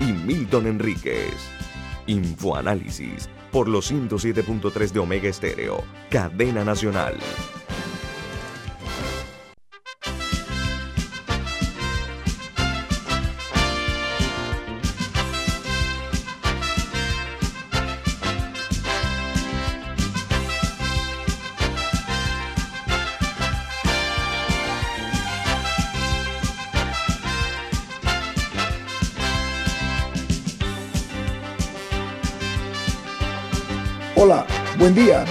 y 0.00 0.12
Milton 0.12 0.66
Enríquez. 0.66 1.34
Infoanálisis 2.06 3.28
por 3.52 3.68
los 3.68 3.90
107.3 3.92 4.92
de 4.92 5.00
Omega 5.00 5.28
Estéreo, 5.28 5.84
cadena 6.10 6.64
nacional. 6.64 7.14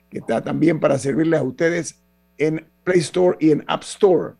que 0.09 0.19
está 0.19 0.41
también 0.41 0.79
para 0.79 0.97
servirles 0.97 1.39
a 1.39 1.43
ustedes 1.43 2.01
en 2.37 2.65
Play 2.83 2.99
Store 2.99 3.37
y 3.39 3.51
en 3.51 3.63
App 3.67 3.83
Store. 3.83 4.33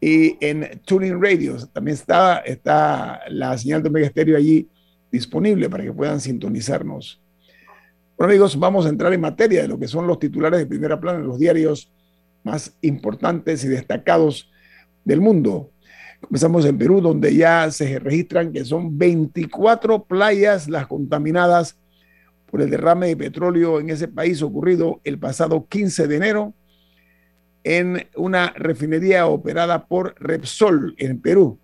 Y 0.00 0.36
en 0.44 0.80
Tuning 0.84 1.22
Radio 1.22 1.56
también 1.68 1.94
está, 1.94 2.38
está 2.38 3.20
la 3.28 3.56
señal 3.56 3.82
de 3.82 3.88
Omega 3.88 4.08
Stereo 4.08 4.36
allí 4.36 4.68
disponible 5.10 5.68
para 5.70 5.84
que 5.84 5.92
puedan 5.92 6.20
sintonizarnos. 6.20 7.20
Bueno, 8.16 8.32
amigos, 8.32 8.58
vamos 8.58 8.86
a 8.86 8.88
entrar 8.88 9.12
en 9.12 9.20
materia 9.20 9.62
de 9.62 9.68
lo 9.68 9.78
que 9.78 9.88
son 9.88 10.06
los 10.06 10.18
titulares 10.18 10.58
de 10.58 10.66
primera 10.66 10.98
plana 10.98 11.18
en 11.18 11.26
los 11.26 11.38
diarios 11.38 11.92
más 12.42 12.76
importantes 12.80 13.64
y 13.64 13.68
destacados 13.68 14.50
del 15.04 15.20
mundo. 15.20 15.70
Comenzamos 16.20 16.64
en 16.64 16.78
Perú, 16.78 17.00
donde 17.00 17.34
ya 17.34 17.70
se 17.70 17.98
registran 17.98 18.52
que 18.52 18.64
son 18.64 18.96
24 18.96 20.04
playas 20.04 20.68
las 20.68 20.86
contaminadas 20.86 21.76
por 22.52 22.60
el 22.60 22.68
derrame 22.68 23.06
de 23.06 23.16
petróleo 23.16 23.80
en 23.80 23.88
ese 23.88 24.08
país 24.08 24.42
ocurrido 24.42 25.00
el 25.04 25.18
pasado 25.18 25.66
15 25.66 26.06
de 26.06 26.16
enero 26.16 26.54
en 27.64 28.06
una 28.14 28.50
refinería 28.50 29.26
operada 29.26 29.86
por 29.86 30.14
Repsol 30.20 30.94
en 30.98 31.18
Perú. 31.18 31.58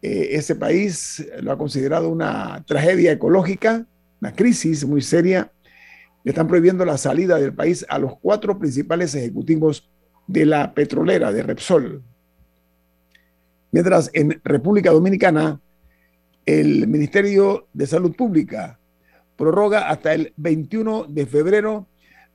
Eh, 0.00 0.28
ese 0.34 0.54
país 0.54 1.26
lo 1.40 1.50
ha 1.50 1.58
considerado 1.58 2.10
una 2.10 2.64
tragedia 2.64 3.10
ecológica, 3.10 3.86
una 4.20 4.32
crisis 4.32 4.84
muy 4.84 5.02
seria. 5.02 5.50
Le 6.22 6.30
están 6.30 6.46
prohibiendo 6.46 6.84
la 6.84 6.96
salida 6.96 7.40
del 7.40 7.52
país 7.52 7.84
a 7.88 7.98
los 7.98 8.16
cuatro 8.20 8.56
principales 8.56 9.16
ejecutivos 9.16 9.90
de 10.28 10.46
la 10.46 10.74
petrolera 10.74 11.32
de 11.32 11.42
Repsol. 11.42 12.04
Mientras 13.72 14.10
en 14.12 14.40
República 14.44 14.92
Dominicana, 14.92 15.60
el 16.46 16.86
Ministerio 16.86 17.66
de 17.72 17.86
Salud 17.88 18.14
Pública 18.14 18.77
prorroga 19.38 19.88
hasta 19.88 20.12
el 20.12 20.34
21 20.36 21.06
de 21.08 21.24
febrero 21.24 21.86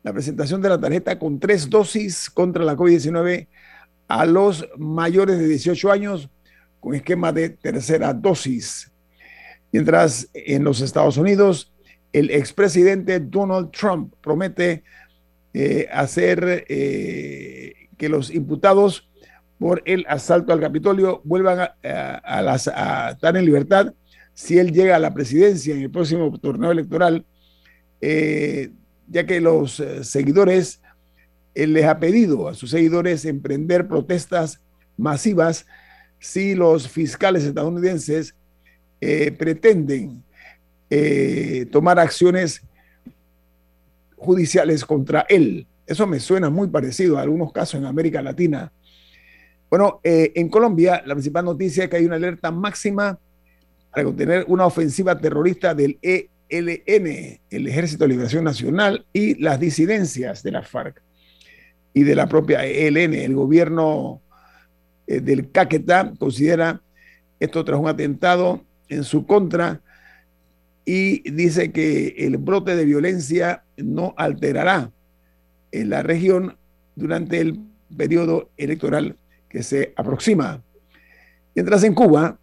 la 0.04 0.14
presentación 0.14 0.62
de 0.62 0.70
la 0.70 0.80
tarjeta 0.80 1.20
con 1.20 1.40
tres 1.40 1.70
dosis 1.70 2.30
contra 2.30 2.64
la 2.64 2.76
COVID-19 2.76 3.48
a 4.08 4.26
los 4.26 4.68
mayores 4.78 5.38
de 5.38 5.48
18 5.48 5.92
años 5.92 6.30
con 6.80 6.96
esquema 6.96 7.32
de 7.32 7.50
tercera 7.50 8.14
dosis. 8.14 8.92
Mientras 9.72 10.30
en 10.34 10.64
los 10.64 10.82
Estados 10.82 11.18
Unidos, 11.18 11.74
el 12.14 12.30
expresidente 12.30 13.20
Donald 13.20 13.72
Trump 13.72 14.14
promete 14.22 14.84
eh, 15.54 15.88
hacer 15.92 16.66
eh, 16.70 17.74
que 17.98 18.10
los 18.10 18.32
imputados 18.32 19.10
por 19.60 19.82
el 19.86 20.06
asalto 20.08 20.54
al 20.54 20.60
Capitolio 20.60 21.22
vuelvan 21.24 21.60
a, 21.60 21.74
a 21.84 23.12
estar 23.12 23.38
en 23.38 23.46
libertad 23.46 23.94
si 24.34 24.58
él 24.58 24.72
llega 24.72 24.96
a 24.96 25.00
la 25.00 25.14
presidencia 25.14 25.76
en 25.76 25.82
el 25.82 25.92
próximo 25.92 26.38
torneo 26.40 26.72
electoral, 26.72 27.26
eh, 28.02 28.72
ya 29.08 29.26
que 29.26 29.40
los 29.40 29.80
eh, 29.80 30.04
seguidores, 30.04 30.82
él 31.54 31.74
les 31.74 31.86
ha 31.86 32.00
pedido 32.00 32.48
a 32.48 32.54
sus 32.54 32.72
seguidores 32.72 33.26
emprender 33.26 33.88
protestas 33.88 34.60
masivas 34.98 35.66
si 36.20 36.56
los 36.56 36.88
fiscales 36.88 37.44
estadounidenses 37.44 38.36
eh, 39.02 39.32
pretenden 39.32 40.24
tomar 41.72 41.98
acciones 41.98 42.62
judiciales 44.16 44.86
contra 44.86 45.26
él. 45.28 45.66
Eso 45.88 46.06
me 46.06 46.20
suena 46.20 46.52
muy 46.52 46.68
parecido 46.68 47.18
a 47.18 47.24
algunos 47.24 47.52
casos 47.52 47.80
en 47.80 47.88
América 47.88 48.22
Latina. 48.22 48.72
Bueno, 49.72 50.02
en 50.04 50.50
Colombia, 50.50 51.02
la 51.04 51.16
principal 51.16 51.46
noticia 51.46 51.86
es 51.86 51.90
que 51.90 51.96
hay 51.96 52.06
una 52.06 52.18
alerta 52.18 52.52
máxima 52.52 53.18
para 53.94 54.06
contener 54.06 54.46
una 54.48 54.66
ofensiva 54.66 55.18
terrorista 55.20 55.76
del 55.76 56.00
ELN, 56.02 57.40
el 57.50 57.68
Ejército 57.68 58.06
de 58.06 58.10
Liberación 58.10 58.44
Nacional, 58.44 59.06
y 59.14 59.40
las 59.42 59.60
disidencias 59.60 60.42
de 60.42 60.52
la 60.52 60.64
FARC 60.64 61.02
y 61.94 62.02
de 62.02 62.16
la 62.16 62.28
propia 62.28 62.66
ELN. 62.66 63.14
El 63.14 63.36
gobierno 63.36 64.22
eh, 65.06 65.20
del 65.22 65.52
Caquetá 65.52 66.12
considera 66.18 66.82
esto 67.40 67.64
tras 67.64 67.80
un 67.80 67.88
atentado 67.88 68.66
en 68.90 69.04
su 69.04 69.28
contra 69.28 69.82
y 70.86 71.30
dice 71.30 71.72
que 71.72 72.16
el 72.18 72.38
brote 72.38 72.76
de 72.76 72.86
violencia 72.86 73.64
no 73.78 74.16
alterará 74.18 74.92
en 75.72 75.90
la 75.90 76.02
región 76.02 76.58
durante 76.96 77.40
el 77.40 77.60
periodo 77.96 78.50
electoral 78.58 79.18
que 79.50 79.62
se 79.62 79.94
aproxima. 79.96 80.64
Mientras 81.54 81.84
en 81.84 81.94
Cuba, 81.94 82.40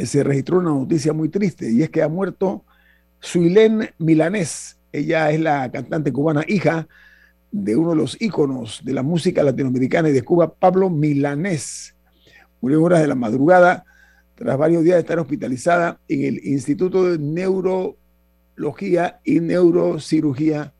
eh, 0.00 0.06
se 0.06 0.22
registró 0.22 0.58
una 0.58 0.70
noticia 0.70 1.12
muy 1.12 1.28
triste 1.28 1.70
y 1.70 1.82
es 1.82 1.90
que 1.90 2.02
ha 2.02 2.08
muerto 2.08 2.64
Suilén 3.20 3.90
Milanés. 3.98 4.78
Ella 4.92 5.30
es 5.30 5.40
la 5.40 5.70
cantante 5.70 6.12
cubana, 6.12 6.44
hija 6.46 6.86
de 7.50 7.76
uno 7.76 7.90
de 7.90 7.96
los 7.96 8.20
íconos 8.20 8.80
de 8.84 8.92
la 8.92 9.02
música 9.02 9.42
latinoamericana 9.42 10.08
y 10.08 10.12
de 10.12 10.22
Cuba, 10.22 10.54
Pablo 10.54 10.90
Milanés. 10.90 11.94
Murió 12.60 12.78
en 12.78 12.84
horas 12.84 13.00
de 13.00 13.08
la 13.08 13.14
madrugada 13.14 13.84
tras 14.34 14.58
varios 14.58 14.82
días 14.82 14.96
de 14.96 15.00
estar 15.00 15.18
hospitalizada 15.18 16.00
en 16.08 16.24
el 16.24 16.44
Instituto 16.44 17.10
de 17.10 17.18
Neurología 17.18 19.20
y 19.24 19.40
Neurocirugía 19.40 20.72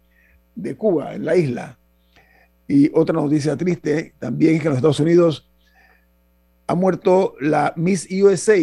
de 0.54 0.76
Cuba, 0.76 1.14
en 1.14 1.24
la 1.24 1.36
isla. 1.36 1.78
Y 2.66 2.90
otra 2.94 3.14
noticia 3.14 3.56
triste 3.56 4.14
también 4.18 4.56
es 4.56 4.60
que 4.60 4.68
en 4.68 4.70
los 4.70 4.78
Estados 4.78 5.00
Unidos 5.00 5.48
ha 6.66 6.74
muerto 6.74 7.34
la 7.40 7.72
Miss 7.76 8.08
USA, 8.10 8.56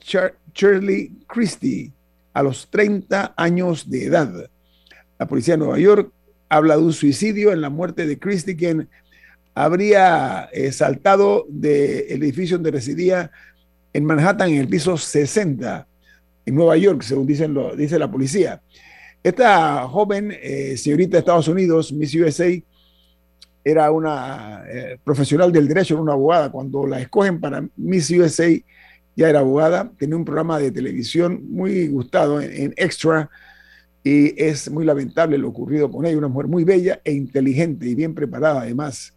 Shirley 0.00 1.12
Christie, 1.26 1.92
a 2.32 2.42
los 2.42 2.68
30 2.70 3.34
años 3.36 3.88
de 3.90 4.04
edad. 4.06 4.50
La 5.18 5.26
policía 5.26 5.54
de 5.54 5.58
Nueva 5.58 5.78
York 5.78 6.12
habla 6.48 6.76
de 6.76 6.82
un 6.82 6.92
suicidio 6.92 7.52
en 7.52 7.60
la 7.60 7.70
muerte 7.70 8.06
de 8.06 8.18
Christie, 8.18 8.56
quien 8.56 8.88
habría 9.54 10.48
eh, 10.52 10.70
saltado 10.72 11.44
del 11.48 12.22
edificio 12.22 12.56
donde 12.56 12.70
residía 12.70 13.30
en 13.92 14.04
Manhattan, 14.04 14.50
en 14.50 14.58
el 14.58 14.68
piso 14.68 14.96
60, 14.96 15.86
en 16.46 16.54
Nueva 16.54 16.76
York, 16.76 17.02
según 17.02 17.26
dicen 17.26 17.54
lo, 17.54 17.74
dice 17.74 17.98
la 17.98 18.10
policía. 18.10 18.62
Esta 19.22 19.86
joven 19.88 20.32
eh, 20.40 20.76
señorita 20.76 21.12
de 21.12 21.18
Estados 21.18 21.48
Unidos, 21.48 21.92
Miss 21.92 22.14
USA, 22.14 22.46
era 23.64 23.90
una 23.90 24.64
eh, 24.68 24.98
profesional 25.02 25.52
del 25.52 25.68
derecho, 25.68 25.94
era 25.94 26.02
una 26.02 26.12
abogada. 26.12 26.50
Cuando 26.50 26.86
la 26.86 27.00
escogen 27.00 27.40
para 27.40 27.66
Miss 27.76 28.10
USA, 28.10 28.48
ya 29.18 29.28
era 29.28 29.40
abogada, 29.40 29.90
tenía 29.98 30.14
un 30.14 30.24
programa 30.24 30.60
de 30.60 30.70
televisión 30.70 31.42
muy 31.50 31.88
gustado 31.88 32.40
en, 32.40 32.72
Extra 32.76 33.28
y 34.04 34.40
es 34.40 34.70
muy 34.70 34.84
lamentable 34.84 35.36
lo 35.38 35.48
ocurrido 35.48 35.90
con 35.90 36.06
ella, 36.06 36.16
una 36.16 36.28
mujer 36.28 36.46
muy 36.46 36.62
bella 36.62 37.00
e 37.02 37.14
inteligente 37.14 37.88
y 37.88 37.96
bien 37.96 38.14
preparada 38.14 38.60
además. 38.60 39.12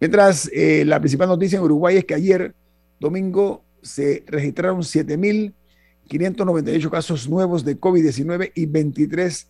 Mientras 0.00 0.50
eh, 0.54 0.86
la 0.86 1.00
principal 1.00 1.28
noticia 1.28 1.58
en 1.58 1.64
Uruguay 1.64 1.98
es 1.98 2.06
que 2.06 2.14
ayer, 2.14 2.54
domingo, 2.98 3.62
se 3.82 4.24
registraron 4.26 4.80
7.598 4.80 6.88
casos 6.88 7.28
nuevos 7.28 7.62
de 7.62 7.78
COVID-19 7.78 8.52
y 8.54 8.64
23 8.64 9.48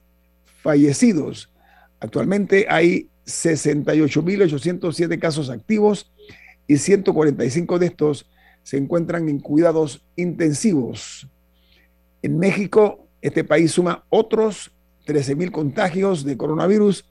fallecidos. 0.65 1.49
Actualmente 2.01 2.67
hay 2.69 3.07
68.807 3.25 5.17
casos 5.21 5.49
activos 5.49 6.11
y 6.67 6.77
145 6.77 7.79
de 7.79 7.87
estos 7.87 8.27
se 8.71 8.79
encuentran 8.79 9.29
en 9.29 9.41
cuidados 9.41 10.01
intensivos. 10.15 11.27
En 12.23 12.39
México, 12.39 13.09
este 13.21 13.43
país 13.43 13.73
suma 13.73 14.05
otros 14.11 14.71
13.000 15.09 15.51
contagios 15.51 16.23
de 16.23 16.37
coronavirus 16.37 17.05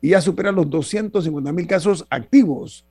y 0.00 0.10
ya 0.10 0.20
superan 0.20 0.54
los 0.54 0.68
250.000 0.68 1.66
casos 1.66 2.06
activos. 2.08 2.86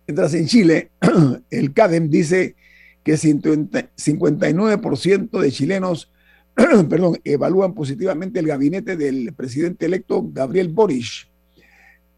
Mientras 0.10 0.34
en 0.34 0.48
Chile, 0.48 0.90
el 1.52 1.72
CADEM 1.72 2.10
dice 2.10 2.56
que 3.04 3.14
59% 3.14 5.40
de 5.40 5.52
chilenos 5.52 6.12
perdón, 6.90 7.20
evalúan 7.24 7.76
positivamente 7.76 8.40
el 8.40 8.48
gabinete 8.48 8.98
del 8.98 9.36
presidente 9.36 9.86
electo 9.86 10.28
Gabriel 10.34 10.70
Boric. 10.70 11.30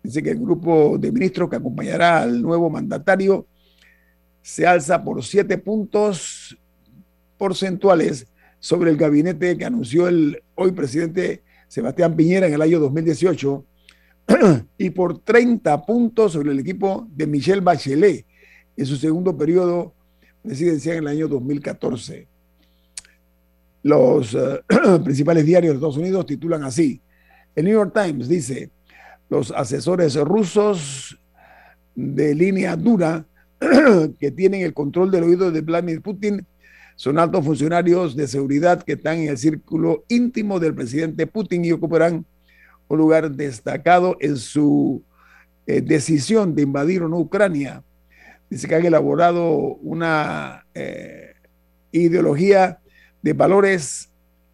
Dice 0.04 0.24
que 0.24 0.30
el 0.30 0.40
grupo 0.40 0.98
de 0.98 1.12
ministros 1.12 1.50
que 1.50 1.58
acompañará 1.58 2.22
al 2.22 2.42
nuevo 2.42 2.70
mandatario 2.70 3.46
se 4.42 4.66
alza 4.66 5.04
por 5.04 5.22
siete 5.22 5.58
puntos 5.58 6.58
porcentuales 7.38 8.26
sobre 8.62 8.92
el 8.92 8.96
gabinete 8.96 9.58
que 9.58 9.66
anunció 9.66 10.08
el 10.08 10.42
hoy 10.56 10.72
presidente 10.72 11.44
Sebastián 11.68 12.16
Piñera 12.16 12.48
en 12.48 12.54
el 12.54 12.62
año 12.62 12.80
2018 12.80 13.66
y 14.78 14.90
por 14.90 15.20
30 15.20 15.86
puntos 15.86 16.34
sobre 16.34 16.52
el 16.52 16.60
equipo 16.60 17.08
de 17.12 17.28
Michelle 17.28 17.62
Bachelet 17.62 18.26
en 18.76 18.86
su 18.86 18.96
segundo 18.96 19.38
periodo 19.38 19.94
presidencial 20.42 20.98
en 20.98 21.04
el 21.04 21.08
año 21.10 21.28
2014. 21.28 22.28
Los 23.84 24.34
eh, 24.34 24.62
principales 25.04 25.46
diarios 25.46 25.74
de 25.74 25.76
Estados 25.78 25.98
Unidos 25.98 26.26
titulan 26.26 26.64
así. 26.64 27.02
El 27.56 27.66
New 27.66 27.74
York 27.74 27.94
Times 27.94 28.28
dice, 28.28 28.70
los 29.30 29.52
asesores 29.52 30.16
rusos 30.16 31.18
de 31.96 32.34
línea 32.36 32.76
dura 32.76 33.26
que 34.20 34.32
tienen 34.32 34.62
el 34.62 34.74
control 34.74 35.12
del 35.12 35.24
oído 35.24 35.52
de 35.52 35.62
Vladimir 35.62 36.02
Putin 36.02 36.46
son 36.96 37.18
altos 37.18 37.44
funcionarios 37.44 38.16
de 38.16 38.28
seguridad 38.28 38.84
que 38.84 38.94
están 38.94 39.20
en 39.20 39.30
el 39.30 39.38
círculo 39.38 40.04
íntimo 40.08 40.60
del 40.60 40.76
presidente 40.76 41.26
Putin 41.26 41.66
y 41.66 41.72
ocuparán 41.72 42.26
un 42.92 43.00
lugar 43.00 43.32
destacado 43.32 44.18
en 44.20 44.38
su 44.38 45.04
eh, 45.66 45.82
decisión 45.82 46.56
de 46.56 46.64
invadir 46.64 47.02
o 47.04 47.10
Ucrania. 47.18 47.84
Dice 48.50 48.68
que 48.68 48.76
han 48.76 48.86
elaborado 48.86 49.56
una 49.56 50.66
eh, 50.74 51.34
ideología 51.92 52.80
de 53.22 53.34
valores 53.34 54.10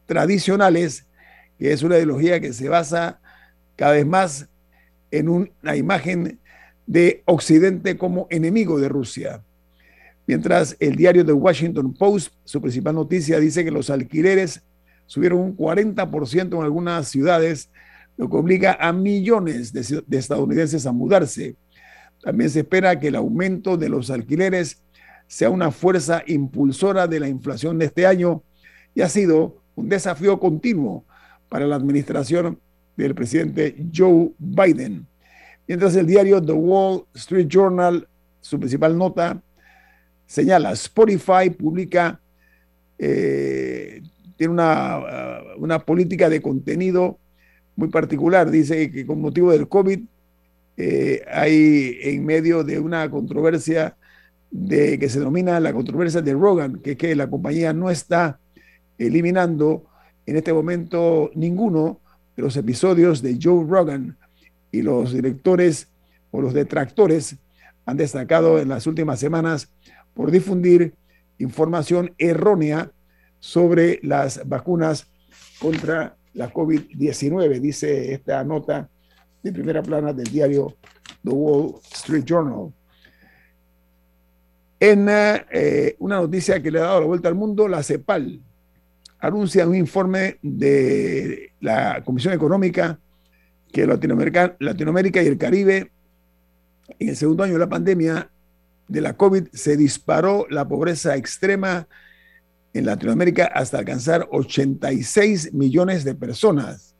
tradicionales, 0.05 1.05
que 1.57 1.71
es 1.71 1.81
una 1.83 1.97
ideología 1.97 2.39
que 2.39 2.53
se 2.53 2.69
basa 2.69 3.19
cada 3.75 3.93
vez 3.93 4.05
más 4.05 4.47
en 5.11 5.29
una 5.29 5.75
imagen 5.75 6.39
de 6.85 7.23
Occidente 7.25 7.97
como 7.97 8.27
enemigo 8.29 8.79
de 8.79 8.89
Rusia. 8.89 9.43
Mientras 10.25 10.75
el 10.79 10.95
diario 10.95 11.25
The 11.25 11.33
Washington 11.33 11.93
Post, 11.93 12.33
su 12.43 12.61
principal 12.61 12.95
noticia, 12.95 13.39
dice 13.39 13.63
que 13.63 13.71
los 13.71 13.89
alquileres 13.89 14.61
subieron 15.05 15.39
un 15.39 15.57
40% 15.57 16.57
en 16.57 16.63
algunas 16.63 17.07
ciudades, 17.07 17.69
lo 18.17 18.29
que 18.29 18.35
obliga 18.35 18.77
a 18.79 18.91
millones 18.91 19.71
de, 19.71 20.03
de 20.05 20.17
estadounidenses 20.17 20.85
a 20.85 20.91
mudarse. 20.91 21.55
También 22.21 22.49
se 22.49 22.59
espera 22.59 22.99
que 22.99 23.09
el 23.09 23.15
aumento 23.15 23.77
de 23.77 23.89
los 23.89 24.09
alquileres 24.09 24.81
sea 25.27 25.49
una 25.49 25.71
fuerza 25.71 26.23
impulsora 26.25 27.07
de 27.07 27.19
la 27.19 27.29
inflación 27.29 27.77
de 27.77 27.85
este 27.85 28.05
año 28.05 28.43
y 28.95 29.01
ha 29.01 29.09
sido 29.09 29.61
un 29.75 29.89
desafío 29.89 30.39
continuo 30.39 31.05
para 31.49 31.67
la 31.67 31.75
administración 31.75 32.59
del 32.95 33.13
presidente 33.13 33.75
Joe 33.95 34.31
Biden. 34.39 35.05
Mientras 35.67 35.95
el 35.95 36.07
diario 36.07 36.41
The 36.41 36.53
Wall 36.53 37.05
Street 37.13 37.47
Journal, 37.47 38.07
su 38.41 38.59
principal 38.59 38.97
nota, 38.97 39.41
señala, 40.25 40.71
Spotify 40.71 41.49
publica, 41.49 42.19
eh, 42.97 44.01
tiene 44.35 44.53
una, 44.53 44.99
una, 45.57 45.79
política 45.79 46.29
de 46.29 46.41
contenido 46.41 47.19
muy 47.77 47.87
particular. 47.87 48.51
Dice 48.51 48.91
que 48.91 49.05
con 49.05 49.21
motivo 49.21 49.51
del 49.51 49.69
COVID 49.69 50.01
eh, 50.75 51.23
hay 51.31 51.97
en 52.01 52.25
medio 52.25 52.65
de 52.65 52.79
una 52.79 53.09
controversia 53.09 53.95
de, 54.51 54.99
que 54.99 55.07
se 55.07 55.19
denomina 55.19 55.59
la 55.61 55.71
controversia 55.71 56.21
de 56.21 56.33
Rogan, 56.33 56.79
que 56.79 56.91
es 56.91 56.97
que 56.97 57.15
la 57.15 57.29
compañía 57.29 57.71
no 57.71 57.89
está 57.89 58.39
eliminando 58.97 59.85
en 60.25 60.35
este 60.35 60.51
momento 60.51 61.31
ninguno 61.35 62.01
de 62.35 62.43
los 62.43 62.57
episodios 62.57 63.21
de 63.21 63.39
Joe 63.41 63.65
Rogan 63.65 64.17
y 64.71 64.81
los 64.81 65.13
directores 65.13 65.87
o 66.31 66.41
los 66.41 66.53
detractores 66.53 67.37
han 67.85 67.97
destacado 67.97 68.59
en 68.59 68.67
las 68.67 68.85
últimas 68.85 69.19
semanas 69.19 69.69
por 70.13 70.31
difundir 70.31 70.93
información 71.37 72.13
errónea 72.17 72.91
sobre 73.39 73.99
las 74.03 74.47
vacunas 74.47 75.07
contra 75.59 76.16
la 76.37 76.53
COVID-19, 76.53 77.59
dice 77.59 78.13
esta 78.13 78.43
nota 78.43 78.87
de 79.41 79.51
primera 79.51 79.81
plana 79.81 80.13
del 80.13 80.27
diario 80.27 80.77
The 81.23 81.31
Wall 81.31 81.75
Street 81.91 82.23
Journal. 82.23 82.71
En 84.79 85.07
eh, 85.09 85.95
una 85.97 86.17
noticia 86.17 86.61
que 86.61 86.69
le 86.69 86.79
ha 86.79 86.83
dado 86.83 87.01
la 87.01 87.07
vuelta 87.07 87.27
al 87.27 87.33
mundo, 87.33 87.67
la 87.67 87.81
CEPAL 87.81 88.39
anuncia 89.19 89.67
un 89.67 89.75
informe 89.75 90.37
de 90.43 91.53
la 91.59 92.03
Comisión 92.05 92.35
Económica 92.35 92.99
que 93.73 93.87
Latinoamérica, 93.87 94.55
Latinoamérica 94.59 95.23
y 95.23 95.27
el 95.27 95.39
Caribe 95.39 95.91
en 96.99 97.09
el 97.09 97.15
segundo 97.15 97.43
año 97.43 97.53
de 97.53 97.59
la 97.59 97.69
pandemia 97.69 98.29
de 98.87 99.01
la 99.01 99.17
COVID 99.17 99.47
se 99.53 99.75
disparó 99.75 100.45
la 100.51 100.67
pobreza 100.67 101.15
extrema 101.15 101.87
en 102.73 102.85
Latinoamérica 102.85 103.45
hasta 103.45 103.79
alcanzar 103.79 104.27
86 104.31 105.53
millones 105.53 106.03
de 106.03 106.15
personas. 106.15 106.95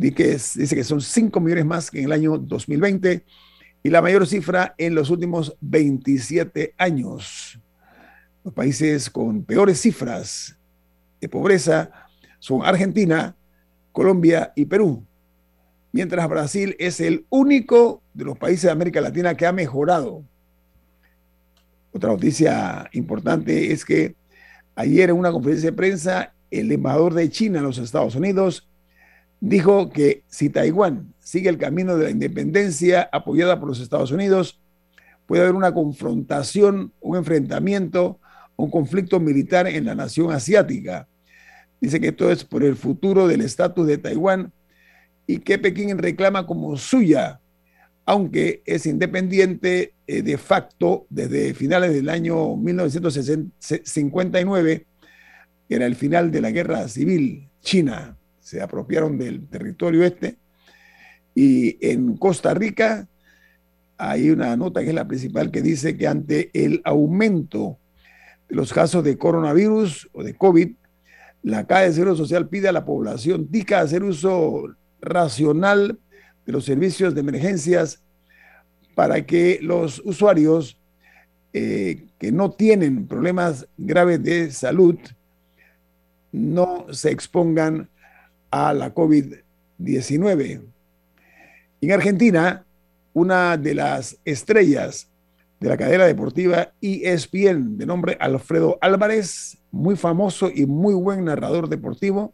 Que, 0.00 0.32
dice 0.32 0.74
que 0.74 0.84
son 0.84 1.00
5 1.00 1.38
millones 1.40 1.66
más 1.66 1.90
que 1.90 1.98
en 1.98 2.06
el 2.06 2.12
año 2.12 2.38
2020 2.38 3.24
y 3.82 3.90
la 3.90 4.00
mayor 4.00 4.26
cifra 4.26 4.74
en 4.78 4.94
los 4.94 5.10
últimos 5.10 5.56
27 5.60 6.74
años. 6.78 7.58
Los 8.44 8.54
países 8.54 9.10
con 9.10 9.44
peores 9.44 9.80
cifras 9.80 10.56
de 11.20 11.28
pobreza 11.28 11.90
son 12.38 12.64
Argentina, 12.64 13.36
Colombia 13.92 14.52
y 14.56 14.64
Perú, 14.64 15.04
mientras 15.92 16.28
Brasil 16.28 16.74
es 16.78 17.00
el 17.00 17.26
único 17.28 18.02
de 18.14 18.24
los 18.24 18.38
países 18.38 18.62
de 18.62 18.70
América 18.70 19.00
Latina 19.00 19.36
que 19.36 19.46
ha 19.46 19.52
mejorado. 19.52 20.24
Otra 21.92 22.10
noticia 22.10 22.88
importante 22.92 23.72
es 23.72 23.84
que 23.84 24.16
ayer 24.74 25.10
en 25.10 25.16
una 25.16 25.32
conferencia 25.32 25.70
de 25.70 25.76
prensa, 25.76 26.34
el 26.50 26.70
embajador 26.70 27.14
de 27.14 27.30
China 27.30 27.58
en 27.58 27.64
los 27.64 27.78
Estados 27.78 28.14
Unidos 28.14 28.68
dijo 29.40 29.90
que 29.90 30.22
si 30.28 30.50
Taiwán 30.50 31.14
sigue 31.18 31.48
el 31.48 31.58
camino 31.58 31.96
de 31.96 32.04
la 32.04 32.10
independencia 32.10 33.08
apoyada 33.10 33.58
por 33.58 33.68
los 33.68 33.80
Estados 33.80 34.12
Unidos, 34.12 34.60
puede 35.26 35.42
haber 35.42 35.54
una 35.54 35.74
confrontación, 35.74 36.92
un 37.00 37.16
enfrentamiento, 37.16 38.20
un 38.56 38.70
conflicto 38.70 39.18
militar 39.18 39.66
en 39.66 39.84
la 39.84 39.94
nación 39.94 40.30
asiática. 40.30 41.08
Dice 41.80 42.00
que 42.00 42.08
esto 42.08 42.30
es 42.30 42.44
por 42.44 42.62
el 42.62 42.76
futuro 42.76 43.26
del 43.26 43.40
estatus 43.40 43.86
de 43.86 43.98
Taiwán 43.98 44.52
y 45.26 45.38
que 45.38 45.58
Pekín 45.58 45.98
reclama 45.98 46.46
como 46.46 46.76
suya, 46.76 47.40
aunque 48.04 48.62
es 48.66 48.86
independiente 48.86 49.94
eh, 50.12 50.20
de 50.20 50.36
facto 50.36 51.06
desde 51.08 51.54
finales 51.54 51.94
del 51.94 52.10
año 52.10 52.54
1959, 52.54 54.86
que 55.66 55.74
era 55.74 55.86
el 55.86 55.96
final 55.96 56.30
de 56.30 56.42
la 56.42 56.50
guerra 56.50 56.86
civil 56.86 57.48
china. 57.62 58.18
Se 58.38 58.60
apropiaron 58.60 59.16
del 59.16 59.48
territorio 59.48 60.04
este. 60.04 60.36
Y 61.34 61.78
en 61.80 62.18
Costa 62.18 62.52
Rica 62.52 63.08
hay 63.96 64.28
una 64.28 64.54
nota 64.54 64.82
que 64.82 64.90
es 64.90 64.94
la 64.94 65.08
principal 65.08 65.50
que 65.50 65.62
dice 65.62 65.96
que 65.96 66.06
ante 66.06 66.50
el 66.52 66.82
aumento 66.84 67.78
de 68.50 68.56
los 68.56 68.70
casos 68.70 69.02
de 69.02 69.16
coronavirus 69.16 70.10
o 70.12 70.22
de 70.22 70.34
COVID, 70.34 70.72
la 71.42 71.66
Caja 71.66 71.84
de 71.84 71.94
Seguro 71.94 72.16
Social 72.16 72.50
pide 72.50 72.68
a 72.68 72.72
la 72.72 72.84
población 72.84 73.48
tica 73.48 73.80
hacer 73.80 74.02
uso 74.02 74.76
racional 75.00 75.98
de 76.44 76.52
los 76.52 76.66
servicios 76.66 77.14
de 77.14 77.20
emergencias 77.20 78.02
para 78.94 79.24
que 79.24 79.58
los 79.62 80.00
usuarios 80.04 80.76
eh, 81.52 82.04
que 82.18 82.32
no 82.32 82.50
tienen 82.50 83.06
problemas 83.06 83.66
graves 83.76 84.22
de 84.22 84.50
salud 84.50 84.98
no 86.32 86.86
se 86.90 87.10
expongan 87.10 87.88
a 88.50 88.72
la 88.72 88.94
COVID-19. 88.94 90.62
En 91.80 91.92
Argentina, 91.92 92.64
una 93.12 93.56
de 93.56 93.74
las 93.74 94.16
estrellas 94.24 95.08
de 95.60 95.68
la 95.68 95.76
cadena 95.76 96.04
deportiva 96.04 96.72
ESPN, 96.80 97.76
de 97.76 97.86
nombre 97.86 98.16
Alfredo 98.18 98.78
Álvarez, 98.80 99.58
muy 99.70 99.96
famoso 99.96 100.50
y 100.52 100.66
muy 100.66 100.94
buen 100.94 101.24
narrador 101.24 101.68
deportivo. 101.68 102.32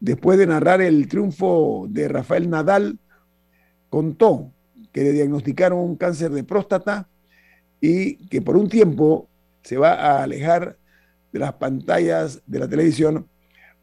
Después 0.00 0.38
de 0.38 0.46
narrar 0.46 0.80
el 0.80 1.08
triunfo 1.08 1.86
de 1.88 2.08
Rafael 2.08 2.48
Nadal, 2.48 2.98
contó 3.88 4.52
que 4.98 5.04
le 5.04 5.12
diagnosticaron 5.12 5.78
un 5.78 5.94
cáncer 5.94 6.32
de 6.32 6.42
próstata 6.42 7.08
y 7.80 8.16
que 8.26 8.42
por 8.42 8.56
un 8.56 8.68
tiempo 8.68 9.28
se 9.62 9.76
va 9.76 9.92
a 9.92 10.24
alejar 10.24 10.76
de 11.32 11.38
las 11.38 11.52
pantallas 11.52 12.42
de 12.44 12.58
la 12.58 12.66
televisión 12.66 13.28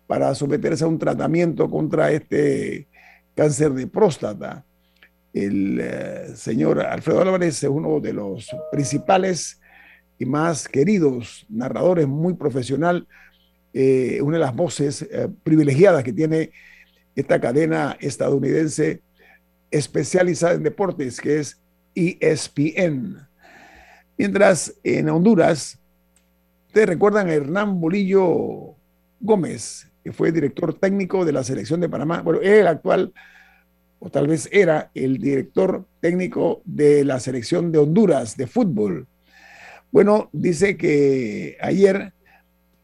para 0.08 0.36
someterse 0.36 0.84
a 0.84 0.88
un 0.88 1.00
tratamiento 1.00 1.70
contra 1.70 2.12
este 2.12 2.90
cáncer 3.34 3.72
de 3.72 3.88
próstata. 3.88 4.66
El 5.34 5.80
eh, 5.80 6.36
señor 6.36 6.82
Alfredo 6.82 7.22
Álvarez 7.22 7.64
es 7.64 7.70
uno 7.70 8.02
de 8.02 8.12
los 8.12 8.54
principales 8.70 9.62
y 10.20 10.26
más 10.26 10.68
queridos 10.68 11.46
narradores, 11.48 12.08
muy 12.08 12.34
profesional, 12.34 13.08
eh, 13.74 14.20
una 14.22 14.36
de 14.36 14.44
las 14.44 14.54
voces 14.54 15.04
eh, 15.04 15.30
privilegiadas 15.44 16.04
que 16.04 16.12
tiene 16.12 16.52
esta 17.16 17.40
cadena 17.40 17.96
estadounidense 18.02 19.02
especializada 19.78 20.54
en 20.54 20.64
deportes, 20.64 21.20
que 21.20 21.40
es 21.40 21.60
ESPN. 21.96 23.28
Mientras 24.18 24.74
en 24.84 25.10
Honduras, 25.10 25.78
ustedes 26.68 26.88
recuerdan 26.88 27.28
a 27.28 27.34
Hernán 27.34 27.80
Bolillo 27.82 28.76
Gómez, 29.20 29.92
que 30.04 30.14
fue 30.14 30.32
director 30.32 30.74
técnico 30.74 31.26
de 31.26 31.34
la 31.34 31.44
selección 31.44 31.82
de 31.82 31.90
Panamá, 31.90 32.22
bueno, 32.22 32.40
el 32.42 32.68
actual 32.68 33.14
o 34.00 34.10
tal 34.10 34.28
vez 34.28 34.48
era 34.52 34.92
el 34.94 35.18
director 35.18 35.86
técnico 36.00 36.62
de 36.64 37.04
la 37.04 37.20
selección 37.20 37.72
de 37.72 37.80
Honduras 37.80 38.38
de 38.38 38.48
fútbol. 38.48 39.08
Bueno, 39.92 40.30
dice 40.32 40.78
que 40.78 41.58
ayer, 41.60 42.14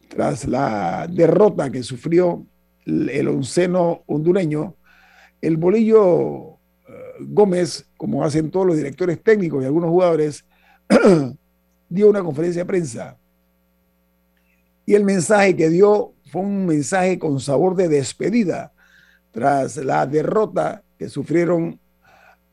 tras 0.10 0.46
la 0.48 1.08
derrota 1.10 1.70
que 1.70 1.84
sufrió 1.84 2.46
el 2.86 3.28
onceno 3.28 4.04
hondureño, 4.08 4.76
el 5.42 5.58
bolillo 5.58 6.51
Gómez, 7.28 7.86
como 7.98 8.24
hacen 8.24 8.52
todos 8.52 8.66
los 8.66 8.78
directores 8.78 9.22
técnicos 9.22 9.62
y 9.62 9.66
algunos 9.66 9.90
jugadores, 9.90 10.46
dio 11.90 12.10
una 12.10 12.24
conferencia 12.24 12.62
de 12.64 12.68
prensa. 12.68 13.18
Y 14.86 14.96
el 14.96 15.04
mensaje 15.04 15.56
que 15.56 15.70
dio 15.70 16.14
fue 16.32 16.42
un 16.42 16.66
mensaje 16.66 17.20
con 17.20 17.40
sabor 17.40 17.76
de 17.76 17.88
despedida 17.88 18.74
tras 19.32 19.78
la 19.78 20.06
derrota 20.06 20.84
que 20.98 21.10
sufrieron 21.10 21.80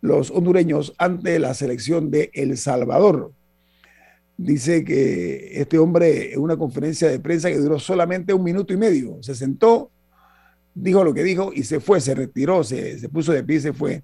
los 0.01 0.31
hondureños 0.31 0.95
ante 0.99 1.39
la 1.39 1.55
selección 1.55 2.11
de 2.11 2.31
El 2.33 2.57
Salvador. 2.57 3.33
Dice 4.37 4.85
que 4.85 5.61
este 5.61 5.79
hombre 5.79 6.33
en 6.33 6.41
una 6.41 6.57
conferencia 6.57 7.09
de 7.09 7.19
prensa 7.19 7.51
que 7.51 7.59
duró 7.59 7.79
solamente 7.79 8.33
un 8.33 8.45
minuto 8.45 8.73
y 8.73 8.77
medio, 8.77 9.19
se 9.23 9.35
sentó, 9.35 9.91
dijo 10.75 11.03
lo 11.03 11.13
que 11.13 11.25
dijo 11.25 11.51
y 11.53 11.65
se 11.65 11.81
fue, 11.81 12.01
se 12.01 12.15
retiró, 12.15 12.63
se, 12.63 13.09
puso 13.09 13.33
de 13.33 13.43
pie 13.43 13.57
y 13.57 13.61
se 13.61 13.73
fue. 13.73 14.03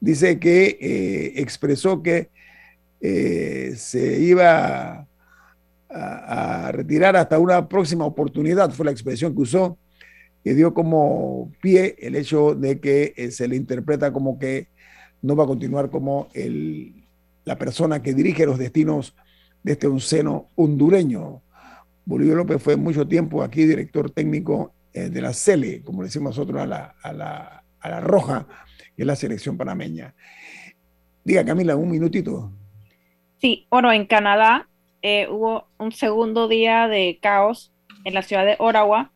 Dice 0.00 0.38
que 0.38 0.78
eh, 0.80 1.32
expresó 1.36 2.02
que 2.02 2.30
eh, 3.02 3.74
se 3.76 4.20
iba 4.20 5.06
a, 5.90 6.72
retirar 6.72 7.16
hasta 7.16 7.38
una 7.38 7.68
próxima 7.68 8.04
oportunidad, 8.04 8.70
fue 8.70 8.86
la 8.86 8.92
expresión 8.92 9.34
que 9.34 9.42
usó, 9.42 9.76
que 10.42 10.54
dio 10.54 10.72
como 10.72 11.52
pie 11.60 11.96
el 11.98 12.14
hecho 12.14 12.54
de 12.54 12.80
que 12.80 13.12
eh, 13.16 13.30
se 13.30 13.48
le 13.48 13.56
interpreta 13.56 14.12
como 14.12 14.38
que 14.38 14.68
no 15.20 15.36
va 15.36 15.44
a 15.44 15.48
continuar 15.48 15.90
como 15.90 16.28
el, 16.32 16.94
la 17.44 17.58
persona 17.58 18.02
que 18.02 18.14
dirige 18.14 18.46
los 18.46 18.58
destinos 18.58 19.14
de 19.62 19.72
este 19.72 19.86
onceno 19.86 20.48
hondureño. 20.54 21.42
Bolívar 22.06 22.38
López 22.38 22.62
fue 22.62 22.76
mucho 22.76 23.06
tiempo 23.06 23.42
aquí 23.42 23.66
director 23.66 24.10
técnico 24.10 24.72
de 24.92 25.20
la 25.20 25.32
CELE, 25.32 25.82
como 25.82 26.02
le 26.02 26.08
decimos 26.08 26.36
nosotros 26.36 26.62
a 26.62 26.66
la, 26.66 26.94
a, 27.02 27.12
la, 27.12 27.64
a 27.78 27.88
la 27.88 28.00
Roja, 28.00 28.46
es 29.02 29.06
la 29.06 29.16
selección 29.16 29.56
panameña. 29.56 30.14
Diga, 31.24 31.44
Camila, 31.44 31.76
un 31.76 31.90
minutito. 31.90 32.50
Sí, 33.40 33.66
bueno, 33.70 33.90
en 33.92 34.06
Canadá 34.06 34.68
eh, 35.02 35.26
hubo 35.30 35.66
un 35.78 35.92
segundo 35.92 36.48
día 36.48 36.88
de 36.88 37.18
caos 37.22 37.72
en 38.04 38.12
la 38.12 38.22
ciudad 38.22 38.44
de 38.44 38.56
Ottawa 38.58 39.10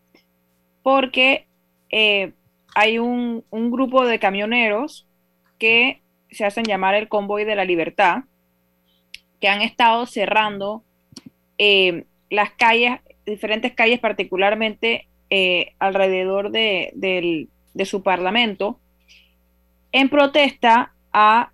porque 0.82 1.46
eh, 1.90 2.32
hay 2.74 2.98
un, 2.98 3.44
grupo 3.50 4.06
de 4.06 4.18
camioneros 4.18 5.06
que 5.58 6.02
se 6.30 6.44
hacen 6.44 6.64
llamar 6.64 6.94
el 6.94 7.08
convoy 7.08 7.44
de 7.44 7.54
la 7.54 7.64
libertad, 7.64 8.24
que 9.40 9.48
han 9.48 9.60
estado 9.60 10.06
cerrando 10.06 10.82
eh, 11.58 12.04
las 12.30 12.50
calles, 12.52 13.00
diferentes 13.26 13.72
calles 13.74 14.00
particularmente 14.00 15.08
alrededor 15.80 16.50
de, 16.50 17.48
su 17.84 18.02
parlamento, 18.02 18.78
en 19.94 20.08
protesta 20.08 20.92
a, 21.12 21.52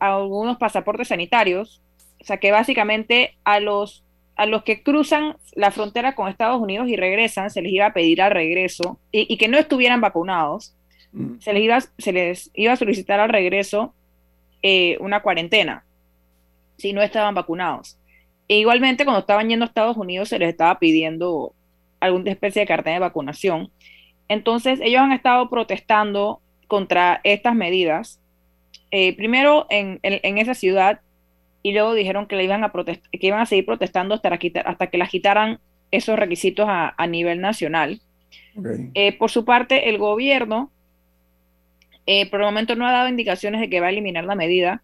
a 0.00 0.16
algunos 0.16 0.56
pasaportes 0.56 1.08
sanitarios, 1.08 1.82
o 2.18 2.24
sea 2.24 2.38
que 2.38 2.50
básicamente 2.50 3.36
a 3.44 3.60
los 3.60 4.02
a 4.36 4.46
los 4.46 4.64
que 4.64 4.82
cruzan 4.82 5.36
la 5.54 5.70
frontera 5.70 6.16
con 6.16 6.28
Estados 6.28 6.60
Unidos 6.60 6.88
y 6.88 6.96
regresan, 6.96 7.50
se 7.50 7.62
les 7.62 7.72
iba 7.72 7.86
a 7.86 7.92
pedir 7.92 8.20
al 8.20 8.32
regreso 8.32 8.98
y, 9.12 9.36
que 9.36 9.46
no 9.46 9.58
estuvieran 9.58 10.00
vacunados, 10.00 10.74
mm. 11.12 11.38
se, 11.38 11.52
les 11.52 11.62
iba, 11.62 11.80
se 11.80 12.12
les 12.12 12.50
iba 12.54 12.72
a 12.72 12.76
solicitar 12.76 13.20
al 13.20 13.28
regreso 13.28 13.94
eh, 14.62 14.96
una 14.98 15.22
cuarentena 15.22 15.84
si 16.78 16.92
no 16.92 17.00
estaban 17.00 17.36
vacunados. 17.36 17.96
E 18.48 18.58
igualmente, 18.58 19.04
cuando 19.04 19.20
estaban 19.20 19.48
yendo 19.48 19.66
a 19.66 19.68
Estados 19.68 19.96
Unidos, 19.96 20.30
se 20.30 20.40
les 20.40 20.48
estaba 20.48 20.80
pidiendo 20.80 21.54
alguna 22.00 22.32
especie 22.32 22.60
de 22.60 22.66
carta 22.66 22.90
de 22.90 22.98
vacunación. 22.98 23.70
Entonces, 24.26 24.80
ellos 24.82 25.00
han 25.00 25.12
estado 25.12 25.48
protestando 25.48 26.40
contra 26.66 27.20
estas 27.24 27.54
medidas. 27.54 28.20
Eh, 28.90 29.16
primero, 29.16 29.66
en, 29.70 29.98
en 30.02 30.38
esa 30.38 30.54
ciudad 30.54 31.00
y 31.64 31.72
luego 31.72 31.94
dijeron 31.94 32.26
que, 32.26 32.36
le 32.36 32.44
iban, 32.44 32.62
a 32.62 32.70
que 32.70 33.26
iban 33.26 33.40
a 33.40 33.46
seguir 33.46 33.64
protestando 33.64 34.14
hasta, 34.14 34.28
hasta 34.66 34.86
que 34.88 34.98
las 34.98 35.08
quitaran 35.08 35.58
esos 35.90 36.18
requisitos 36.18 36.66
a, 36.68 37.06
nivel 37.06 37.40
nacional. 37.40 38.00
Eh, 38.92 39.16
por 39.16 39.30
su 39.30 39.44
parte, 39.44 39.88
el 39.88 39.98
gobierno 39.98 40.70
Eh, 42.06 42.28
por 42.28 42.40
el 42.40 42.46
momento 42.46 42.76
no 42.76 42.86
ha 42.86 42.92
dado 42.92 43.08
indicaciones 43.08 43.62
de 43.62 43.70
que 43.70 43.80
va 43.80 43.86
a 43.86 43.90
eliminar 43.90 44.24
la 44.24 44.34
medida. 44.34 44.82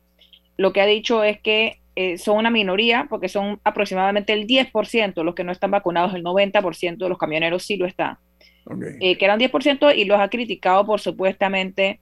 Lo 0.57 0.73
que 0.73 0.81
ha 0.81 0.87
dicho 0.87 1.23
es 1.23 1.39
que 1.39 1.79
eh, 1.95 2.17
son 2.17 2.39
una 2.39 2.49
minoría, 2.49 3.09
porque 3.11 3.29
son 3.29 3.61
aproximadamente 3.63 4.33
el 4.33 4.47
10% 4.47 5.23
los 5.23 5.35
que 5.35 5.45
no 5.45 5.53
están 5.53 5.71
vacunados, 5.71 6.15
el 6.15 6.25
90% 6.25 6.97
de 6.97 7.09
los 7.11 7.19
camioneros 7.19 7.63
sí 7.63 7.77
lo 7.77 7.85
están. 7.85 8.17
Eh, 9.01 9.19
que 9.19 9.25
eran 9.25 9.41
10% 9.41 9.95
y 9.97 10.05
los 10.05 10.21
ha 10.21 10.29
criticado 10.29 10.87
por 10.87 11.01
supuestamente 11.01 12.01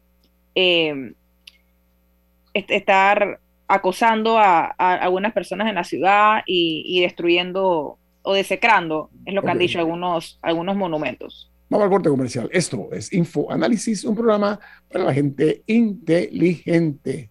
estar 2.52 3.40
acosando 3.68 4.38
a, 4.38 4.66
algunas 4.78 5.32
personas 5.32 5.68
en 5.68 5.74
la 5.76 5.84
ciudad 5.84 6.42
y, 6.46 7.00
destruyendo 7.02 7.98
o 8.22 8.34
desecrando, 8.34 9.10
es 9.24 9.34
lo 9.34 9.42
que 9.42 9.50
han 9.50 9.58
dicho 9.58 9.78
algunos, 9.78 10.38
algunos 10.42 10.74
monumentos. 10.76 11.52
Vamos 11.68 11.84
al 11.84 11.90
corte 11.90 12.08
comercial. 12.08 12.48
Esto 12.50 12.88
es 12.92 13.12
Info 13.12 13.50
Análisis, 13.52 14.04
un 14.04 14.14
programa 14.14 14.58
para 14.90 15.04
la 15.04 15.14
gente 15.14 15.62
inteligente. 15.66 17.30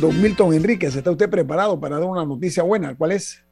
Don 0.00 0.18
Milton 0.18 0.54
Enríquez, 0.54 0.96
¿está 0.96 1.10
usted 1.10 1.28
preparado 1.28 1.78
para 1.78 1.98
dar 1.98 2.08
una 2.08 2.24
noticia 2.24 2.62
buena? 2.62 2.96
¿Cuál 2.96 3.12
es? 3.12 3.44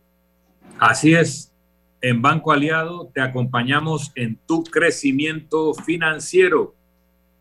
Así 0.79 1.13
es. 1.13 1.53
En 2.01 2.23
Banco 2.23 2.53
Aliado 2.53 3.11
te 3.13 3.21
acompañamos 3.21 4.11
en 4.15 4.39
tu 4.47 4.65
crecimiento 4.65 5.75
financiero. 5.75 6.75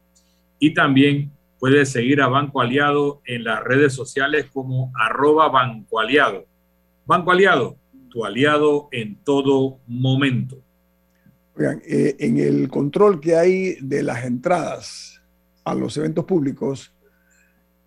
y 0.57 0.73
también 0.73 1.31
Puedes 1.61 1.89
seguir 1.89 2.21
a 2.23 2.27
Banco 2.27 2.59
Aliado 2.59 3.21
en 3.23 3.43
las 3.43 3.63
redes 3.63 3.93
sociales 3.93 4.47
como 4.51 4.91
arroba 4.95 5.47
Banco 5.49 5.99
Aliado. 5.99 6.47
Banco 7.05 7.31
Aliado, 7.31 7.77
tu 8.09 8.25
aliado 8.25 8.89
en 8.91 9.23
todo 9.23 9.79
momento. 9.85 10.57
Oigan, 11.55 11.79
eh, 11.87 12.15
en 12.17 12.39
el 12.39 12.67
control 12.67 13.19
que 13.19 13.35
hay 13.35 13.75
de 13.79 14.01
las 14.01 14.25
entradas 14.25 15.21
a 15.63 15.75
los 15.75 15.95
eventos 15.97 16.25
públicos, 16.25 16.95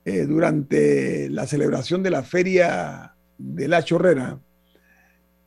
eh, 0.04 0.24
durante 0.24 1.28
la 1.28 1.48
celebración 1.48 2.04
de 2.04 2.10
la 2.10 2.22
feria 2.22 3.16
de 3.37 3.66
la 3.66 3.82
chorrera, 3.82 4.38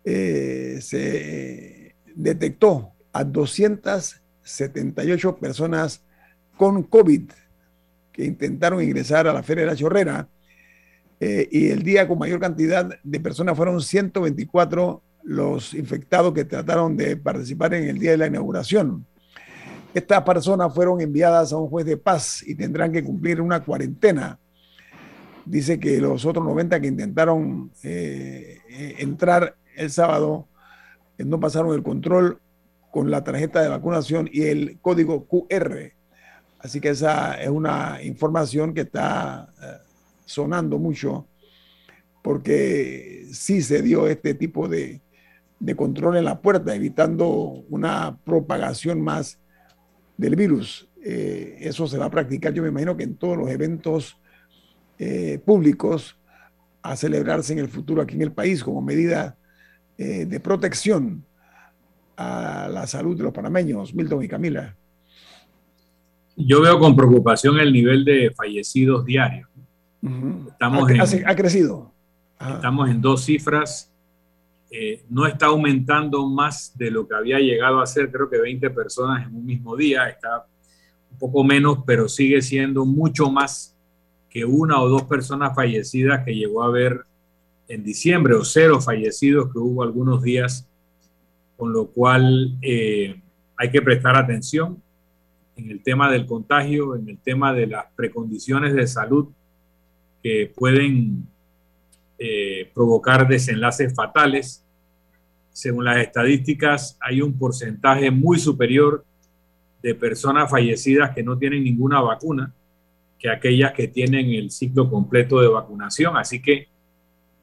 eh, 0.04 0.80
se 0.82 1.96
detectó 2.14 2.92
a 3.14 3.24
278 3.24 5.38
personas 5.38 6.04
con 6.58 6.84
COVID 6.84 7.32
que 8.18 8.26
intentaron 8.26 8.82
ingresar 8.82 9.28
a 9.28 9.34
la 9.34 9.44
Feria 9.44 9.64
de 9.64 9.72
la 9.72 9.76
Chorrera 9.76 10.28
eh, 11.20 11.48
y 11.52 11.68
el 11.70 11.84
día 11.84 12.08
con 12.08 12.18
mayor 12.18 12.40
cantidad 12.40 12.90
de 13.04 13.20
personas 13.20 13.56
fueron 13.56 13.80
124 13.80 15.04
los 15.24 15.76
infectados 15.76 16.34
que 16.34 16.44
trataron 16.44 16.98
de 16.98 17.16
participar 17.16 17.76
en 17.76 17.88
el 17.88 18.00
día 18.00 18.12
de 18.12 18.18
la 18.18 18.28
inauguración. 18.28 19.06
Estas 19.94 20.24
personas 20.24 20.74
fueron 20.74 21.00
enviadas 21.00 21.54
a 21.54 21.58
un 21.58 21.70
juez 21.70 21.86
de 21.86 21.98
paz 21.98 22.44
y 22.46 22.56
tendrán 22.56 22.92
que 22.92 23.04
cumplir 23.04 23.40
una 23.40 23.64
cuarentena. 23.64 24.40
Dice 25.46 25.80
que 25.80 26.02
los 26.02 26.26
otros 26.26 26.44
90 26.44 26.80
que 26.82 26.88
intentaron 26.88 27.72
eh, 27.84 28.58
eh, 28.70 28.96
entrar 29.00 29.56
el 29.76 29.92
sábado 29.92 30.48
no 31.20 31.40
pasaron 31.40 31.74
el 31.74 31.84
control 31.84 32.40
con 32.92 33.12
la 33.12 33.24
tarjeta 33.24 33.62
de 33.62 33.70
vacunación 33.70 34.28
y 34.32 34.44
el 34.44 34.80
código 34.82 35.28
QR 35.28 35.97
Así 36.60 36.82
que 36.82 36.90
esa 36.90 37.40
es 37.42 37.50
una 37.50 38.00
información 38.04 38.74
que 38.74 38.82
está 38.82 39.54
eh, 39.62 39.78
sonando 40.26 40.80
mucho 40.80 41.28
porque 42.24 43.28
sí 43.32 43.62
se 43.62 43.82
dio 43.82 44.08
este 44.08 44.34
tipo 44.34 44.68
de, 44.68 45.02
control 45.76 46.18
en 46.18 46.26
la 46.26 46.42
puerta, 46.42 46.76
evitando 46.76 47.28
una 47.70 48.18
propagación 48.26 49.02
más 49.02 49.40
del 50.18 50.36
virus. 50.36 50.90
Eh, 51.04 51.58
eso 51.62 51.88
se 51.88 51.98
va 51.98 52.06
a 52.06 52.12
practicar, 52.12 52.54
yo 52.54 52.64
me 52.64 52.70
imagino 52.70 52.98
que 52.98 53.04
en 53.04 53.16
todos 53.16 53.38
los 53.38 53.50
eventos 53.50 54.20
eh, 55.00 55.40
públicos 55.46 56.20
a 56.82 56.96
celebrarse 56.96 57.54
en 57.54 57.60
el 57.60 57.70
futuro 57.70 58.02
aquí 58.02 58.16
en 58.16 58.24
el 58.24 58.32
país 58.32 58.64
como 58.64 58.82
medida 58.82 59.38
de 59.98 60.40
protección 60.40 61.26
a 62.18 62.70
la 62.72 62.86
salud 62.86 63.18
de 63.18 63.24
los 63.24 63.34
panameños, 63.34 63.96
Milton 63.96 64.24
y 64.24 64.28
Camila. 64.28 64.78
Yo 66.40 66.62
veo 66.62 66.78
con 66.78 66.96
preocupación 66.96 67.60
el 67.60 67.74
nivel 67.74 68.06
de 68.06 68.32
fallecidos 68.32 69.04
diarios. 69.04 69.50
Estamos 70.48 70.84
ha, 71.26 71.36
crecido. 71.36 71.92
Estamos 72.40 72.90
en 72.92 73.02
dos 73.02 73.26
cifras. 73.26 73.92
Eh, 74.70 75.04
no 75.10 75.26
está 75.26 75.48
aumentando 75.48 76.28
más 76.28 76.78
de 76.78 76.92
lo 76.92 77.08
que 77.08 77.16
había 77.16 77.40
llegado 77.40 77.82
a 77.82 77.88
ser, 77.88 78.12
creo 78.12 78.30
que 78.30 78.38
20 78.38 78.70
personas 78.70 79.26
en 79.26 79.36
un 79.36 79.46
mismo 79.46 79.76
día. 79.76 80.08
Está 80.10 80.46
un 81.12 81.18
poco 81.18 81.44
menos, 81.44 81.80
pero 81.88 82.08
sigue 82.08 82.40
siendo 82.44 82.86
mucho 82.86 83.32
más 83.32 83.76
que 84.30 84.46
una 84.46 84.80
o 84.80 84.88
dos 84.88 85.04
personas 85.04 85.56
fallecidas 85.56 86.24
que 86.24 86.36
llegó 86.36 86.62
a 86.62 86.68
haber 86.68 87.02
en 87.68 87.84
diciembre 87.84 88.36
o 88.36 88.46
cero 88.46 88.80
fallecidos 88.80 89.52
que 89.52 89.58
hubo 89.58 89.82
algunos 89.82 90.22
días, 90.22 90.68
con 91.58 91.74
lo 91.74 91.88
cual 91.88 92.56
eh, 92.62 93.20
hay 93.58 93.72
que 93.72 93.82
prestar 93.82 94.16
atención 94.16 94.84
en 95.58 95.72
el 95.72 95.82
tema 95.82 96.12
del 96.12 96.26
contagio, 96.26 96.96
en 96.96 97.10
el 97.10 97.18
tema 97.18 97.54
de 97.54 97.68
las 97.68 97.86
precondiciones 97.96 98.74
de 98.74 98.88
salud 98.88 99.28
que 100.24 100.52
pueden 100.56 101.28
eh, 102.20 102.70
provocar 102.74 103.28
desenlaces 103.28 103.94
fatales. 103.94 104.64
Según 105.52 105.86
las 105.86 105.98
estadísticas, 105.98 106.98
hay 107.02 107.22
un 107.22 107.38
porcentaje 107.38 108.12
muy 108.12 108.40
superior 108.40 109.04
de 109.82 109.96
personas 109.96 110.50
fallecidas 110.50 111.12
que 111.12 111.24
no 111.24 111.38
tienen 111.38 111.64
ninguna 111.64 112.02
vacuna 112.02 112.54
que 113.20 113.30
aquellas 113.32 113.74
que 113.74 113.88
tienen 113.88 114.32
el 114.32 114.52
ciclo 114.52 114.90
completo 114.90 115.42
de 115.42 115.48
vacunación. 115.48 116.18
Así 116.18 116.42
que 116.42 116.68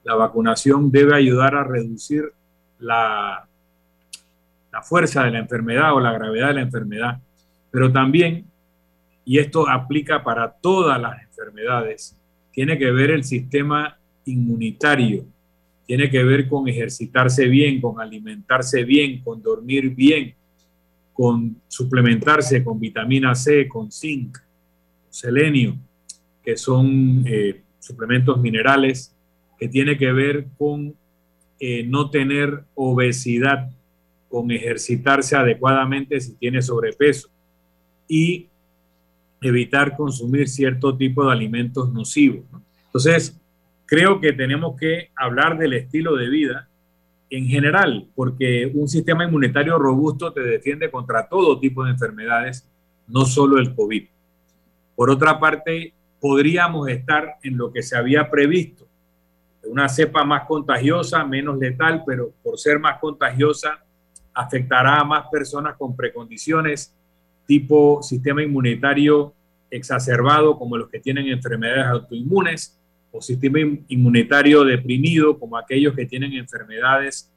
la 0.04 0.14
vacunación 0.14 0.90
debe 0.90 1.16
ayudar 1.16 1.56
a 1.56 1.64
reducir 1.64 2.32
la, 2.78 3.48
la 4.72 4.82
fuerza 4.82 5.24
de 5.24 5.32
la 5.32 5.38
enfermedad 5.38 5.94
o 5.94 6.00
la 6.00 6.12
gravedad 6.12 6.48
de 6.48 6.54
la 6.54 6.60
enfermedad, 6.60 7.20
pero 7.74 7.90
también, 7.90 8.44
y 9.24 9.40
esto 9.40 9.68
aplica 9.68 10.22
para 10.22 10.48
todas 10.48 11.00
las 11.00 11.20
enfermedades, 11.20 12.16
tiene 12.52 12.78
que 12.78 12.88
ver 12.92 13.10
el 13.10 13.24
sistema 13.24 13.98
inmunitario, 14.26 15.24
tiene 15.84 16.08
que 16.08 16.22
ver 16.22 16.48
con 16.48 16.68
ejercitarse 16.68 17.46
bien, 17.48 17.80
con 17.80 18.00
alimentarse 18.00 18.84
bien, 18.84 19.20
con 19.24 19.42
dormir 19.42 19.92
bien, 19.92 20.36
con 21.12 21.56
suplementarse 21.66 22.62
con 22.62 22.78
vitamina 22.78 23.34
C, 23.34 23.66
con 23.66 23.90
zinc, 23.90 24.38
selenio, 25.10 25.76
que 26.44 26.56
son 26.56 27.24
eh, 27.26 27.60
suplementos 27.80 28.40
minerales, 28.40 29.16
que 29.58 29.66
tiene 29.66 29.98
que 29.98 30.12
ver 30.12 30.46
con 30.56 30.94
eh, 31.58 31.82
no 31.82 32.08
tener 32.08 32.66
obesidad, 32.76 33.68
con 34.28 34.52
ejercitarse 34.52 35.34
adecuadamente 35.34 36.20
si 36.20 36.36
tiene 36.36 36.62
sobrepeso 36.62 37.33
y 38.08 38.48
evitar 39.40 39.96
consumir 39.96 40.48
cierto 40.48 40.96
tipo 40.96 41.24
de 41.26 41.32
alimentos 41.32 41.92
nocivos. 41.92 42.44
Entonces, 42.86 43.38
creo 43.86 44.20
que 44.20 44.32
tenemos 44.32 44.78
que 44.78 45.10
hablar 45.16 45.58
del 45.58 45.74
estilo 45.74 46.16
de 46.16 46.28
vida 46.28 46.68
en 47.30 47.46
general, 47.46 48.06
porque 48.14 48.70
un 48.74 48.88
sistema 48.88 49.24
inmunitario 49.24 49.78
robusto 49.78 50.32
te 50.32 50.40
defiende 50.40 50.90
contra 50.90 51.28
todo 51.28 51.58
tipo 51.58 51.84
de 51.84 51.90
enfermedades, 51.90 52.68
no 53.08 53.24
solo 53.24 53.58
el 53.58 53.74
COVID. 53.74 54.06
Por 54.94 55.10
otra 55.10 55.38
parte, 55.40 55.92
podríamos 56.20 56.88
estar 56.88 57.36
en 57.42 57.56
lo 57.56 57.72
que 57.72 57.82
se 57.82 57.96
había 57.96 58.30
previsto, 58.30 58.86
una 59.64 59.88
cepa 59.88 60.24
más 60.24 60.46
contagiosa, 60.46 61.24
menos 61.24 61.58
letal, 61.58 62.02
pero 62.06 62.32
por 62.42 62.58
ser 62.58 62.78
más 62.78 62.98
contagiosa, 62.98 63.82
afectará 64.32 65.00
a 65.00 65.04
más 65.04 65.26
personas 65.30 65.76
con 65.76 65.96
precondiciones 65.96 66.94
tipo 67.46 68.02
sistema 68.02 68.42
inmunitario 68.42 69.34
exacerbado, 69.70 70.56
como 70.58 70.76
los 70.76 70.88
que 70.88 71.00
tienen 71.00 71.26
enfermedades 71.28 71.86
autoinmunes, 71.86 72.78
o 73.10 73.22
sistema 73.22 73.58
inmunitario 73.88 74.64
deprimido, 74.64 75.38
como 75.38 75.56
aquellos 75.56 75.94
que 75.94 76.04
tienen 76.06 76.32
enfermedades 76.32 77.30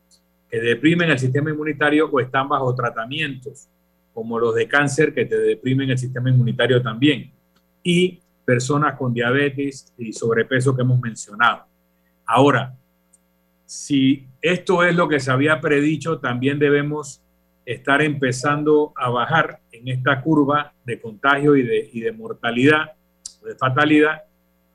que 0.49 0.59
deprimen 0.59 1.11
el 1.11 1.19
sistema 1.19 1.51
inmunitario 1.51 2.09
o 2.09 2.19
están 2.19 2.49
bajo 2.49 2.73
tratamientos, 2.73 3.67
como 4.13 4.39
los 4.39 4.55
de 4.55 4.67
cáncer 4.67 5.13
que 5.13 5.25
te 5.25 5.37
deprimen 5.37 5.91
el 5.91 5.97
sistema 5.97 6.29
inmunitario 6.29 6.81
también 6.81 7.31
y 7.83 8.19
personas 8.43 8.97
con 8.97 9.13
diabetes 9.13 9.93
y 9.97 10.13
sobrepeso 10.13 10.75
que 10.75 10.81
hemos 10.81 10.99
mencionado. 10.99 11.65
Ahora, 12.25 12.75
si 13.65 14.25
esto 14.41 14.83
es 14.83 14.95
lo 14.95 15.07
que 15.07 15.19
se 15.19 15.29
había 15.29 15.61
predicho, 15.61 16.17
también 16.19 16.57
debemos 16.57 17.21
estar 17.67 18.01
empezando 18.01 18.93
a 18.95 19.10
bajar 19.10 19.60
en 19.73 19.89
esta 19.89 20.21
curva 20.21 20.73
de 20.86 21.01
contagio 21.01 21.58
y 21.58 21.63
de, 21.63 21.89
y 21.91 21.99
de 21.99 22.13
mortalidad, 22.13 22.93
de 23.43 23.56
fatalidad, 23.56 24.21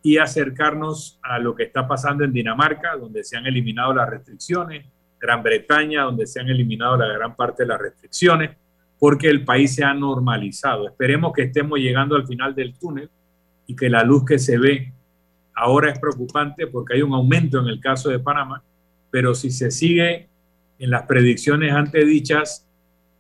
y 0.03 0.19
acercarnos 0.19 1.19
a 1.23 1.39
lo 1.39 1.55
que 1.55 1.63
está 1.63 1.89
pasando 1.89 2.23
en 2.23 2.35
Dinamarca, 2.35 2.95
donde 2.97 3.25
se 3.25 3.39
han 3.39 3.47
eliminado 3.47 3.95
las 3.95 4.11
restricciones, 4.11 4.85
Gran 5.19 5.43
Bretaña, 5.43 6.03
donde 6.03 6.27
se 6.27 6.41
han 6.41 6.51
eliminado 6.51 6.99
la 6.99 7.07
gran 7.07 7.35
parte 7.35 7.63
de 7.63 7.69
las 7.69 7.81
restricciones, 7.81 8.51
porque 8.99 9.31
el 9.31 9.43
país 9.47 9.75
se 9.75 9.85
ha 9.85 9.95
normalizado. 9.95 10.87
Esperemos 10.87 11.33
que 11.33 11.45
estemos 11.45 11.79
llegando 11.79 12.15
al 12.15 12.27
final 12.27 12.55
del 12.55 12.79
túnel 12.79 13.09
y 13.67 13.75
que 13.75 13.89
la 13.89 14.05
luz 14.05 14.27
que 14.27 14.39
se 14.39 14.59
ve 14.59 14.93
ahora 15.55 15.91
es 15.91 15.99
preocupante 15.99 16.67
porque 16.67 16.97
hay 16.97 17.03
un 17.03 17.15
aumento 17.15 17.59
en 17.59 17.69
el 17.69 17.81
caso 17.81 18.11
de 18.11 18.19
Panamá, 18.19 18.63
pero 19.11 19.35
si 19.35 19.51
se 19.51 19.71
sigue 19.71 20.29
en 20.79 20.91
las 20.91 21.05
predicciones 21.05 21.73
antedichas, 21.73 22.67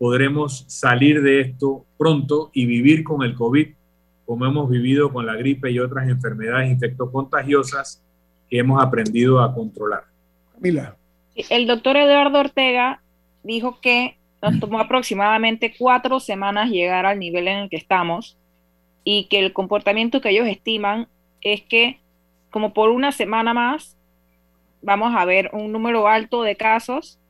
podremos 0.03 0.65
salir 0.67 1.23
de 1.23 1.43
esto 1.43 1.87
pronto 1.97 2.51
y 2.53 2.67
vivir 2.67 3.05
con 3.05 3.23
el 3.23 3.37
COVID 3.37 3.69
como 4.25 4.47
hemos 4.47 4.69
vivido 4.69 5.13
con 5.13 5.27
la 5.27 5.37
gripe 5.37 5.71
y 5.71 5.79
otras 5.79 6.09
enfermedades 6.09 6.73
infectocontagiosas 6.73 8.03
que 8.51 8.59
hemos 8.59 8.83
aprendido 8.83 9.41
a 9.41 9.55
controlar. 9.55 10.03
Camila. 10.55 10.97
El 11.37 11.69
doctor 11.69 11.97
Eduardo 11.97 12.41
Ortega 12.41 13.01
dijo 13.45 13.79
que 13.81 14.17
nos 14.43 14.59
tomó 14.59 14.81
aproximadamente 14.81 15.73
cuatro 15.79 16.19
semanas 16.19 16.69
llegar 16.69 17.07
al 17.07 17.21
nivel 17.21 17.47
en 17.47 17.59
el 17.59 17.71
que 17.71 17.77
estamos 17.77 18.37
y 19.05 19.29
que 19.29 19.39
el 19.39 19.53
comportamiento 19.53 20.21
que 20.21 20.31
ellos 20.31 20.49
estiman 20.49 21.07
es 21.43 21.63
que 21.63 22.01
como 22.51 22.75
por 22.75 22.91
una 22.91 23.13
semana 23.13 23.55
más 23.55 23.97
vamos 24.83 25.15
a 25.17 25.25
ver 25.25 25.49
un 25.53 25.71
número 25.71 26.09
alto 26.09 26.43
de 26.43 26.57
casos 26.57 27.21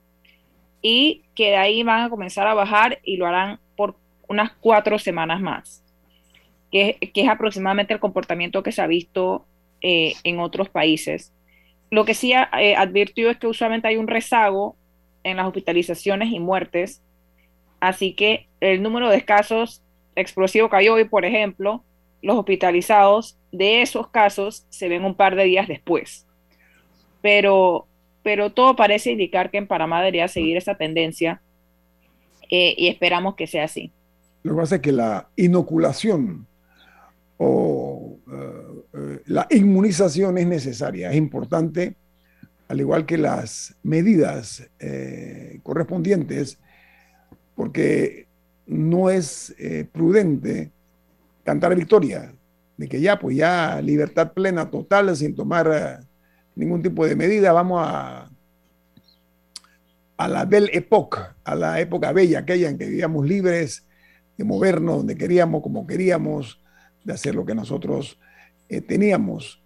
y 0.83 1.23
que 1.35 1.51
de 1.51 1.57
ahí 1.57 1.83
van 1.83 2.03
a 2.03 2.11
comenzar 2.11 2.47
a 2.47 2.55
bajar 2.55 2.99
y 3.05 3.17
lo 3.17 3.27
harán 3.27 3.61
por 3.77 3.97
unas 4.29 4.53
cuatro 4.61 4.99
semanas 4.99 5.41
más, 5.41 5.83
que, 6.71 6.99
es 7.01 7.29
aproximadamente 7.29 7.95
el 7.95 8.01
comportamiento 8.01 8.63
que 8.63 8.73
se 8.73 8.83
ha 8.83 8.87
visto 8.87 9.47
eh, 9.81 10.15
en 10.25 10.41
otros 10.41 10.69
países. 10.69 11.33
Lo 11.91 12.05
que 12.05 12.15
sí 12.15 12.33
eh, 12.33 12.75
advirtió 12.77 13.31
es 13.31 13.37
que 13.37 13.47
usualmente 13.47 13.89
hay 13.89 13.97
un 13.97 14.09
rezago 14.09 14.77
en 15.25 15.37
las 15.37 15.47
hospitalizaciones 15.47 16.33
y 16.33 16.41
muertes. 16.41 17.03
Así 17.81 18.15
que 18.15 18.49
el 18.61 18.83
número 18.83 19.09
de 19.09 19.25
casos 19.25 19.83
explosivos 20.17 20.71
cayó 20.71 20.95
hoy, 20.95 21.05
por 21.05 21.25
ejemplo, 21.25 21.85
los 22.23 22.37
hospitalizados 22.37 23.39
de 23.51 23.83
esos 23.83 24.09
casos 24.09 24.67
se 24.71 24.89
ven 24.89 25.05
un 25.05 25.15
par 25.15 25.37
de 25.37 25.45
días 25.45 25.69
después. 25.69 26.27
Pero, 27.21 27.87
pero 28.23 28.53
todo 28.53 28.77
parece 28.77 29.13
indicar 29.13 29.51
que 29.51 29.59
en 29.59 29.67
Panamá 29.67 29.99
debería 30.01 30.29
seguir 30.29 30.57
esa 30.57 30.77
tendencia 30.77 31.43
eh, 32.51 32.75
y 32.77 32.89
esperamos 32.89 33.35
que 33.35 33.47
sea 33.47 33.65
así. 33.65 33.93
Lo 34.43 34.55
que 34.55 34.61
pasa 34.61 34.75
es 34.77 34.83
que 34.83 34.93
la 34.93 35.29
inoculación 35.37 36.47
o 37.39 38.19
eh, 38.33 38.99
eh, 38.99 39.23
la 39.27 39.47
inmunización 39.51 40.39
es 40.39 40.47
necesaria, 40.47 41.11
es 41.11 41.17
importante 41.17 41.97
al 42.73 42.81
igual 42.81 43.05
que 43.05 43.19
las 43.19 43.77
medidas 43.83 44.67
eh, 44.79 45.61
correspondientes, 45.63 46.59
porque 47.55 48.29
no 48.67 49.11
es 49.11 49.55
eh, 49.59 49.87
prudente 49.93 50.71
cantar 51.45 51.77
victoria, 51.77 52.33
de 52.79 52.89
que 52.89 52.99
ya, 52.99 53.19
pues 53.19 53.37
ya 53.37 53.79
libertad 53.83 54.33
plena, 54.33 54.71
total, 54.71 55.15
sin 55.15 55.35
tomar 55.35 56.01
ningún 56.55 56.83
tipo 56.83 57.07
de 57.07 57.17
medida, 57.17 57.53
vamos 57.53 57.83
a, 57.85 58.31
a 60.17 60.29
la 60.29 60.45
belle 60.45 60.77
époque, 60.77 61.19
a 61.45 61.55
la 61.55 61.81
época 61.81 62.13
bella, 62.13 62.41
aquella 62.41 62.69
en 62.69 62.79
que 62.79 62.87
vivíamos 62.87 63.27
libres 63.27 63.87
de 64.37 64.45
movernos 64.45 64.99
donde 64.99 65.17
queríamos, 65.17 65.63
como 65.63 65.87
queríamos, 65.87 66.61
de 67.05 67.13
hacer 67.13 67.35
lo 67.35 67.45
que 67.45 67.55
nosotros 67.55 68.19
teníamos 68.87 69.63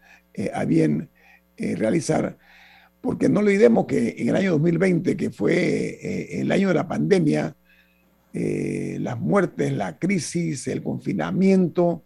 a 0.52 0.64
bien 0.64 1.10
realizar. 1.58 2.38
Porque 3.06 3.28
no 3.28 3.38
olvidemos 3.38 3.86
que 3.86 4.16
en 4.18 4.30
el 4.30 4.34
año 4.34 4.50
2020, 4.54 5.16
que 5.16 5.30
fue 5.30 5.54
eh, 5.54 6.40
el 6.40 6.50
año 6.50 6.66
de 6.66 6.74
la 6.74 6.88
pandemia, 6.88 7.54
eh, 8.32 8.98
las 9.00 9.16
muertes, 9.16 9.72
la 9.72 9.96
crisis, 9.96 10.66
el 10.66 10.82
confinamiento, 10.82 12.02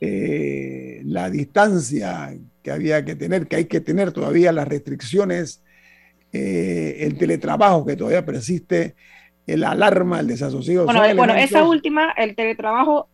eh, 0.00 1.02
la 1.04 1.30
distancia 1.30 2.34
que 2.62 2.70
había 2.70 3.04
que 3.04 3.14
tener, 3.14 3.46
que 3.46 3.56
hay 3.56 3.64
que 3.66 3.80
tener 3.80 4.12
todavía, 4.12 4.52
las 4.52 4.68
restricciones, 4.68 5.62
el 6.32 7.18
teletrabajo 7.18 7.84
que 7.84 7.96
todavía 7.96 8.24
persiste, 8.24 8.94
el 9.46 9.64
alarma, 9.64 10.20
el 10.20 10.28
desasosiego. 10.28 10.84
Bueno, 10.84 11.02
bueno 11.16 11.34
esa 11.34 11.64
última, 11.64 12.12
el 12.16 12.36
teletrabajo, 12.36 13.08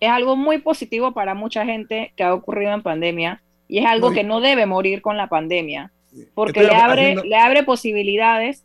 es 0.00 0.08
algo 0.08 0.34
muy 0.34 0.58
positivo 0.58 1.12
para 1.12 1.34
mucha 1.34 1.64
gente 1.64 2.12
que 2.16 2.24
ha 2.24 2.34
ocurrido 2.34 2.72
en 2.72 2.82
pandemia 2.82 3.42
y 3.68 3.78
es 3.78 3.86
algo 3.86 4.10
que 4.10 4.24
no 4.24 4.40
debe 4.40 4.66
morir 4.66 5.00
con 5.00 5.16
la 5.16 5.28
pandemia 5.28 5.92
porque 6.34 6.62
le 6.62 6.74
abre, 6.74 7.16
le 7.16 7.36
abre 7.36 7.62
posibilidades 7.62 8.64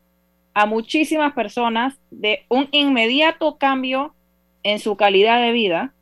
a 0.53 0.65
muchísimas 0.65 1.33
personas 1.33 1.95
de 2.11 2.45
un 2.49 2.67
inmediato 2.71 3.57
cambio 3.57 4.15
en 4.63 4.79
su 4.79 4.95
calidad 4.95 5.41
de 5.41 5.51
vida 5.51 5.93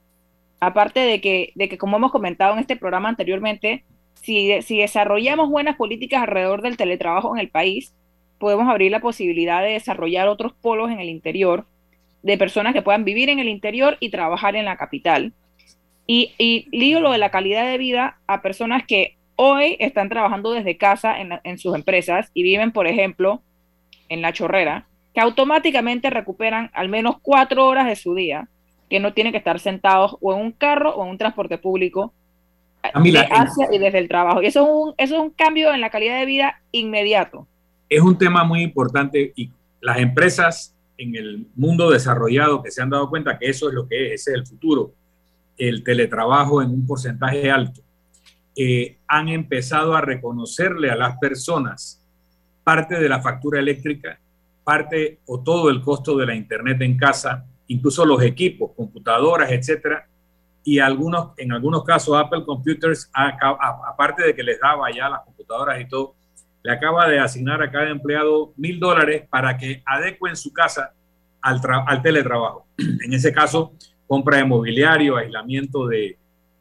Aparte 0.65 1.02
de 1.02 1.19
que, 1.19 1.52
de 1.56 1.67
que, 1.67 1.78
como 1.78 1.97
hemos 1.97 2.13
comentado 2.13 2.54
en 2.54 2.60
este 2.60 2.78
programa 2.78 3.10
anteriormente, 3.10 3.84
si, 4.13 4.47
desarrollamos 4.78 5.49
buenas 5.49 5.76
políticas 5.76 6.21
alrededor 6.21 6.62
del 6.62 6.78
teletrabajo 6.78 7.36
en 7.36 7.41
el 7.41 7.49
país, 7.49 7.93
podemos 8.38 8.69
abrir 8.69 8.89
la 8.89 9.02
posibilidad 9.02 9.62
de 9.62 9.71
desarrollar 9.71 10.30
otros 10.30 10.54
polos 10.54 10.89
en 10.89 11.02
el 11.02 11.10
interior, 11.10 11.65
de 12.21 12.38
personas 12.38 12.73
que 12.73 12.82
puedan 12.82 13.04
vivir 13.04 13.28
en 13.28 13.39
el 13.39 13.49
interior 13.49 13.97
y 13.99 14.10
trabajar 14.10 14.56
en 14.56 14.63
la 14.63 14.78
capital. 14.78 15.34
Y, 16.08 16.34
y 16.38 16.93
lo 16.93 17.12
de 17.12 17.17
la 17.17 17.30
calidad 17.30 17.69
de 17.69 17.78
vida 17.78 18.19
a 18.26 18.41
personas 18.41 18.86
que 18.88 19.17
hoy 19.36 19.76
están 19.82 20.08
trabajando 20.08 20.54
desde 20.54 20.78
casa 20.78 21.15
en 21.19 21.58
sus 21.60 21.76
empresas 21.76 22.32
y 22.34 22.43
viven, 22.43 22.71
por 22.71 22.88
ejemplo, 22.88 23.41
en 24.08 24.21
la 24.21 24.32
chorrera, 24.32 24.88
que 25.13 25.19
automáticamente 25.19 26.10
recuperan 26.10 26.71
al 26.73 26.88
menos 26.88 27.17
cuatro 27.21 27.67
horas 27.67 27.86
de 27.86 27.97
su 27.97 28.15
día, 28.15 28.47
que 28.93 28.99
no 28.99 29.12
tienen 29.12 29.34
que 29.34 29.39
estar 29.39 29.60
sentados 29.60 30.17
o 30.21 30.36
en 30.36 30.39
un 30.39 30.51
carro 30.51 30.93
o 30.93 31.03
en 31.03 31.10
un 31.10 31.17
transporte 31.17 31.58
público 31.58 32.13
de 32.84 33.19
hacia 33.21 33.67
y 33.71 33.79
desde 33.79 33.97
el 33.97 34.08
trabajo. 34.08 34.43
Y 34.43 34.45
eso 34.45 34.62
es, 34.62 34.69
un, 34.69 34.93
eso 34.99 35.15
es 35.15 35.19
un 35.19 35.32
cambio 35.32 35.73
en 35.73 35.82
la 35.82 35.89
calidad 35.89 36.19
de 36.19 36.27
vida 36.27 36.62
inmediato. 36.71 37.47
Es 37.89 38.01
un 38.01 38.19
tema 38.19 38.43
muy 38.43 38.62
importante 38.62 39.34
y 39.36 39.49
las 39.82 39.97
empresas 39.97 40.75
en 40.95 41.15
el 41.15 41.47
mundo 41.56 41.89
desarrollado 41.89 42.62
que 42.62 42.69
se 42.69 42.84
han 42.84 42.91
dado 42.91 43.10
cuenta 43.10 43.39
que 43.39 43.49
eso 43.49 43.67
es 43.67 43.73
lo 43.73 43.88
que 43.88 44.13
es, 44.13 44.21
ese 44.21 44.29
es 44.34 44.38
el 44.38 44.45
futuro, 44.45 44.93
el 45.58 45.84
teletrabajo 45.84 46.62
en 46.62 46.69
un 46.69 46.86
porcentaje 46.86 47.49
alto, 47.49 47.82
eh, 48.56 48.99
han 49.08 49.27
empezado 49.27 49.95
a 49.95 50.01
reconocerle 50.01 50.91
a 50.91 50.95
las 50.95 51.17
personas 51.17 51.99
parte 52.63 52.99
de 52.99 53.10
la 53.10 53.23
factura 53.23 53.60
eléctrica, 53.60 54.19
parte 54.63 55.17
o 55.25 55.41
todo 55.41 55.71
el 55.71 55.82
costo 55.82 56.15
de 56.15 56.27
la 56.27 56.36
internet 56.36 56.79
en 56.82 56.95
casa, 56.95 57.47
incluso 57.67 58.06
los 58.06 58.21
equipos, 58.21 58.71
computadoras, 58.76 59.52
etcétera, 59.52 60.08
y 60.63 60.80
algunos, 60.80 61.32
en 61.38 61.52
algunos 61.52 61.84
casos 61.84 62.17
Apple 62.17 62.43
Computers, 62.45 63.10
aparte 63.13 64.23
de 64.23 64.36
que 64.36 64.43
les 64.43 64.60
daba 64.60 64.89
ya 64.91 65.10
las 65.10 65.21
computadoras 65.21 65.80
y 65.82 65.88
todo, 65.88 66.15
le 66.63 66.71
acaba 66.71 67.08
de 67.10 67.19
asignar 67.19 67.62
a 67.62 67.69
cada 67.69 67.89
empleado 67.89 68.54
mil 68.56 68.80
dólares 68.80 69.23
para 69.30 69.58
que 69.58 69.84
adecuen 69.86 70.38
su 70.38 70.54
casa 70.54 70.93
al, 71.41 72.02
teletrabajo. 72.02 72.67
En 73.06 73.13
ese 73.13 73.34
caso, 73.34 73.73
compra 74.08 74.38
de 74.38 74.45
mobiliario, 74.45 75.17
aislamiento 75.17 75.88
de, 75.88 76.17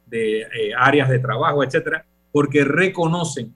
de 0.07 0.41
eh, 0.41 0.75
áreas 0.77 1.09
de 1.09 1.21
trabajo, 1.21 1.63
etcétera, 1.63 2.05
porque 2.33 2.65
reconocen 2.65 3.55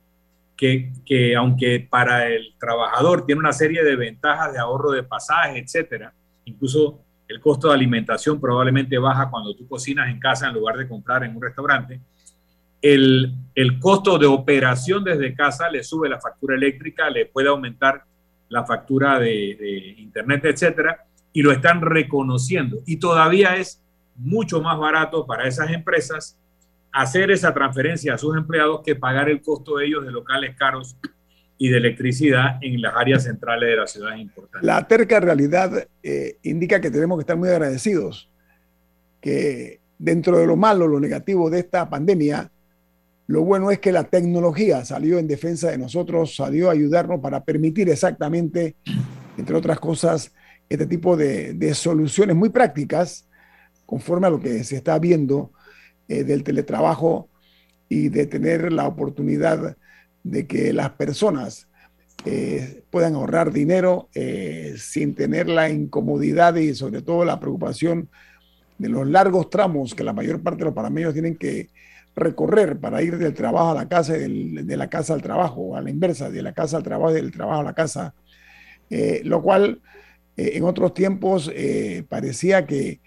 que, 0.57 0.93
que, 1.05 1.35
aunque 1.35 1.81
para 1.91 2.29
el 2.29 2.55
trabajador 2.59 3.27
tiene 3.27 3.41
una 3.41 3.53
serie 3.53 3.83
de 3.83 3.97
ventajas 3.97 4.53
de 4.53 4.61
ahorro 4.61 4.93
de 4.93 5.03
pasaje, 5.03 5.59
etcétera, 5.59 6.15
incluso 6.45 7.01
el 7.29 7.41
costo 7.41 7.69
de 7.69 7.75
alimentación 7.75 8.41
probablemente 8.41 8.99
baja 8.99 9.31
cuando 9.31 9.55
tú 9.55 9.67
cocinas 9.67 10.09
en 10.09 10.21
casa 10.21 10.49
en 10.49 10.55
lugar 10.55 10.77
de 10.77 10.89
comprar 10.89 11.25
en 11.25 11.35
un 11.35 11.43
restaurante. 11.43 12.01
El, 12.81 13.35
el, 13.55 13.81
costo 13.81 14.19
de 14.19 14.27
operación 14.27 15.03
desde 15.03 15.35
casa 15.35 15.69
le 15.69 15.83
sube 15.83 16.09
la 16.09 16.21
factura 16.21 16.55
eléctrica, 16.55 17.11
le 17.11 17.27
puede 17.27 17.49
aumentar 17.49 18.05
la 18.49 18.65
factura 18.65 19.19
de, 19.19 19.95
internet, 19.99 20.45
etcétera, 20.45 21.05
y 21.33 21.43
lo 21.43 21.53
están 21.53 21.81
reconociendo. 21.81 22.79
Y 22.87 22.97
todavía 22.97 23.57
es 23.57 23.83
mucho 24.15 24.61
más 24.62 24.79
barato 24.79 25.27
para 25.27 25.47
esas 25.47 25.71
empresas 25.71 26.39
hacer 26.93 27.31
esa 27.31 27.53
transferencia 27.53 28.15
a 28.15 28.19
sus 28.19 28.37
empleados 28.37 28.81
que 28.85 28.95
pagar 28.95 29.29
el 29.29 29.43
costo 29.43 29.77
de 29.77 29.87
ellos 29.87 30.05
de 30.05 30.12
locales 30.12 30.57
caros 30.57 30.97
y 31.59 31.69
de 31.71 31.79
electricidad 31.79 32.59
en 32.61 32.83
las 32.83 32.95
áreas 32.97 33.25
centrales 33.25 33.71
de 33.71 33.77
la 33.77 33.87
ciudad 33.87 34.16
importantes. 34.16 34.66
La 34.66 34.87
terca 34.87 35.21
realidad 35.21 35.88
eh, 36.03 36.37
indica 36.42 36.81
que 36.81 36.90
tenemos 36.90 37.16
que 37.19 37.23
estar 37.23 37.37
muy 37.37 37.49
agradecidos, 37.49 38.29
que 39.21 39.81
dentro 39.99 40.38
de 40.38 40.47
lo 40.47 40.57
malo, 40.57 40.87
lo 40.87 41.01
negativo 41.01 41.49
de 41.49 41.61
esta 41.61 41.88
pandemia, 41.88 42.51
lo 43.27 43.42
bueno 43.42 43.71
es 43.71 43.79
que 43.81 43.90
la 43.90 44.05
tecnología 44.05 44.85
salió 44.85 45.19
en 45.19 45.27
defensa 45.27 45.71
de 45.71 45.79
nosotros, 45.79 46.37
salió 46.37 46.69
a 46.69 46.73
ayudarnos 46.73 47.21
para 47.21 47.42
permitir 47.42 47.88
exactamente, 47.88 48.77
entre 49.37 49.57
otras 49.57 49.81
cosas, 49.81 50.33
este 50.69 50.87
tipo 50.87 51.16
de, 51.16 51.55
de 51.55 51.75
soluciones 51.75 52.37
muy 52.37 52.51
prácticas, 52.51 53.27
conforme 53.87 54.27
a 54.27 54.31
lo 54.31 54.40
que 54.40 54.62
se 54.64 54.77
está 54.77 54.99
viendo 54.99 55.53
eh, 56.09 56.23
del 56.25 56.45
teletrabajo 56.45 57.29
y 57.88 58.09
de 58.11 58.27
tener 58.27 58.73
la 58.73 58.87
oportunidad 58.87 59.77
de 60.31 60.47
que 60.47 60.73
las 60.73 60.91
personas 60.91 61.69
eh, 62.25 62.83
puedan 62.91 63.15
ahorrar 63.15 63.53
dinero 63.53 64.09
eh, 64.15 64.75
sin 64.77 65.15
tener 65.15 65.49
la 65.49 65.71
incomodidad 65.71 66.57
y 66.57 66.75
sobre 66.75 67.03
todo 67.03 67.25
la 67.25 67.39
preocupación 67.39 68.09
de 68.79 68.89
los 68.89 69.07
largos 69.07 69.49
tramos 69.49 69.95
que 69.95 70.03
la 70.03 70.12
mayor 70.12 70.43
parte 70.43 70.59
de 70.59 70.65
los 70.65 70.75
panameños 70.75 71.12
tienen 71.12 71.37
que 71.37 71.69
recorrer 72.17 72.79
para 72.79 73.03
ir 73.03 73.19
del 73.19 73.35
trabajo 73.35 73.71
a 73.71 73.75
la 73.75 73.89
casa 73.89 74.17
y 74.17 74.57
de 74.65 74.77
la 74.77 74.89
casa 74.89 75.15
al 75.15 75.23
trabajo, 75.23 75.77
a 75.77 75.83
la 75.83 75.91
inversa, 75.91 76.29
de 76.29 76.43
la 76.43 76.53
casa 76.53 76.79
al 76.79 76.83
trabajo 76.83 77.12
y 77.12 77.15
del 77.15 77.31
trabajo 77.31 77.61
a 77.61 77.65
la 77.65 77.75
casa, 77.75 78.15
eh, 78.91 79.21
lo 79.25 79.43
cual 79.43 79.81
en 80.39 80.65
otros 80.65 80.93
tiempos 80.93 81.51
parecía 82.11 82.67
que, 82.67 83.01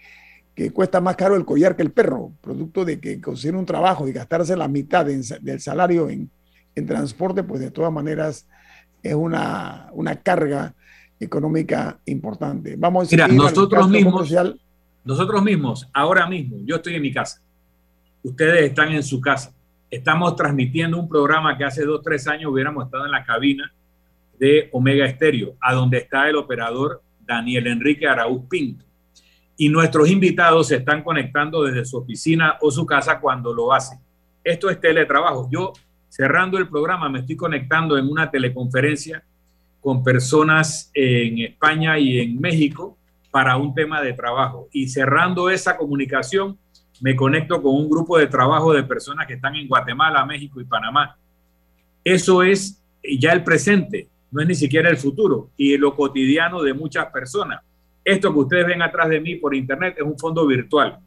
que, 0.52 0.72
cuesta 0.72 1.00
más 1.00 1.14
caro 1.14 1.36
el 1.36 1.44
collar 1.44 1.76
que 1.76 1.82
el 1.82 1.92
perro, 1.92 2.32
producto 2.40 2.84
de 2.84 2.98
que 2.98 3.20
conseguir 3.20 3.54
un 3.54 3.66
trabajo 3.66 4.08
y 4.08 4.12
gastarse 4.12 4.56
la 4.56 4.66
mitad 4.66 5.06
del 5.06 5.60
salario 5.60 6.10
en, 6.10 6.28
en 6.74 6.86
transporte, 6.86 7.42
pues 7.42 7.60
de 7.60 7.70
todas 7.70 7.92
maneras 7.92 8.46
es 9.02 9.14
una, 9.14 9.88
una 9.92 10.16
carga 10.16 10.74
económica 11.18 11.98
importante. 12.06 12.76
Vamos 12.76 13.08
a 13.08 13.10
Mira, 13.10 13.28
nosotros 13.28 13.88
mismos, 13.88 14.32
nosotros 15.04 15.42
mismos, 15.42 15.88
ahora 15.92 16.26
mismo, 16.26 16.58
yo 16.64 16.76
estoy 16.76 16.94
en 16.94 17.02
mi 17.02 17.12
casa, 17.12 17.42
ustedes 18.22 18.64
están 18.64 18.92
en 18.92 19.02
su 19.02 19.20
casa, 19.20 19.54
estamos 19.90 20.36
transmitiendo 20.36 20.98
un 20.98 21.08
programa 21.08 21.56
que 21.56 21.64
hace 21.64 21.84
dos, 21.84 22.02
tres 22.02 22.26
años 22.26 22.52
hubiéramos 22.52 22.84
estado 22.84 23.04
en 23.06 23.12
la 23.12 23.24
cabina 23.24 23.72
de 24.38 24.70
Omega 24.72 25.04
Estéreo, 25.04 25.56
a 25.60 25.74
donde 25.74 25.98
está 25.98 26.28
el 26.28 26.36
operador 26.36 27.02
Daniel 27.26 27.66
Enrique 27.66 28.08
Araúz 28.08 28.44
Pinto. 28.48 28.84
Y 29.56 29.68
nuestros 29.68 30.08
invitados 30.08 30.68
se 30.68 30.76
están 30.76 31.02
conectando 31.02 31.62
desde 31.62 31.84
su 31.84 31.98
oficina 31.98 32.56
o 32.62 32.70
su 32.70 32.86
casa 32.86 33.20
cuando 33.20 33.52
lo 33.52 33.74
hacen. 33.74 33.98
Esto 34.42 34.70
es 34.70 34.80
teletrabajo. 34.80 35.50
Yo 35.52 35.74
cerrando 36.10 36.58
el 36.58 36.68
programa, 36.68 37.08
me 37.08 37.20
estoy 37.20 37.36
conectando 37.36 37.96
en 37.96 38.06
una 38.06 38.30
teleconferencia 38.30 39.22
con 39.80 40.02
personas 40.04 40.90
en 40.92 41.38
España 41.38 41.98
y 41.98 42.20
en 42.20 42.38
México 42.38 42.98
para 43.30 43.56
un 43.56 43.72
tema 43.72 44.02
de 44.02 44.12
trabajo. 44.12 44.68
Y 44.72 44.88
cerrando 44.88 45.48
esa 45.48 45.76
comunicación, 45.76 46.58
me 47.00 47.16
conecto 47.16 47.62
con 47.62 47.74
un 47.76 47.88
grupo 47.88 48.18
de 48.18 48.26
trabajo 48.26 48.74
de 48.74 48.82
personas 48.82 49.26
que 49.26 49.34
están 49.34 49.54
en 49.54 49.68
Guatemala, 49.68 50.26
México 50.26 50.60
y 50.60 50.64
Panamá. 50.64 51.16
Eso 52.04 52.42
es 52.42 52.82
ya 53.18 53.32
el 53.32 53.44
presente, 53.44 54.08
no 54.32 54.42
es 54.42 54.48
ni 54.48 54.54
siquiera 54.54 54.90
el 54.90 54.96
futuro 54.96 55.50
y 55.56 55.78
lo 55.78 55.94
cotidiano 55.94 56.60
de 56.60 56.74
muchas 56.74 57.06
personas. 57.06 57.62
Esto 58.04 58.32
que 58.32 58.38
ustedes 58.40 58.66
ven 58.66 58.82
atrás 58.82 59.08
de 59.08 59.20
mí 59.20 59.36
por 59.36 59.54
internet 59.54 59.94
es 59.96 60.04
un 60.04 60.18
fondo 60.18 60.44
virtual. 60.44 60.98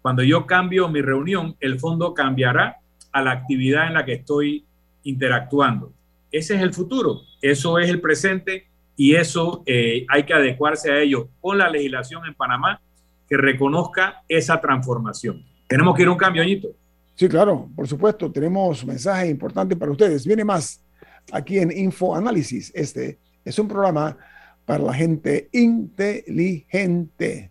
Cuando 0.00 0.22
yo 0.22 0.46
cambio 0.46 0.88
mi 0.88 1.02
reunión, 1.02 1.56
el 1.58 1.80
fondo 1.80 2.14
cambiará 2.14 2.76
a 3.16 3.22
la 3.22 3.30
actividad 3.30 3.86
en 3.86 3.94
la 3.94 4.04
que 4.04 4.12
estoy 4.12 4.66
interactuando. 5.04 5.94
Ese 6.30 6.54
es 6.56 6.60
el 6.60 6.74
futuro, 6.74 7.22
eso 7.40 7.78
es 7.78 7.88
el 7.88 8.02
presente 8.02 8.66
y 8.94 9.14
eso 9.14 9.62
eh, 9.64 10.04
hay 10.08 10.24
que 10.24 10.34
adecuarse 10.34 10.92
a 10.92 10.98
ello 11.00 11.30
con 11.40 11.56
la 11.56 11.70
legislación 11.70 12.26
en 12.26 12.34
Panamá 12.34 12.82
que 13.26 13.38
reconozca 13.38 14.22
esa 14.28 14.60
transformación. 14.60 15.46
Tenemos 15.66 15.96
que 15.96 16.02
ir 16.02 16.10
un 16.10 16.18
cambio, 16.18 16.42
Añito. 16.42 16.68
Sí, 17.14 17.26
claro, 17.26 17.70
por 17.74 17.88
supuesto, 17.88 18.30
tenemos 18.30 18.84
mensajes 18.84 19.30
importantes 19.30 19.78
para 19.78 19.92
ustedes. 19.92 20.26
Viene 20.26 20.44
más 20.44 20.84
aquí 21.32 21.58
en 21.58 21.72
Info 21.72 22.14
Análisis. 22.14 22.70
Este 22.74 23.18
es 23.46 23.58
un 23.58 23.66
programa 23.66 24.14
para 24.66 24.84
la 24.84 24.92
gente 24.92 25.48
inteligente. 25.52 27.50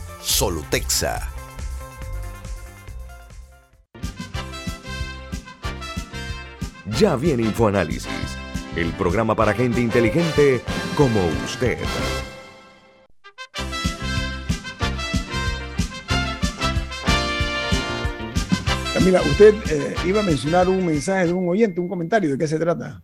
Solutexa. 0.21 1.27
Ya 6.99 7.15
viene 7.15 7.43
InfoAnálisis, 7.43 8.37
el 8.75 8.91
programa 8.93 9.35
para 9.35 9.53
gente 9.53 9.81
inteligente 9.81 10.61
como 10.95 11.19
usted. 11.43 11.79
Camila, 18.93 19.21
usted 19.23 19.55
eh, 19.71 19.95
iba 20.05 20.19
a 20.19 20.23
mencionar 20.23 20.69
un 20.69 20.85
mensaje 20.85 21.27
de 21.27 21.33
un 21.33 21.49
oyente, 21.49 21.79
un 21.79 21.87
comentario, 21.87 22.29
¿de 22.29 22.37
qué 22.37 22.47
se 22.47 22.59
trata? 22.59 23.01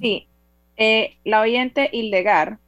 Sí, 0.00 0.26
eh, 0.78 1.18
la 1.24 1.42
oyente 1.42 1.90
Hildegar 1.92 2.58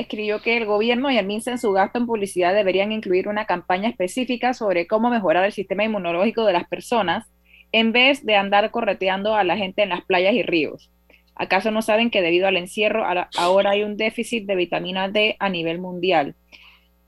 escribió 0.00 0.40
que 0.40 0.56
el 0.56 0.66
gobierno 0.66 1.10
y 1.10 1.18
el 1.18 1.26
MINSA 1.26 1.52
en 1.52 1.58
su 1.58 1.72
gasto 1.72 1.98
en 1.98 2.06
publicidad 2.06 2.54
deberían 2.54 2.92
incluir 2.92 3.28
una 3.28 3.46
campaña 3.46 3.88
específica 3.88 4.54
sobre 4.54 4.86
cómo 4.86 5.10
mejorar 5.10 5.44
el 5.44 5.52
sistema 5.52 5.84
inmunológico 5.84 6.44
de 6.44 6.52
las 6.52 6.68
personas 6.68 7.26
en 7.72 7.92
vez 7.92 8.24
de 8.24 8.36
andar 8.36 8.70
correteando 8.70 9.34
a 9.34 9.44
la 9.44 9.56
gente 9.56 9.82
en 9.82 9.90
las 9.90 10.04
playas 10.04 10.34
y 10.34 10.42
ríos. 10.42 10.90
¿Acaso 11.34 11.70
no 11.70 11.82
saben 11.82 12.10
que 12.10 12.22
debido 12.22 12.48
al 12.48 12.56
encierro 12.56 13.04
ahora 13.36 13.70
hay 13.70 13.84
un 13.84 13.96
déficit 13.96 14.46
de 14.46 14.56
vitamina 14.56 15.08
D 15.08 15.36
a 15.38 15.48
nivel 15.48 15.78
mundial? 15.78 16.34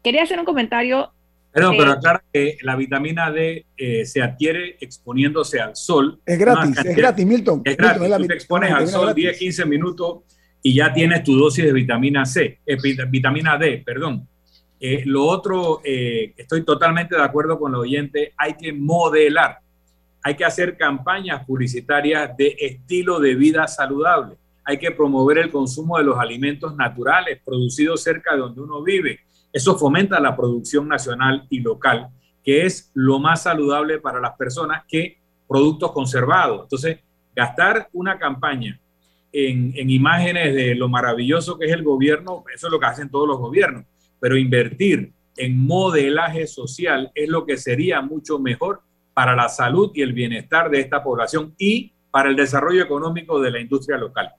Quería 0.05 0.23
hacer 0.23 0.39
un 0.39 0.45
comentario. 0.45 1.13
Perdón, 1.53 1.75
pero 1.77 1.91
aclara 1.91 2.23
que 2.33 2.57
la 2.63 2.77
vitamina 2.77 3.33
D 3.33 3.67
eh, 3.77 4.05
se 4.05 4.23
adquiere 4.23 4.77
exponiéndose 4.81 5.59
al 5.59 5.75
sol. 5.75 6.21
Es 6.25 6.39
gratis, 6.39 6.79
es 6.79 6.97
gratis, 6.97 7.27
Milton. 7.27 7.63
Es 7.65 7.77
gratis, 7.77 8.17
tú 8.17 8.27
te 8.29 8.35
expones 8.35 8.71
al 8.71 8.87
sol 8.87 9.13
10, 9.13 9.37
15 9.37 9.67
minutos 9.67 10.19
y 10.63 10.75
ya 10.75 10.93
tienes 10.93 11.25
tu 11.25 11.37
dosis 11.37 11.65
de 11.65 11.73
vitamina 11.73 12.25
C, 12.27 12.61
eh, 12.67 12.77
vitamina 13.09 13.57
D, 13.57 13.83
perdón. 13.85 14.27
Eh, 14.79 15.03
lo 15.05 15.27
otro, 15.27 15.81
estoy 15.85 16.65
totalmente 16.65 17.15
de 17.15 17.23
acuerdo 17.23 17.59
con 17.59 17.73
el 17.73 17.81
oyente, 17.81 18.33
hay 18.37 18.55
que 18.55 18.73
modelar 18.73 19.59
hay 20.23 20.35
que 20.35 20.45
hacer 20.45 20.77
campañas 20.77 21.45
publicitarias 21.45 22.37
de 22.37 22.57
estilo 22.61 23.21
de 23.21 23.35
vida 23.35 23.67
saludable. 23.67 24.37
Hay 24.65 24.79
que 24.79 24.91
promover 24.91 25.39
el 25.39 25.51
consumo 25.51 25.99
de 25.99 26.05
los 26.05 26.19
alimentos 26.19 26.77
naturales 26.77 27.41
producidos 27.45 28.03
cerca 28.03 28.35
de 28.35 28.41
donde 28.41 28.61
uno 28.61 28.83
vive. 28.83 29.21
Eso 29.53 29.79
fomenta 29.79 30.21
la 30.21 30.37
producción 30.37 30.87
nacional 30.87 31.47
y 31.49 31.61
local, 31.61 32.09
que 32.45 32.67
es 32.67 32.91
lo 32.95 33.19
más 33.19 33.43
saludable 33.45 33.99
para 33.99 34.21
las 34.21 34.37
personas 34.37 34.85
que 34.87 35.19
productos 35.49 35.93
conservados. 35.93 36.63
Entonces, 36.65 36.99
gastar 37.35 37.89
una 37.93 38.19
campaña 38.19 38.79
en, 39.33 39.73
en, 39.77 39.91
imágenes 39.91 40.55
de 40.55 40.75
lo 40.75 40.89
maravilloso 40.89 41.59
que 41.59 41.67
es 41.67 41.73
el 41.73 41.83
gobierno, 41.83 42.45
eso 42.55 42.67
es 42.67 42.73
lo 42.73 42.81
que 42.81 42.87
hacen 42.87 43.11
todos 43.11 43.29
los 43.29 43.39
gobiernos, 43.39 43.85
pero 44.19 44.37
invertir 44.37 45.13
en 45.37 45.67
modelaje 45.67 46.47
social 46.47 47.11
es 47.15 47.29
lo 47.29 47.47
que 47.47 47.57
sería 47.57 48.01
mucho 48.03 48.39
mejor 48.39 48.83
para 49.15 49.35
la 49.35 49.49
salud 49.49 49.91
y 49.95 50.03
el 50.03 50.13
bienestar 50.13 50.71
de 50.71 50.81
esta 50.81 51.03
población 51.03 51.55
y 51.59 51.93
para 52.11 52.29
el 52.29 52.37
desarrollo 52.37 52.83
económico 52.83 53.41
de 53.41 53.51
la 53.51 53.61
industria 53.61 53.97
local. 53.97 54.33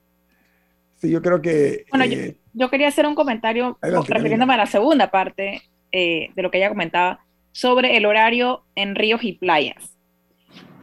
Sí, 0.98 1.10
yo 1.10 1.20
creo 1.20 1.42
que... 1.42 1.86
Bueno, 1.90 2.04
yo, 2.04 2.66
eh, 2.66 2.70
quería 2.70 2.88
hacer 2.88 3.06
un 3.06 3.14
comentario 3.14 3.78
refiriéndome 3.80 4.54
a 4.54 4.58
la 4.58 4.66
segunda 4.66 5.10
parte 5.10 5.62
eh, 5.90 6.30
de 6.34 6.42
lo 6.42 6.50
que 6.50 6.58
ella 6.58 6.68
comentaba 6.68 7.24
sobre 7.50 7.96
el 7.96 8.06
horario 8.06 8.62
en 8.76 8.94
ríos 8.94 9.24
y 9.24 9.32
playas. 9.32 9.96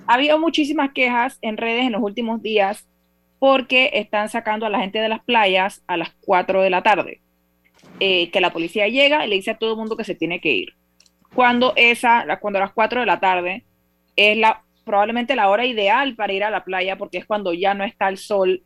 Ha 0.08 0.16
habido 0.16 0.38
muchísimas 0.40 0.92
quejas 0.92 1.38
en 1.42 1.56
redes 1.56 1.86
en 1.86 1.94
los 1.94 2.02
últimos 2.02 2.42
días 2.42 2.89
porque 3.40 3.92
están 3.94 4.30
sacando 4.30 4.66
a 4.66 4.70
la 4.70 4.80
gente 4.80 5.00
de 5.00 5.10
las 5.10 5.24
playas 5.24 5.82
a 5.88 5.98
las 5.98 6.12
4 6.22 6.62
de 6.62 6.70
la 6.70 6.84
tarde. 6.84 7.22
Eh, 8.02 8.30
que 8.32 8.42
la 8.42 8.52
policía 8.52 8.88
llega 8.88 9.26
y 9.26 9.30
le 9.30 9.36
dice 9.36 9.52
a 9.52 9.58
todo 9.58 9.72
el 9.72 9.78
mundo 9.78 9.98
que 9.98 10.04
se 10.04 10.16
tiene 10.16 10.40
que 10.40 10.52
ir. 10.52 10.76
Cuando, 11.34 11.74
esa, 11.76 12.26
cuando 12.40 12.60
a 12.60 12.64
las 12.64 12.74
4 12.74 13.02
de 13.02 13.06
la 13.06 13.20
tarde 13.20 13.64
es 14.16 14.38
la, 14.38 14.64
probablemente 14.86 15.36
la 15.36 15.50
hora 15.50 15.66
ideal 15.66 16.16
para 16.16 16.34
ir 16.34 16.44
a 16.44 16.50
la 16.50 16.64
playa 16.64 16.98
porque 16.98 17.18
es 17.18 17.26
cuando 17.26 17.54
ya 17.54 17.74
no 17.74 17.84
está 17.84 18.10
el 18.10 18.18
sol 18.18 18.64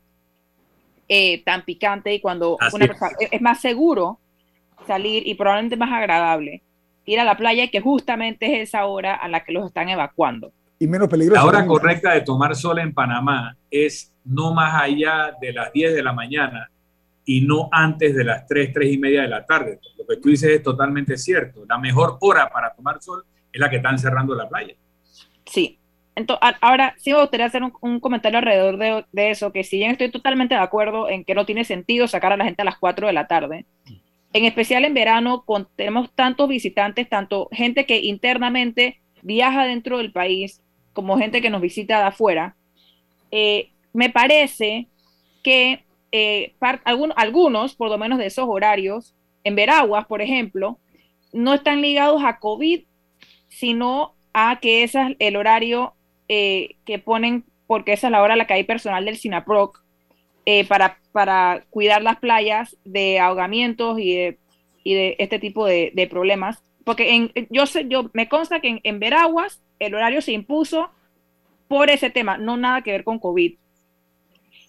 eh, 1.08 1.44
tan 1.44 1.64
picante 1.64 2.14
y 2.14 2.20
cuando 2.20 2.58
es. 3.30 3.42
más 3.42 3.60
seguro 3.60 4.20
salir 4.88 5.28
y 5.28 5.36
probablemente 5.36 5.78
más 5.78 5.92
agradable 5.92 6.62
ir 7.06 7.20
a 7.20 7.26
la 7.26 7.36
playa 7.36 7.68
que 7.70 7.82
justamente 7.82 8.46
es 8.46 8.70
esa 8.70 8.86
hora 8.86 9.14
a 9.14 9.28
la 9.28 9.44
que 9.44 9.52
los 9.52 9.66
están 9.66 9.90
evacuando. 9.90 10.54
Y 10.84 10.88
menos 10.88 11.08
peligroso. 11.08 11.42
La 11.42 11.48
hora 11.48 11.66
correcta 11.66 12.14
de 12.14 12.20
tomar 12.20 12.58
sol 12.58 12.78
en 12.78 12.94
Panamá 12.94 13.56
es 13.72 14.14
no 14.26 14.54
más 14.54 14.82
allá 14.82 15.32
de 15.40 15.54
las 15.54 15.72
10 15.72 15.94
de 15.94 16.04
la 16.04 16.12
mañana 16.12 16.70
y 17.24 17.40
no 17.40 17.70
antes 17.72 18.14
de 18.14 18.26
las 18.26 18.46
3, 18.48 18.74
3 18.74 18.92
y 18.92 18.98
media 18.98 19.22
de 19.22 19.30
la 19.30 19.46
tarde. 19.46 19.80
Lo 19.98 20.06
que 20.06 20.18
tú 20.18 20.28
dices 20.28 20.50
es 20.50 20.62
totalmente 20.62 21.16
cierto. 21.16 21.64
La 21.70 21.78
mejor 21.78 22.18
hora 22.20 22.50
para 22.50 22.74
tomar 22.74 23.02
sol 23.02 23.24
es 23.54 23.62
la 23.62 23.70
que 23.70 23.78
están 23.78 23.98
cerrando 23.98 24.36
la 24.36 24.50
playa. 24.50 24.76
Sí. 25.46 25.80
Entonces, 26.18 26.54
ahora 26.60 26.96
sí 26.98 27.14
me 27.14 27.22
gustaría 27.22 27.46
hacer 27.46 27.62
un, 27.64 28.02
comentario 28.02 28.40
alrededor 28.40 28.78
de, 28.78 29.32
eso, 29.32 29.54
que 29.54 29.64
si 29.64 29.78
bien 29.78 29.92
estoy 29.92 30.12
totalmente 30.12 30.54
de 30.54 30.60
acuerdo 30.60 31.08
en 31.08 31.24
que 31.24 31.34
no 31.34 31.46
tiene 31.46 31.64
sentido 31.64 32.10
sacar 32.10 32.34
a 32.34 32.38
la 32.38 32.44
gente 32.44 32.62
a 32.62 32.66
las 32.66 32.78
4 32.78 33.08
de 33.08 33.14
la 33.14 33.28
tarde, 33.28 33.66
en 34.34 34.44
especial 34.44 34.84
en 34.84 34.94
verano, 34.94 35.44
con, 35.46 35.70
tenemos 35.78 36.12
tantos 36.14 36.50
visitantes, 36.50 37.08
tanto 37.08 37.48
gente 37.54 37.86
que 37.86 38.02
internamente 38.02 39.00
viaja 39.24 39.64
dentro 39.64 39.98
del 39.98 40.12
país, 40.12 40.62
como 40.94 41.18
gente 41.18 41.42
que 41.42 41.50
nos 41.50 41.62
visita 41.62 42.00
de 42.00 42.06
afuera, 42.06 42.56
eh, 43.32 43.72
me 43.94 44.10
parece 44.10 44.88
que 45.44 45.84
eh, 46.12 46.54
algunos, 46.86 47.76
por 47.76 47.90
lo 47.90 47.98
menos 47.98 48.20
de 48.20 48.28
esos 48.28 48.46
horarios, 48.48 49.16
en 49.44 49.56
Veraguas, 49.56 50.06
por 50.06 50.22
ejemplo, 50.22 50.80
no 51.34 51.54
están 51.54 51.82
ligados 51.82 52.24
a 52.24 52.40
COVID, 52.40 52.84
sino 53.50 54.16
a 54.34 54.60
que 54.62 54.84
ese 54.84 55.02
es 55.02 55.16
el 55.20 55.36
horario 55.36 55.94
eh, 56.28 56.76
que 56.86 57.00
ponen, 57.00 57.46
porque 57.68 57.94
esa 57.94 58.08
es 58.08 58.12
la 58.12 58.22
hora 58.22 58.36
a 58.36 58.38
la 58.38 58.48
que 58.48 58.54
hay 58.54 58.64
personal 58.64 59.06
del 59.06 59.18
SINAPROC, 59.18 59.84
eh, 60.46 60.66
para, 60.66 61.00
para 61.12 61.64
cuidar 61.70 62.02
las 62.02 62.18
playas 62.18 62.78
de 62.84 63.20
ahogamientos 63.20 63.98
y 64.00 64.16
de, 64.16 64.38
este 65.18 65.40
tipo 65.40 65.66
de, 65.66 66.08
problemas. 66.10 66.62
Porque 66.84 67.16
en, 67.16 67.32
yo, 67.50 67.66
sé, 67.66 67.88
yo 67.88 68.10
me 68.14 68.28
consta 68.28 68.60
que 68.60 68.68
en, 68.70 68.80
en, 68.84 69.00
Veraguas 69.00 69.62
el 69.80 69.96
horario 69.96 70.22
se 70.22 70.34
impuso 70.34 70.90
por 71.68 71.90
ese 71.90 72.10
tema, 72.10 72.38
no 72.38 72.58
nada 72.58 72.82
que 72.82 72.92
ver 72.92 73.04
con 73.04 73.20
COVID. 73.20 73.56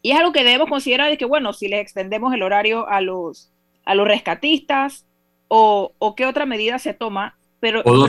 Y 0.03 0.11
es 0.11 0.19
algo 0.19 0.33
que 0.33 0.45
debemos 0.45 0.69
considerar 0.69 1.11
de 1.11 1.19
que, 1.19 1.25
bueno, 1.25 1.53
si 1.53 1.69
les 1.69 1.81
extendemos 1.81 2.33
el 2.35 2.43
horario 2.43 2.89
a 2.89 3.01
los, 3.01 3.51
a 3.85 3.95
los 3.95 4.07
rescatistas 4.07 5.07
o, 5.49 5.93
o 5.99 6.15
qué 6.15 6.27
otra 6.27 6.47
medida 6.47 6.79
se 6.79 6.95
toma, 6.95 7.37
pero, 7.61 7.83
pero 7.83 8.07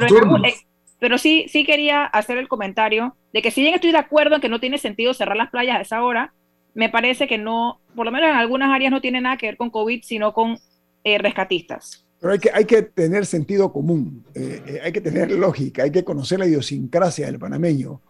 pero 0.99 1.17
sí, 1.17 1.45
sí 1.49 1.65
quería 1.65 2.05
hacer 2.05 2.37
el 2.37 2.47
comentario 2.47 3.15
de 3.33 3.41
que 3.41 3.51
si 3.51 3.61
bien 3.61 3.73
estoy 3.73 3.91
de 3.91 3.97
acuerdo 3.97 4.35
en 4.35 4.41
que 4.41 4.49
no 4.49 4.59
tiene 4.59 4.77
sentido 4.77 5.13
cerrar 5.13 5.37
las 5.37 5.49
playas 5.49 5.77
a 5.77 5.81
esa 5.81 6.03
hora, 6.03 6.33
me 6.73 6.89
parece 6.89 7.27
que 7.27 7.37
no, 7.37 7.79
por 7.95 8.05
lo 8.05 8.11
menos 8.11 8.29
en 8.29 8.35
algunas 8.35 8.69
áreas 8.69 8.91
no 8.91 9.01
tiene 9.01 9.21
nada 9.21 9.37
que 9.37 9.47
ver 9.47 9.57
con 9.57 9.69
COVID, 9.69 10.03
sino 10.03 10.33
con 10.33 10.57
eh, 11.03 11.17
rescatistas. 11.17 12.04
Pero 12.25 12.39
hay 12.53 12.65
que, 12.65 12.81
tener 12.81 13.27
sentido 13.27 13.71
común, 13.71 14.25
eh, 14.33 14.61
eh, 14.65 14.79
hay 14.83 14.91
que 14.91 15.01
tener 15.01 15.29
lógica, 15.31 15.83
hay 15.83 15.91
que 15.91 16.03
conocer 16.03 16.39
la 16.39 16.47
idiosincrasia 16.47 17.27
del 17.27 17.37
panameño, 17.37 18.01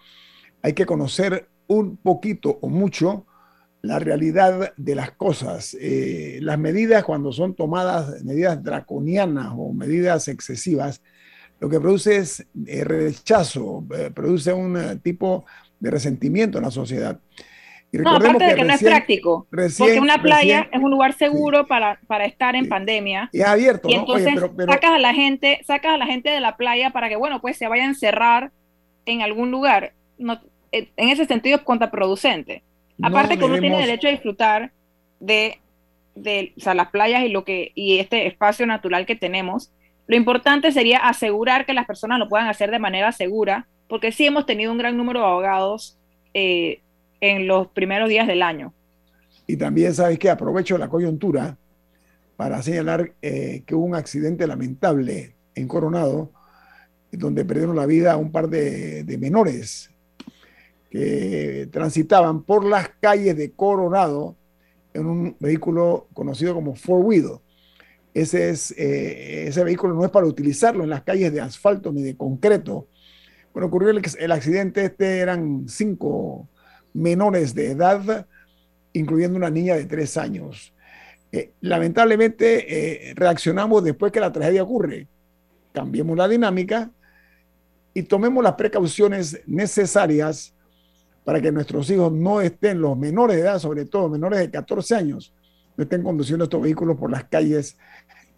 hay 0.61 0.71
que 0.71 0.85
conocer 0.85 1.49
un 1.67 1.97
poquito 1.97 2.57
o 2.61 2.69
mucho 2.69 3.25
la 3.81 3.99
realidad 3.99 4.73
de 4.77 4.95
las 4.95 5.11
cosas. 5.11 5.75
las 6.39 6.57
medidas 6.57 7.03
cuando 7.03 7.33
son 7.33 7.55
tomadas, 7.55 8.23
medidas 8.23 8.63
draconianas 8.63 9.51
o 9.57 9.73
medidas 9.73 10.29
excesivas, 10.29 11.01
lo 11.59 11.69
que 11.69 11.79
produce 11.79 12.17
es 12.17 12.45
eh, 12.65 12.83
rechazo, 12.83 13.85
eh, 13.97 14.11
produce 14.13 14.53
un 14.53 14.77
eh, 14.77 14.97
tipo 14.97 15.45
de 15.79 15.91
resentimiento 15.91 16.57
en 16.57 16.65
la 16.65 16.71
sociedad. 16.71 17.19
Y 18.01 18.03
no, 18.03 18.15
aparte 18.15 18.43
de 18.43 18.55
que, 18.55 18.63
no 18.63 18.73
es 18.73 18.83
práctico, 18.83 19.47
porque 19.49 19.99
una 19.99 20.21
playa 20.21 20.69
es 20.71 20.81
un 20.81 20.91
lugar 20.91 21.13
seguro 21.13 21.67
para, 21.67 21.99
para, 22.07 22.25
estar 22.25 22.55
en 22.55 22.67
pandemia. 22.67 23.29
Y 23.31 23.41
es 23.41 23.47
abierto, 23.47 23.89
y 23.89 23.95
entonces 23.95 24.33
sacas 24.65 24.91
a 24.91 24.99
la 24.99 25.13
gente, 25.13 25.61
sacas 25.65 25.93
a 25.93 25.97
la 25.97 26.05
gente 26.05 26.29
de 26.29 26.39
la 26.39 26.57
playa 26.57 26.91
para 26.91 27.09
que, 27.09 27.15
bueno, 27.15 27.41
pues 27.41 27.57
se 27.57 27.67
vayan 27.67 27.87
a 27.87 27.89
encerrar 27.89 28.51
en 29.05 29.21
algún 29.21 29.51
lugar. 29.51 29.93
No, 30.17 30.39
en 30.71 31.09
ese 31.09 31.25
sentido 31.25 31.57
es 31.57 31.63
contraproducente. 31.63 32.63
Aparte 33.01 33.37
que 33.37 33.45
uno 33.45 33.59
tiene 33.59 33.77
derecho 33.77 34.07
a 34.07 34.11
disfrutar 34.11 34.71
de, 35.19 35.59
de 36.15 36.53
o 36.57 36.59
sea, 36.59 36.73
las 36.73 36.89
playas 36.89 37.23
y 37.23 37.29
lo 37.29 37.43
que 37.43 37.71
y 37.75 37.99
este 37.99 38.27
espacio 38.27 38.65
natural 38.65 39.05
que 39.05 39.15
tenemos 39.15 39.71
lo 40.07 40.15
importante 40.15 40.71
sería 40.71 40.99
asegurar 40.99 41.65
que 41.65 41.73
las 41.73 41.85
personas 41.85 42.19
lo 42.19 42.29
puedan 42.29 42.47
hacer 42.47 42.69
de 42.71 42.79
manera 42.79 43.11
segura, 43.11 43.67
porque 43.87 44.11
sí 44.11 44.25
hemos 44.25 44.45
tenido 44.45 44.71
un 44.71 44.77
gran 44.77 44.97
número 44.97 45.19
de 45.19 45.25
ahogados 45.25 45.97
eh, 46.33 46.81
en 47.31 47.47
los 47.47 47.67
primeros 47.67 48.09
días 48.09 48.27
del 48.27 48.41
año. 48.41 48.73
Y 49.47 49.57
también, 49.57 49.93
¿sabes 49.93 50.17
que 50.17 50.29
Aprovecho 50.29 50.77
la 50.77 50.89
coyuntura 50.89 51.57
para 52.35 52.61
señalar 52.61 53.13
eh, 53.21 53.63
que 53.65 53.75
hubo 53.75 53.85
un 53.85 53.95
accidente 53.95 54.47
lamentable 54.47 55.35
en 55.53 55.67
Coronado, 55.67 56.31
donde 57.11 57.45
perdieron 57.45 57.75
la 57.75 57.85
vida 57.85 58.17
un 58.17 58.31
par 58.31 58.49
de, 58.49 59.05
menores 59.19 59.89
que 60.89 61.69
transitaban 61.71 62.43
por 62.43 62.65
las 62.65 62.89
calles 62.99 63.37
de 63.37 63.51
Coronado 63.51 64.35
en 64.93 65.05
un 65.05 65.35
vehículo 65.39 66.07
conocido 66.13 66.53
como 66.53 66.75
Four 66.75 67.05
Wheel 67.05 67.39
ese, 68.15 68.49
es, 68.49 68.71
eh, 68.77 69.47
ese 69.47 69.63
vehículo 69.63 69.93
no 69.93 70.05
es 70.05 70.09
para 70.09 70.25
utilizarlo 70.25 70.83
en 70.83 70.89
las 70.89 71.03
calles 71.03 71.33
de 71.33 71.41
asfalto 71.41 71.91
ni 71.91 72.01
de 72.01 72.15
concreto. 72.15 72.87
Bueno, 73.53 73.67
ocurrió 73.67 73.89
el, 73.89 74.01
el 74.17 74.31
accidente, 74.31 74.85
este 74.85 75.19
eran 75.19 75.67
cinco 75.67 76.47
menores 76.95 77.53
de 77.53 77.71
edad 77.71 78.25
incluyendo 78.93 79.37
una 79.37 79.49
niña 79.49 79.75
de 79.75 79.85
tres 79.85 80.15
años. 80.17 80.73
Eh, 81.31 81.51
lamentablemente 81.61 83.13
reaccionamos 83.15 83.83
después 83.83 84.11
que 84.11 84.21
la 84.21 84.31
tragedia 84.31 84.63
ocurre. 84.63 85.07
Cambiemos 85.73 86.17
la 86.17 86.27
dinámica 86.27 86.89
y 87.93 88.03
tomemos 88.03 88.43
las 88.43 88.53
precauciones 88.53 89.41
necesarias 89.45 90.55
para 91.25 91.41
que 91.41 91.51
nuestros 91.51 91.89
hijos 91.89 92.13
no 92.13 92.39
estén, 92.39 92.79
los 92.79 92.97
menores 92.97 93.35
de 93.35 93.41
edad, 93.41 93.59
sobre 93.59 93.85
todo 93.85 94.07
menores 94.07 94.39
de 94.39 94.51
14 94.51 94.95
años, 94.95 95.33
no 95.75 95.83
estén 95.83 96.03
conduciendo 96.03 96.45
estos 96.45 96.61
vehículos 96.61 96.97
por 96.97 97.11
las 97.11 97.25
calles 97.25 97.77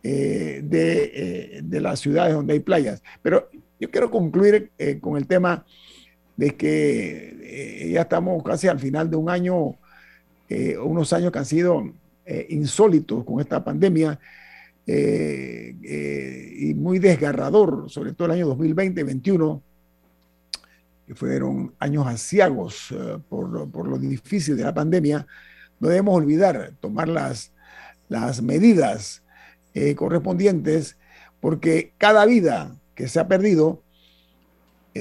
eh, 0.04 0.64
eh, 0.72 1.60
de, 1.64 1.82
las 1.82 2.00
ciudades 2.00 2.34
donde 2.34 2.54
hay 2.54 2.60
playas. 2.62 3.04
Pero 3.22 3.50
yo 3.80 3.92
quiero 3.92 4.10
concluir 4.10 4.72
eh, 4.78 5.00
con 5.00 5.18
el 5.18 5.28
tema 5.28 5.66
de 6.38 6.56
que 6.56 7.90
ya 7.92 8.02
estamos 8.02 8.42
casi 8.44 8.68
al 8.68 8.80
final 8.80 9.10
de 9.10 9.18
un 9.18 9.30
año, 9.30 9.76
unos 10.84 11.12
años 11.14 11.32
que 11.32 11.40
han 11.40 11.46
sido 11.46 11.92
insólitos 12.50 13.26
con 13.26 13.42
esta 13.42 13.64
pandemia 13.64 14.20
y 14.86 16.74
muy 16.76 17.00
desgarrador, 17.00 17.90
sobre 17.90 18.14
todo 18.14 18.28
el 18.28 18.34
año 18.34 18.56
2020-2021 18.56 19.62
que 21.08 21.16
fueron 21.16 21.74
años 21.80 22.06
asiagos 22.06 22.94
por, 23.30 23.72
por, 23.72 23.88
lo 23.88 23.98
difícil 23.98 24.58
de 24.58 24.64
la 24.64 24.74
pandemia, 24.74 25.26
no 25.80 25.88
debemos 25.88 26.16
olvidar 26.16 26.74
tomar 26.80 27.08
las, 27.08 27.52
las 28.10 28.42
medidas 28.42 29.24
eh, 29.74 29.96
correspondientes, 29.96 30.98
porque 31.40 31.94
cada 31.98 32.26
vida 32.26 32.76
que 32.96 33.08
se 33.08 33.20
ha 33.20 33.28
perdido 33.28 33.84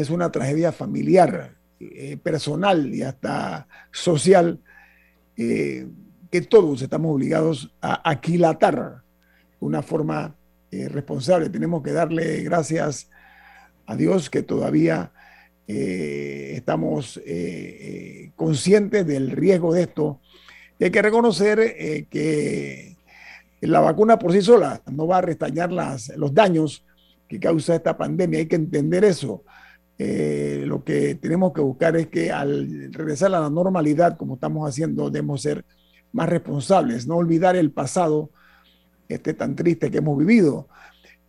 es 0.01 0.11
una 0.11 0.31
tragedia 0.31 0.73
familiar, 0.73 1.57
eh, 1.81 2.17
personal 2.23 2.95
y 2.95 3.03
hasta 3.03 3.69
social, 3.93 4.61
eh, 5.37 5.87
que 6.31 6.41
todos 6.43 6.83
estamos 6.83 7.15
obligados 7.15 7.75
a 7.81 8.09
aquilatar 8.09 9.03
de 9.61 9.67
una 9.67 9.83
forma 9.83 10.35
responsable. 10.71 11.49
Tenemos 11.49 11.83
que 11.83 11.93
darle 11.93 12.43
gracias 12.43 13.09
a 13.87 13.97
Dios 13.97 14.29
que 14.29 14.43
todavía 14.43 15.13
estamos 15.67 17.21
conscientes 18.35 19.07
del 19.07 19.31
riesgo 19.31 19.73
de 19.73 19.83
esto. 19.83 20.21
Y 20.79 20.85
hay 20.85 20.91
que 20.91 21.01
reconocer 21.01 22.07
que 22.11 22.97
la 23.61 23.81
vacuna 23.81 24.19
por 24.19 24.33
sí 24.33 24.43
sola 24.43 24.83
no 24.91 25.07
va 25.07 25.19
a 25.19 25.23
restañar 25.23 25.73
las, 25.73 26.09
los 26.17 26.35
daños 26.35 26.85
que 27.29 27.41
causa 27.41 27.75
esta 27.75 27.97
pandemia. 27.97 28.41
Hay 28.41 28.47
que 28.47 28.57
entender 28.57 29.05
eso. 29.05 29.45
Eh, 29.99 30.65
lo 30.67 30.85
que 30.85 31.15
tenemos 31.15 31.53
que 31.53 31.63
buscar 31.63 31.97
es 31.97 32.09
que 32.09 32.31
al 32.31 32.93
regresar 32.93 33.35
a 33.35 33.41
la 33.41 33.51
normalidad, 33.51 34.17
como 34.17 34.35
estamos 34.35 34.69
haciendo, 34.69 35.11
debemos 35.11 35.43
ser 35.43 35.65
más 36.13 36.29
responsables, 36.29 37.07
no 37.07 37.17
olvidar 37.17 37.57
el 37.57 37.71
pasado 37.71 38.31
este 39.09 39.35
tan 39.35 39.55
triste 39.55 39.91
que 39.91 39.99
hemos 39.99 40.19
vivido 40.19 40.69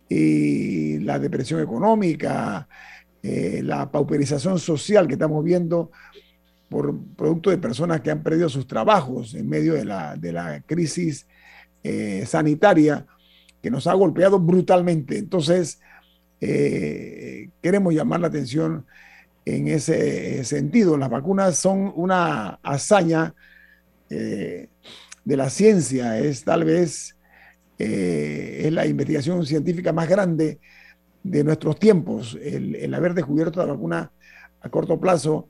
y 0.08 0.98
la 0.98 1.18
depresión 1.18 1.60
económica, 1.60 2.68
eh, 3.22 3.60
la 3.62 3.90
pauperización 3.90 4.58
social 4.58 5.06
que 5.06 5.14
estamos 5.14 5.44
viendo 5.44 5.90
por 6.68 6.98
producto 7.16 7.50
de 7.50 7.58
personas 7.58 8.00
que 8.00 8.10
han 8.10 8.22
perdido 8.22 8.48
sus 8.48 8.66
trabajos 8.66 9.34
en 9.34 9.48
medio 9.48 9.74
de 9.74 9.84
la, 9.84 10.62
crisis 10.66 11.26
eh, 11.82 12.24
sanitaria 12.26 13.06
que 13.62 13.70
nos 13.70 13.86
ha 13.86 13.94
golpeado 13.94 14.38
brutalmente. 14.38 15.18
Entonces, 15.18 15.80
eh, 16.40 17.50
queremos 17.62 17.94
llamar 17.94 18.20
la 18.20 18.28
atención 18.28 18.86
en 19.44 19.68
ese 19.68 20.44
sentido. 20.44 20.96
Las 20.96 21.10
vacunas 21.10 21.56
son 21.56 21.92
una 21.96 22.58
hazaña 22.62 23.34
eh, 24.10 24.68
de 25.24 25.36
la 25.36 25.50
ciencia, 25.50 26.18
es 26.18 26.44
tal 26.44 26.64
vez 26.64 27.14
es 27.78 28.72
la 28.72 28.86
investigación 28.86 29.46
científica 29.46 29.92
más 29.92 30.08
grande 30.08 30.58
de 31.22 31.44
nuestros 31.44 31.78
tiempos, 31.78 32.36
el, 32.42 32.92
haber 32.92 33.14
descubierto 33.14 33.60
la 33.60 33.72
vacuna 33.72 34.10
a 34.60 34.68
corto 34.68 34.98
plazo. 34.98 35.48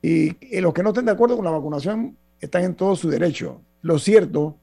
Y, 0.00 0.36
y, 0.40 0.60
los 0.60 0.72
que 0.72 0.84
no 0.84 0.90
estén 0.90 1.06
de 1.06 1.12
acuerdo 1.12 1.34
con 1.34 1.44
la 1.44 1.50
vacunación 1.50 2.16
están 2.40 2.62
en 2.64 2.74
todo 2.74 2.94
su 2.94 3.08
derecho. 3.08 3.62
Lo 3.82 3.98
cierto 3.98 4.60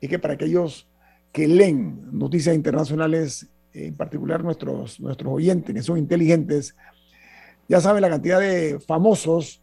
es 0.00 0.08
que 0.08 0.18
para 0.18 0.34
aquellos 0.34 0.88
que 1.32 1.48
leen 1.48 2.08
noticias 2.12 2.54
internacionales, 2.54 3.48
en 3.72 3.96
particular 3.96 4.42
nuestros, 4.42 5.00
nuestros 5.00 5.32
oyentes 5.32 5.74
que 5.74 5.82
son 5.82 5.98
inteligentes, 5.98 6.74
ya 7.68 7.80
saben 7.80 8.02
la 8.02 8.10
cantidad 8.10 8.40
de 8.40 8.80
famosos, 8.80 9.62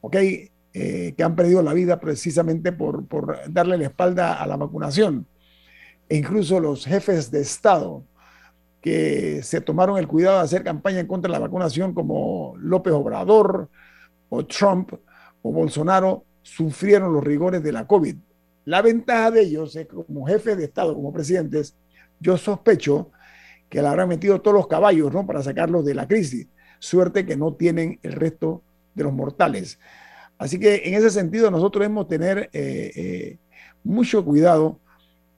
¿ok? 0.00 0.16
Eh, 0.78 1.14
que 1.16 1.22
han 1.22 1.34
perdido 1.34 1.62
la 1.62 1.72
vida 1.72 1.98
precisamente 1.98 2.70
por, 2.70 3.06
por, 3.06 3.38
darle 3.48 3.78
la 3.78 3.84
espalda 3.84 4.34
a 4.34 4.46
la 4.46 4.56
vacunación. 4.56 5.26
E 6.08 6.16
incluso 6.16 6.60
los 6.60 6.84
jefes 6.84 7.30
de 7.30 7.40
Estado 7.40 8.04
que 8.80 9.42
se 9.42 9.60
tomaron 9.60 9.98
el 9.98 10.06
cuidado 10.06 10.36
de 10.36 10.44
hacer 10.44 10.62
campaña 10.62 11.00
en 11.00 11.06
contra 11.06 11.28
de 11.28 11.32
la 11.32 11.46
vacunación, 11.46 11.94
como 11.94 12.54
López 12.58 12.92
Obrador 12.92 13.68
o 14.28 14.46
Trump 14.46 14.92
o 15.42 15.50
Bolsonaro, 15.50 16.24
sufrieron 16.42 17.12
los 17.12 17.24
rigores 17.24 17.62
de 17.62 17.72
la 17.72 17.86
COVID. 17.86 18.16
La 18.64 18.82
ventaja 18.82 19.30
de 19.30 19.40
ellos 19.42 19.74
es 19.76 19.86
que 19.86 19.96
como 19.96 20.26
jefe 20.26 20.54
de 20.54 20.64
Estado, 20.64 20.94
como 20.94 21.12
presidentes, 21.12 21.74
yo 22.20 22.36
sospecho 22.36 23.10
que 23.68 23.82
le 23.82 23.88
habrán 23.88 24.08
metido 24.08 24.40
todos 24.40 24.56
los 24.56 24.66
caballos 24.66 25.12
¿no? 25.12 25.26
para 25.26 25.42
sacarlos 25.42 25.84
de 25.84 25.94
la 25.94 26.06
crisis. 26.06 26.46
Suerte 26.78 27.26
que 27.26 27.36
no 27.36 27.54
tienen 27.54 27.98
el 28.02 28.12
resto 28.12 28.62
de 28.94 29.04
los 29.04 29.12
mortales. 29.12 29.78
Así 30.38 30.58
que 30.58 30.82
en 30.84 30.94
ese 30.94 31.10
sentido 31.10 31.50
nosotros 31.50 31.82
debemos 31.82 32.08
tener 32.08 32.50
eh, 32.52 32.92
eh, 32.94 33.38
mucho 33.82 34.24
cuidado 34.24 34.80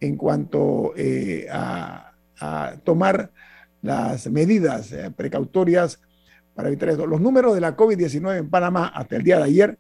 en 0.01 0.17
cuanto 0.17 0.93
eh, 0.97 1.47
a, 1.51 2.13
a, 2.41 2.75
tomar 2.85 3.31
las 3.83 4.29
medidas 4.29 4.95
precautorias 5.17 6.01
para 6.55 6.69
evitar 6.69 6.89
esto. 6.89 7.07
Los 7.07 7.21
números 7.21 7.55
de 7.55 7.61
la 7.61 7.77
COVID-19 7.77 8.39
en 8.39 8.51
Panamá 8.51 8.89
hasta 8.89 9.17
el 9.17 9.23
día 9.23 9.39
de 9.39 9.45
ayer 9.45 9.79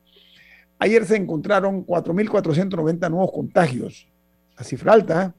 Ayer 0.78 1.04
se 1.04 1.16
encontraron 1.16 1.84
4.490 1.84 3.10
nuevos 3.10 3.32
contagios, 3.32 4.08
la 4.56 4.62
cifra 4.62 4.92
alta, 4.92 5.34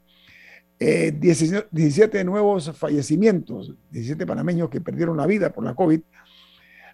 17 0.80 2.20
eh, 2.20 2.24
nuevos 2.24 2.72
fallecimientos, 2.78 3.76
17 3.92 4.26
panameños 4.26 4.70
que 4.70 4.80
perdieron 4.80 5.18
la 5.18 5.28
vida 5.28 5.52
por 5.52 5.66
la 5.66 5.76
COVID. 5.76 6.00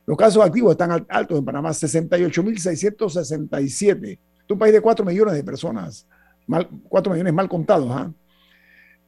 Los 0.07 0.17
casos 0.17 0.43
activos 0.43 0.71
están 0.71 1.05
altos 1.07 1.37
en 1.37 1.45
Panamá, 1.45 1.69
68.667. 1.69 4.11
Es 4.11 4.19
un 4.49 4.57
país 4.57 4.73
de 4.73 4.81
4 4.81 5.05
millones 5.05 5.35
de 5.35 5.43
personas, 5.43 6.07
mal, 6.47 6.67
4 6.89 7.13
millones 7.13 7.33
mal 7.33 7.47
contados. 7.47 7.91
¿ah? 7.91 8.11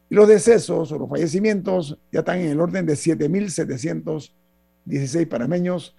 y 0.10 0.16
los 0.16 0.28
decesos 0.28 0.92
o 0.92 0.98
los 0.98 1.08
fallecimientos 1.10 1.98
ya 2.12 2.20
están 2.20 2.40
en 2.40 2.50
el 2.52 2.60
orden 2.62 2.86
de 2.86 2.94
7.716 2.94 5.28
panameños 5.28 5.96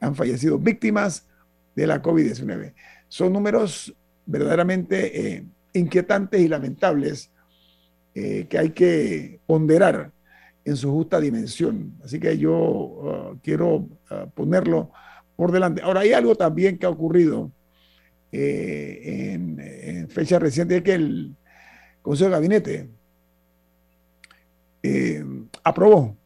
han 0.00 0.14
fallecido 0.14 0.58
víctimas 0.58 1.26
de 1.74 1.86
la 1.86 2.02
COVID-19. 2.02 2.74
Son 3.08 3.32
números 3.32 3.94
verdaderamente 4.26 5.36
eh, 5.36 5.44
inquietantes 5.72 6.40
y 6.40 6.48
lamentables 6.48 7.30
eh, 8.14 8.46
que 8.48 8.58
hay 8.58 8.70
que 8.70 9.40
ponderar 9.46 10.12
en 10.64 10.76
su 10.76 10.90
justa 10.90 11.20
dimensión. 11.20 11.94
Así 12.04 12.20
que 12.20 12.36
yo 12.36 12.54
uh, 12.54 13.38
quiero 13.42 13.76
uh, 13.76 14.28
ponerlo 14.34 14.90
por 15.36 15.52
delante. 15.52 15.82
Ahora, 15.82 16.00
hay 16.00 16.12
algo 16.12 16.34
también 16.34 16.78
que 16.78 16.86
ha 16.86 16.90
ocurrido 16.90 17.50
eh, 18.32 19.32
en, 19.32 19.58
en 19.60 20.08
fecha 20.10 20.38
reciente, 20.38 20.78
es 20.78 20.82
que 20.82 20.94
el 20.94 21.36
Consejo 22.02 22.28
de 22.28 22.36
Gabinete 22.36 22.88
aprobó 25.64 26.16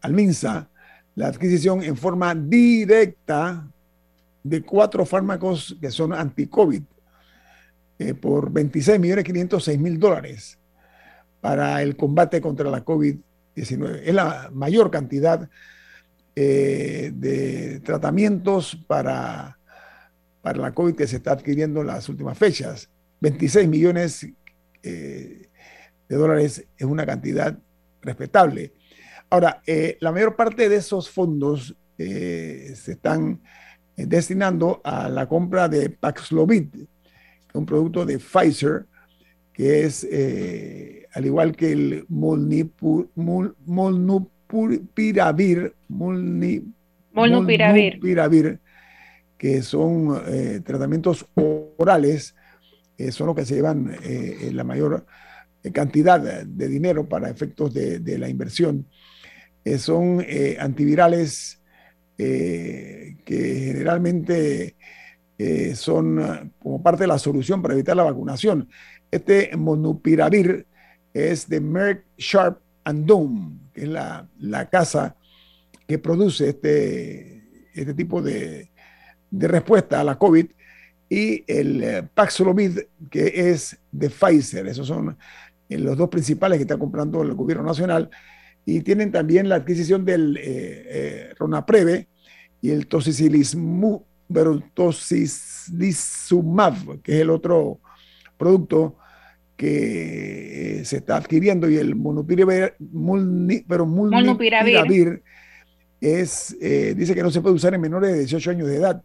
al 0.00 0.12
MINSA 0.12 0.68
la 1.14 1.28
adquisición 1.28 1.82
en 1.82 1.96
forma 1.96 2.34
directa 2.34 3.68
de 4.42 4.62
cuatro 4.62 5.06
fármacos 5.06 5.76
que 5.80 5.90
son 5.90 6.12
anti-COVID 6.12 6.82
eh, 7.98 8.14
por 8.14 8.50
26 8.50 8.98
millones 8.98 9.24
506 9.24 9.78
mil 9.78 9.98
dólares 9.98 10.58
para 11.40 11.82
el 11.82 11.96
combate 11.96 12.40
contra 12.40 12.70
la 12.70 12.84
COVID-19. 12.84 14.00
Es 14.04 14.14
la 14.14 14.50
mayor 14.52 14.90
cantidad 14.90 15.48
de 16.34 17.80
tratamientos 17.84 18.76
para, 18.88 19.56
para 20.42 20.58
la 20.58 20.74
COVID 20.74 20.96
que 20.96 21.06
se 21.06 21.16
está 21.16 21.32
adquiriendo 21.32 21.82
en 21.82 21.86
las 21.86 22.08
últimas 22.08 22.36
fechas. 22.36 22.90
26 23.20 23.68
millones 23.68 24.26
de 24.82 25.48
dólares 26.08 26.66
es 26.76 26.84
una 26.84 27.06
cantidad 27.06 27.56
respetable. 28.02 28.72
Ahora, 29.34 29.62
eh, 29.66 29.98
la 30.00 30.12
mayor 30.12 30.36
parte 30.36 30.68
de 30.68 30.76
esos 30.76 31.10
fondos 31.10 31.74
eh, 31.98 32.72
se 32.76 32.92
están 32.92 33.40
eh, 33.96 34.06
destinando 34.06 34.80
a 34.84 35.08
la 35.08 35.26
compra 35.28 35.68
de 35.68 35.90
Paxlovid, 35.90 36.68
un 37.52 37.66
producto 37.66 38.06
de 38.06 38.20
Pfizer 38.20 38.86
que 39.52 39.86
es, 39.86 40.06
eh, 40.08 41.08
al 41.14 41.26
igual 41.26 41.56
que 41.56 41.72
el 41.72 42.06
mol- 42.08 43.56
molnupiravir, 43.66 45.74
molni- 45.88 46.72
Molnupiravir. 47.12 47.94
molnupiravir, 47.94 48.60
que 49.36 49.62
son 49.62 50.16
eh, 50.28 50.60
tratamientos 50.64 51.26
orales, 51.76 52.36
eh, 52.98 53.10
son 53.10 53.26
los 53.26 53.34
que 53.34 53.44
se 53.44 53.56
llevan 53.56 53.96
la 54.52 54.62
mayor 54.62 55.04
cantidad 55.72 56.20
de 56.20 56.68
dinero 56.68 57.08
para 57.08 57.30
efectos 57.30 57.74
de, 57.74 57.98
de 57.98 58.16
la 58.18 58.28
inversión. 58.28 58.86
Eh, 59.64 59.78
son 59.78 60.22
eh, 60.26 60.56
antivirales 60.60 61.62
eh, 62.18 63.16
que 63.24 63.64
generalmente 63.66 64.76
son 65.74 66.52
como 66.60 66.80
parte 66.80 67.02
de 67.02 67.08
la 67.08 67.18
solución 67.18 67.60
para 67.60 67.74
evitar 67.74 67.96
la 67.96 68.04
vacunación. 68.04 68.68
Este 69.10 69.50
monupiravir 69.56 70.66
es 71.12 71.48
de 71.48 71.60
Merck 71.60 72.04
Sharp 72.16 72.60
and 72.84 73.04
Dohme, 73.04 73.58
que 73.72 73.82
es 73.82 73.88
la, 73.88 74.28
la 74.38 74.70
casa 74.70 75.16
que 75.88 75.98
produce 75.98 76.50
este, 76.50 77.68
este 77.74 77.94
tipo 77.94 78.22
de, 78.22 78.70
de 79.30 79.48
respuesta 79.48 80.00
a 80.00 80.04
la 80.04 80.16
COVID, 80.16 80.46
y 81.08 81.44
el 81.46 82.08
Paxlovid, 82.14 82.78
que 83.10 83.50
es 83.50 83.76
de 83.90 84.08
Pfizer. 84.08 84.66
Esos 84.66 84.86
son 84.86 85.16
los 85.68 85.96
dos 85.96 86.08
principales 86.08 86.58
que 86.58 86.62
está 86.62 86.78
comprando 86.78 87.22
el 87.22 87.34
gobierno 87.34 87.64
nacional. 87.64 88.08
Y 88.66 88.80
tienen 88.80 89.12
también 89.12 89.48
la 89.48 89.56
adquisición 89.56 90.04
del 90.04 90.36
eh, 90.38 90.42
eh, 90.44 91.34
Ronapreve 91.38 92.08
y 92.62 92.70
el 92.70 92.86
Tocilizumab, 94.74 97.00
que 97.02 97.14
es 97.16 97.20
el 97.20 97.30
otro 97.30 97.80
producto 98.36 98.96
que 99.56 100.80
eh, 100.80 100.84
se 100.84 100.96
está 100.98 101.16
adquiriendo, 101.16 101.68
y 101.70 101.76
el 101.76 101.94
monopiravir, 101.94 102.74
mulni- 102.92 103.64
pero 103.68 103.86
Molnupiravir. 103.86 104.74
molnupiravir 104.74 105.22
es, 106.00 106.56
eh, 106.60 106.94
dice 106.96 107.14
que 107.14 107.22
no 107.22 107.30
se 107.30 107.40
puede 107.40 107.54
usar 107.54 107.72
en 107.74 107.80
menores 107.80 108.12
de 108.12 108.18
18 108.20 108.50
años 108.50 108.68
de 108.68 108.76
edad 108.76 109.02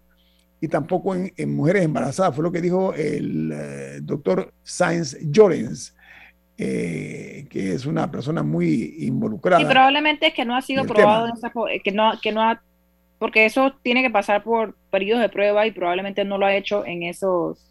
y 0.59 0.67
tampoco 0.67 1.15
en, 1.15 1.31
en 1.37 1.55
mujeres 1.55 1.83
embarazadas, 1.83 2.35
fue 2.35 2.43
lo 2.43 2.51
que 2.51 2.61
dijo 2.61 2.93
el 2.93 4.01
doctor 4.03 4.53
Sainz 4.63 5.17
Llorens, 5.21 5.95
eh, 6.61 7.47
que 7.49 7.71
es 7.71 7.85
una 7.85 8.11
persona 8.11 8.43
muy 8.43 8.95
involucrada. 8.99 9.61
Y 9.61 9.65
probablemente 9.65 10.27
es 10.27 10.33
que 10.33 10.43
no 10.43 10.57
ha 10.57 10.61
sido 10.61 10.83
probado 10.83 11.27
en 11.27 11.33
esa, 11.33 11.53
eh, 11.71 11.79
que 11.81 11.93
no, 11.93 12.11
que 12.21 12.33
no 12.33 12.41
ha, 12.41 12.61
porque 13.17 13.45
eso 13.45 13.73
tiene 13.81 14.01
que 14.03 14.09
pasar 14.09 14.43
por 14.43 14.75
periodos 14.91 15.21
de 15.21 15.29
prueba 15.29 15.65
y 15.65 15.71
probablemente 15.71 16.25
no 16.25 16.37
lo 16.37 16.45
ha 16.45 16.53
hecho 16.53 16.85
en 16.85 17.03
esos. 17.03 17.65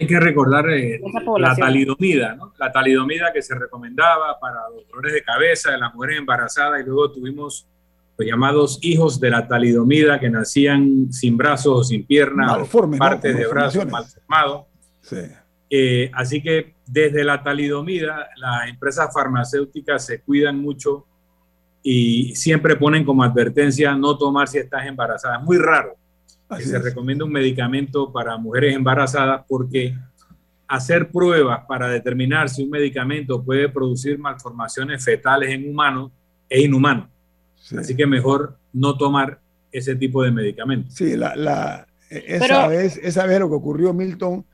Hay 0.00 0.08
que 0.08 0.18
recordar 0.18 0.68
eh, 0.68 1.00
la 1.38 1.54
talidomida, 1.54 2.34
¿no? 2.34 2.52
La 2.58 2.72
talidomida 2.72 3.32
que 3.32 3.40
se 3.40 3.54
recomendaba 3.54 4.38
para 4.40 4.68
los 4.74 4.88
dolores 4.88 5.12
de 5.12 5.22
cabeza 5.22 5.70
de 5.70 5.78
las 5.78 5.94
mujeres 5.94 6.18
embarazadas 6.18 6.80
y 6.80 6.84
luego 6.84 7.12
tuvimos 7.12 7.68
los 8.16 8.26
llamados 8.26 8.80
hijos 8.82 9.20
de 9.20 9.30
la 9.30 9.46
talidomida 9.46 10.18
que 10.18 10.28
nacían 10.28 11.12
sin 11.12 11.36
brazos 11.36 11.80
o 11.80 11.84
sin 11.84 12.04
piernas, 12.04 12.50
o 12.50 12.86
¿no? 12.86 12.98
partes 12.98 13.32
Con 13.32 13.42
de 13.42 13.46
brazos 13.48 13.86
malformaciones. 13.86 13.90
malformados. 13.90 14.66
Sí. 15.02 15.16
Eh, 15.70 16.10
así 16.14 16.42
que 16.42 16.77
desde 16.90 17.24
la 17.24 17.42
talidomida, 17.42 18.28
las 18.36 18.68
empresas 18.68 19.12
farmacéuticas 19.12 20.04
se 20.06 20.20
cuidan 20.22 20.58
mucho 20.58 21.06
y 21.82 22.34
siempre 22.34 22.76
ponen 22.76 23.04
como 23.04 23.22
advertencia 23.22 23.94
no 23.94 24.16
tomar 24.18 24.48
si 24.48 24.58
estás 24.58 24.86
embarazada. 24.86 25.38
Es 25.38 25.42
muy 25.44 25.58
raro 25.58 25.96
que 26.48 26.54
Así 26.56 26.64
se 26.64 26.76
es. 26.76 26.82
recomienda 26.82 27.24
un 27.24 27.32
medicamento 27.32 28.12
para 28.12 28.36
mujeres 28.38 28.74
embarazadas 28.74 29.44
porque 29.48 29.94
hacer 30.66 31.10
pruebas 31.10 31.60
para 31.68 31.88
determinar 31.88 32.48
si 32.48 32.62
un 32.64 32.70
medicamento 32.70 33.42
puede 33.42 33.68
producir 33.68 34.18
malformaciones 34.18 35.02
fetales 35.04 35.50
en 35.50 35.68
humanos 35.70 36.10
es 36.48 36.64
inhumano. 36.64 37.08
Sí. 37.56 37.76
Así 37.76 37.94
que 37.96 38.06
mejor 38.06 38.56
no 38.72 38.96
tomar 38.96 39.40
ese 39.70 39.94
tipo 39.94 40.22
de 40.22 40.30
medicamentos. 40.30 40.94
Sí, 40.94 41.16
la, 41.16 41.36
la- 41.36 41.86
e- 42.10 42.24
esa, 42.36 42.46
Pero- 42.46 42.68
vez, 42.70 42.98
esa 43.02 43.26
vez 43.26 43.38
lo 43.40 43.48
que 43.48 43.54
ocurrió, 43.54 43.92
Milton, 43.92 44.44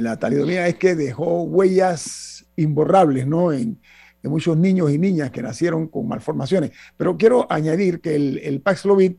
la 0.00 0.18
talidomida 0.18 0.66
es 0.66 0.76
que 0.76 0.94
dejó 0.94 1.42
huellas 1.42 2.46
imborrables, 2.56 3.26
¿no? 3.26 3.52
En, 3.52 3.80
muchos 4.24 4.56
niños 4.56 4.92
y 4.92 4.98
niñas 4.98 5.32
que 5.32 5.42
nacieron 5.42 5.88
con 5.88 6.06
malformaciones. 6.06 6.70
Pero 6.96 7.16
quiero 7.16 7.50
añadir 7.50 8.00
que 8.00 8.14
el, 8.14 8.38
el 8.38 8.60
Paxlovid, 8.60 9.14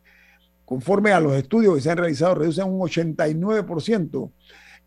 conforme 0.64 1.12
a 1.12 1.20
los 1.20 1.34
estudios 1.34 1.76
que 1.76 1.82
se 1.82 1.92
han 1.92 1.98
realizado, 1.98 2.36
reduce 2.36 2.64
un 2.64 2.80
89% 2.80 4.32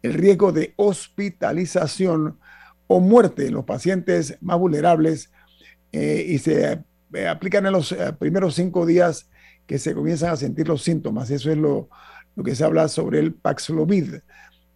el 0.02 0.14
riesgo 0.14 0.52
de 0.52 0.72
hospitalización 0.76 2.38
o 2.86 3.00
muerte 3.00 3.46
en 3.46 3.54
los 3.54 3.64
pacientes 3.64 4.38
más 4.40 4.58
vulnerables 4.58 5.32
eh, 5.92 6.24
y 6.28 6.38
se 6.38 6.84
eh, 7.14 7.28
aplican 7.28 7.66
en 7.66 7.72
los 7.72 7.92
eh, 7.92 8.12
primeros 8.18 8.54
cinco 8.54 8.86
días 8.86 9.28
que 9.66 9.78
se 9.78 9.94
comienzan 9.94 10.30
a 10.30 10.36
sentir 10.36 10.68
los 10.68 10.82
síntomas. 10.82 11.30
Eso 11.30 11.50
es 11.50 11.58
lo, 11.58 11.88
lo 12.36 12.44
que 12.44 12.54
se 12.54 12.64
habla 12.64 12.88
sobre 12.88 13.18
el 13.18 13.34
Paxlovid, 13.34 14.16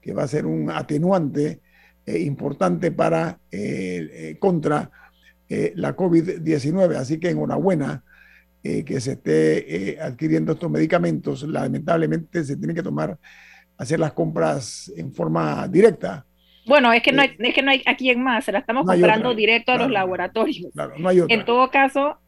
que 0.01 0.13
va 0.13 0.23
a 0.25 0.29
ser 0.29 0.47
un 0.47 0.71
atenuante 0.71 1.61
eh, 2.07 2.19
importante 2.21 2.91
para 2.93 3.39
eh, 3.51 4.09
eh, 4.13 4.37
contra 4.39 4.91
eh, 5.49 5.73
la 5.77 5.95
COVID-19. 5.97 6.95
Así 6.97 7.19
que 7.19 7.31
enhorabuena 7.31 8.03
que 8.63 9.01
se 9.01 9.13
esté 9.13 9.99
adquiriendo 10.01 10.53
estos 10.53 10.71
medicamentos. 10.71 11.43
Lamentablemente 11.45 12.45
se 12.45 12.57
tienen 12.59 12.77
que 12.77 12.83
tomar, 12.83 13.17
hacer 13.79 13.99
las 13.99 14.13
compras 14.13 14.93
en 14.97 15.15
forma 15.15 15.67
directa. 15.67 16.27
Bueno, 16.67 16.93
es 16.93 17.03
que 17.03 17.11
no 17.11 17.23
hay, 17.23 17.31
es 17.39 17.55
que 17.55 17.63
no 17.63 17.71
hay 17.71 17.83
aquí 17.87 18.11
en 18.11 18.23
más, 18.23 18.45
se 18.45 18.53
la 18.53 18.59
estamos 18.59 18.85
No 18.85 18.93
comprando 18.93 19.31
otra. 19.31 19.39
directo 19.39 19.73
a 19.73 19.79
los 19.79 19.91
laboratorios. 19.91 20.71
Claro, 20.75 20.93
no 20.99 21.09
hay 21.09 21.21
otra. 21.21 21.35
En 21.35 21.45
todo 21.47 21.71
caso, 21.71 22.19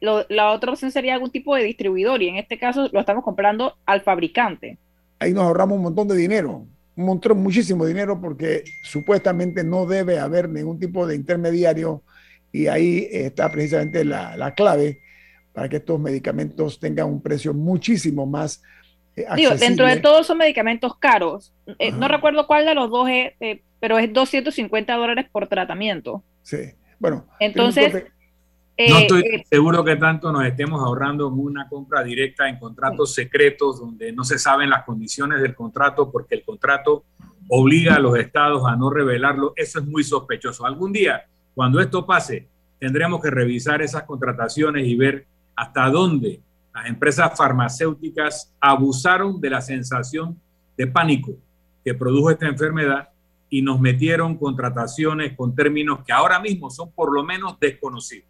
lo- 0.00 0.24
la 0.28 0.52
otra 0.52 0.70
opción 0.70 0.92
sería 0.92 1.14
algún 1.14 1.30
tipo 1.32 1.56
de 1.56 1.64
distribuidor 1.64 2.22
y 2.22 2.28
en 2.28 2.36
este 2.36 2.56
caso 2.56 2.88
lo 2.92 3.00
estamos 3.00 3.24
comprando 3.24 3.74
al 3.86 4.02
fabricante. 4.02 4.78
ahí 5.18 5.32
nos 5.34 5.42
ahorramos 5.42 5.76
un 5.78 5.82
montón 5.82 6.06
de 6.06 6.16
dinero, 6.16 6.64
montón, 7.04 7.38
muchísimo 7.42 7.86
dinero, 7.86 8.20
porque 8.20 8.64
supuestamente 8.82 9.64
no 9.64 9.86
debe 9.86 10.18
haber 10.18 10.48
ningún 10.48 10.78
tipo 10.78 11.06
de 11.06 11.16
intermediario 11.16 12.02
y 12.52 12.66
ahí 12.66 13.06
está 13.10 13.50
precisamente 13.50 14.04
la, 14.04 14.36
la 14.36 14.54
clave 14.54 15.00
para 15.52 15.68
que 15.68 15.76
estos 15.76 15.98
medicamentos 16.00 16.78
tengan 16.80 17.06
un 17.06 17.20
precio 17.22 17.52
muchísimo 17.54 18.26
más 18.26 18.62
eh, 19.16 19.26
Digo, 19.36 19.50
dentro 19.50 19.84
de 19.86 19.92
accesible. 19.92 20.00
todos 20.00 20.26
son 20.26 20.38
medicamentos 20.38 20.96
caros. 20.96 21.52
Eh, 21.78 21.92
no 21.92 22.06
recuerdo 22.08 22.46
cuál 22.46 22.64
de 22.64 22.74
los 22.74 22.90
dos 22.90 23.08
es, 23.08 23.32
eh, 23.40 23.62
pero 23.80 23.98
es 23.98 24.12
250 24.12 24.94
dólares 24.94 25.26
por 25.30 25.48
tratamiento. 25.48 26.22
Sí. 26.42 26.58
Bueno, 26.98 27.26
Entonces, 27.40 27.94
Eh, 27.94 28.06
No 28.88 28.98
estoy 28.98 29.22
eh, 29.22 29.44
seguro 29.50 29.84
que 29.84 29.96
tanto 29.96 30.32
nos 30.32 30.44
estemos 30.44 30.80
ahorrando 30.80 31.28
en 31.28 31.34
una 31.34 31.68
compra 31.68 32.02
directa 32.02 32.48
en 32.48 32.58
contratos 32.58 33.14
secretos 33.14 33.80
donde 33.80 34.12
no 34.12 34.24
se 34.24 34.38
saben 34.38 34.70
las 34.70 34.84
condiciones 34.84 35.42
del 35.42 35.54
contrato 35.54 36.10
porque 36.10 36.36
el 36.36 36.44
contrato 36.44 37.04
obliga 37.48 37.96
a 37.96 37.98
los 37.98 38.16
estados 38.16 38.62
a 38.66 38.76
no 38.76 38.90
revelarlo. 38.90 39.52
Eso 39.56 39.80
es 39.80 39.86
muy 39.86 40.04
sospechoso. 40.04 40.64
Algún 40.64 40.92
día, 40.92 41.24
cuando 41.54 41.80
esto 41.80 42.06
pase, 42.06 42.48
tendremos 42.78 43.20
que 43.20 43.30
revisar 43.30 43.82
esas 43.82 44.04
contrataciones 44.04 44.86
y 44.86 44.94
ver 44.96 45.26
hasta 45.56 45.90
dónde 45.90 46.40
las 46.74 46.86
empresas 46.86 47.36
farmacéuticas 47.36 48.54
abusaron 48.60 49.40
de 49.40 49.50
la 49.50 49.60
sensación 49.60 50.40
de 50.76 50.86
pánico 50.86 51.32
que 51.84 51.94
produjo 51.94 52.30
esta 52.30 52.46
enfermedad 52.46 53.10
y 53.50 53.62
nos 53.62 53.80
metieron 53.80 54.38
contrataciones 54.38 55.36
con 55.36 55.54
términos 55.54 56.04
que 56.06 56.12
ahora 56.12 56.38
mismo 56.38 56.70
son 56.70 56.92
por 56.92 57.12
lo 57.12 57.24
menos 57.24 57.58
desconocidos. 57.58 58.28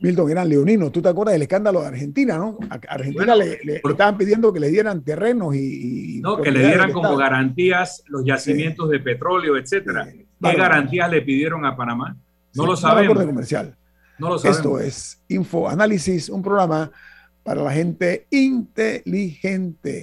Milton, 0.00 0.30
eran 0.30 0.48
leoninos. 0.48 0.92
¿Tú 0.92 1.00
te 1.00 1.08
acuerdas 1.08 1.32
del 1.34 1.42
escándalo 1.42 1.80
de 1.80 1.86
Argentina, 1.88 2.36
no? 2.36 2.58
A 2.68 2.74
Argentina 2.74 3.34
Bueno, 3.34 3.36
le, 3.44 3.58
le 3.64 3.80
por- 3.80 3.92
estaban 3.92 4.18
pidiendo 4.18 4.52
que 4.52 4.60
le 4.60 4.68
dieran 4.68 5.02
terrenos 5.02 5.54
y... 5.54 6.16
y 6.18 6.20
¿no? 6.20 6.40
que 6.40 6.50
le 6.50 6.60
dieran 6.66 6.92
como 6.92 7.06
Estado. 7.08 7.18
garantías 7.18 8.02
los 8.08 8.24
yacimientos 8.24 8.90
de 8.90 9.00
petróleo, 9.00 9.56
etcétera. 9.56 10.04
Sí, 10.10 10.26
¿Qué 10.42 10.52
garantías 10.54 11.10
le 11.10 11.22
pidieron 11.22 11.64
a 11.64 11.74
Panamá? 11.76 12.16
No 12.54 12.62
Sí, 12.64 12.68
lo 12.68 12.76
sabemos. 12.76 13.12
acuerdo 13.12 13.30
comercial. 13.30 13.76
No 14.18 14.28
lo 14.30 14.38
sabemos. 14.38 14.56
Esto 14.58 14.78
es 14.80 15.22
Info 15.28 15.68
Análisis, 15.68 16.28
un 16.28 16.42
programa 16.42 16.90
para 17.42 17.62
la 17.62 17.72
gente 17.72 18.26
inteligente. 18.30 20.02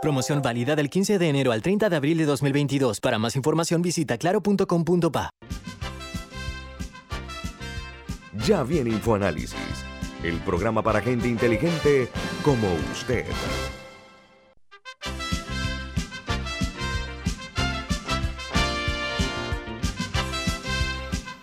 Promoción 0.00 0.40
válida 0.40 0.76
del 0.76 0.88
15 0.88 1.18
de 1.18 1.28
enero 1.28 1.52
al 1.52 1.60
30 1.60 1.90
de 1.90 1.96
abril 1.96 2.16
de 2.16 2.24
2022. 2.24 3.00
Para 3.00 3.18
más 3.18 3.36
información 3.36 3.82
visita 3.82 4.16
claro.com.pa. 4.16 5.30
Ya 8.46 8.62
viene 8.62 8.90
InfoAnálisis, 8.90 9.84
el 10.22 10.38
programa 10.38 10.82
para 10.82 11.02
gente 11.02 11.28
inteligente 11.28 12.08
como 12.42 12.66
usted. 12.90 13.26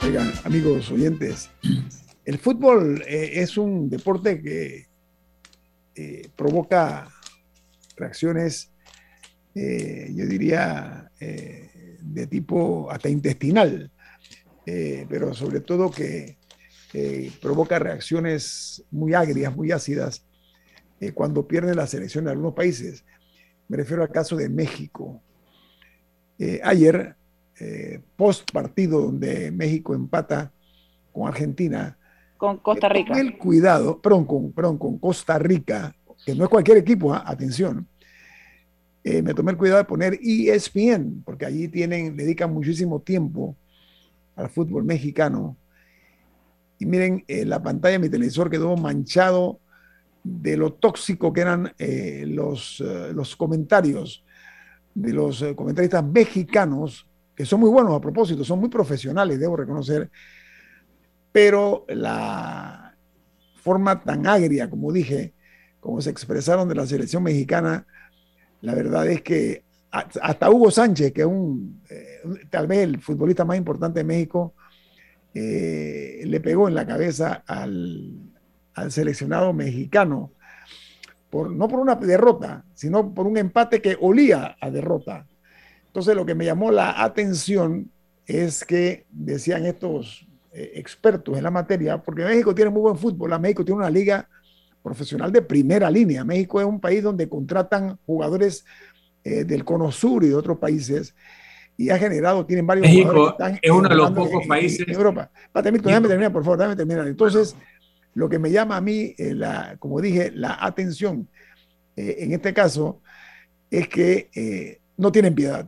Oigan, 0.03 0.33
amigos 0.45 0.89
oyentes, 0.89 1.51
el 2.25 2.39
fútbol 2.39 3.03
eh, 3.07 3.33
es 3.35 3.55
un 3.57 3.87
deporte 3.87 4.41
que 4.41 4.87
eh, 5.93 6.29
provoca 6.35 7.07
reacciones, 7.97 8.71
eh, 9.55 10.11
yo 10.15 10.25
diría, 10.25 11.11
de 11.19 12.27
tipo 12.27 12.89
hasta 12.91 13.09
intestinal, 13.09 13.91
pero 14.63 15.33
sobre 15.33 15.61
todo 15.61 15.89
que 15.89 16.37
provoca 17.41 17.79
reacciones 17.79 18.83
muy 18.91 19.13
agrias, 19.13 19.55
muy 19.55 19.71
ácidas, 19.71 20.25
cuando 21.13 21.47
pierde 21.47 21.75
la 21.75 21.87
selección 21.87 22.25
de 22.25 22.31
algunos 22.31 22.53
países. 22.53 23.03
Me 23.67 23.77
refiero 23.77 24.03
al 24.03 24.11
caso 24.11 24.35
de 24.35 24.47
México. 24.47 25.21
ayer 26.63 27.17
eh, 27.59 28.01
post 28.15 28.51
partido 28.51 29.01
donde 29.01 29.51
México 29.51 29.95
empata 29.95 30.51
con 31.11 31.27
Argentina. 31.27 31.97
Con 32.37 32.57
Costa 32.57 32.87
Rica. 32.87 33.19
el 33.19 33.37
cuidado, 33.39 33.99
perdón 33.99 34.25
con, 34.25 34.51
perdón, 34.51 34.77
con 34.77 34.99
Costa 34.99 35.39
Rica, 35.39 35.95
que 36.27 36.35
no 36.35 36.43
es 36.43 36.49
cualquier 36.49 36.75
equipo, 36.75 37.13
¿ah? 37.13 37.23
atención. 37.25 37.87
Eh, 39.01 39.21
me 39.21 39.33
tomé 39.33 39.51
el 39.51 39.57
cuidado 39.57 39.77
de 39.77 39.85
poner 39.85 40.19
ESPN, 40.21 41.23
porque 41.23 41.45
allí 41.45 41.69
tienen, 41.69 42.17
dedican 42.17 42.53
muchísimo 42.53 42.99
tiempo 42.99 43.55
al 44.35 44.49
fútbol 44.49 44.83
mexicano. 44.83 45.55
Y 46.79 46.85
miren, 46.85 47.23
eh, 47.29 47.45
la 47.45 47.63
pantalla 47.63 47.93
de 47.93 47.99
mi 47.99 48.09
televisor 48.09 48.49
quedó 48.49 48.75
manchado 48.75 49.61
de 50.21 50.57
lo 50.57 50.73
tóxico 50.73 51.31
que 51.31 51.39
eran 51.39 51.71
los, 52.25 52.83
los 53.13 53.37
comentarios 53.37 54.25
de 54.93 55.13
los 55.13 55.41
comentaristas 55.55 56.03
mexicanos 56.03 57.07
que 57.33 57.45
son 57.45 57.61
muy 57.61 57.69
buenos 57.69 57.93
a 57.93 58.01
propósito, 58.01 58.43
son 58.43 58.59
muy 58.59 58.67
profesionales, 58.67 59.39
debo 59.39 59.55
reconocer, 59.55 60.09
pero 61.31 61.85
la 61.87 62.93
forma 63.63 64.03
tan 64.03 64.27
agria, 64.27 64.69
como 64.69 64.91
dije, 64.91 65.33
como 65.87 66.01
se 66.01 66.09
expresaron 66.09 66.67
de 66.67 66.75
la 66.75 66.85
selección 66.85 67.23
mexicana, 67.23 67.87
la 68.59 68.75
verdad 68.75 69.07
es 69.07 69.21
que 69.21 69.63
hasta 69.89 70.49
Hugo 70.49 70.69
Sánchez, 70.69 71.13
que 71.13 71.21
es 71.21 71.27
eh, 71.89 72.19
tal 72.49 72.67
vez 72.67 72.79
el 72.79 72.99
futbolista 72.99 73.45
más 73.45 73.55
importante 73.55 74.01
de 74.01 74.03
México, 74.03 74.53
eh, 75.33 76.23
le 76.25 76.41
pegó 76.41 76.67
en 76.67 76.75
la 76.75 76.85
cabeza 76.85 77.41
al, 77.47 78.11
al 78.73 78.91
seleccionado 78.91 79.53
mexicano, 79.53 80.33
por, 81.29 81.51
no 81.51 81.69
por 81.69 81.79
una 81.79 81.95
derrota, 81.95 82.65
sino 82.73 83.13
por 83.13 83.25
un 83.25 83.37
empate 83.37 83.81
que 83.81 83.97
olía 84.01 84.57
a 84.59 84.69
derrota. 84.69 85.25
Entonces 85.85 86.17
lo 86.17 86.25
que 86.25 86.35
me 86.35 86.43
llamó 86.43 86.69
la 86.69 87.01
atención 87.01 87.89
es 88.25 88.65
que 88.65 89.05
decían 89.09 89.65
estos 89.65 90.27
eh, 90.51 90.71
expertos 90.75 91.37
en 91.37 91.43
la 91.43 91.51
materia, 91.51 91.97
porque 92.03 92.25
México 92.25 92.53
tiene 92.53 92.71
muy 92.71 92.81
buen 92.81 92.97
fútbol, 92.97 93.39
México 93.39 93.63
tiene 93.63 93.79
una 93.79 93.89
liga 93.89 94.27
profesional 94.87 95.31
de 95.31 95.41
primera 95.41 95.89
línea. 95.89 96.23
México 96.23 96.59
es 96.59 96.65
un 96.65 96.79
país 96.79 97.03
donde 97.03 97.29
contratan 97.29 97.97
jugadores 98.05 98.65
eh, 99.23 99.43
del 99.43 99.63
Cono 99.63 99.91
Sur 99.91 100.23
y 100.23 100.29
de 100.29 100.35
otros 100.35 100.57
países 100.57 101.15
y 101.75 101.89
ha 101.89 101.97
generado, 101.97 102.45
tienen 102.45 102.65
varios 102.65 102.87
México 102.87 103.37
es 103.61 103.71
uno 103.71 103.87
de 103.87 103.95
los 103.95 104.11
pocos 104.11 104.47
países 104.47 104.87
en 104.87 104.93
Europa. 104.93 105.29
déjame 105.53 106.07
terminar, 106.07 106.31
por 106.31 106.43
favor, 106.43 106.57
déjame 106.57 106.75
terminar. 106.75 107.07
Entonces, 107.07 107.55
lo 108.15 108.27
que 108.27 108.39
me 108.39 108.49
llama 108.49 108.77
a 108.77 108.81
mí, 108.81 109.13
eh, 109.17 109.33
la, 109.35 109.75
como 109.77 110.01
dije, 110.01 110.31
la 110.33 110.57
atención 110.59 111.27
en 111.95 112.31
este 112.31 112.53
caso 112.53 113.01
es 113.71 113.87
que 113.87 114.79
no 114.97 115.11
tienen 115.11 115.33
piedad. 115.33 115.67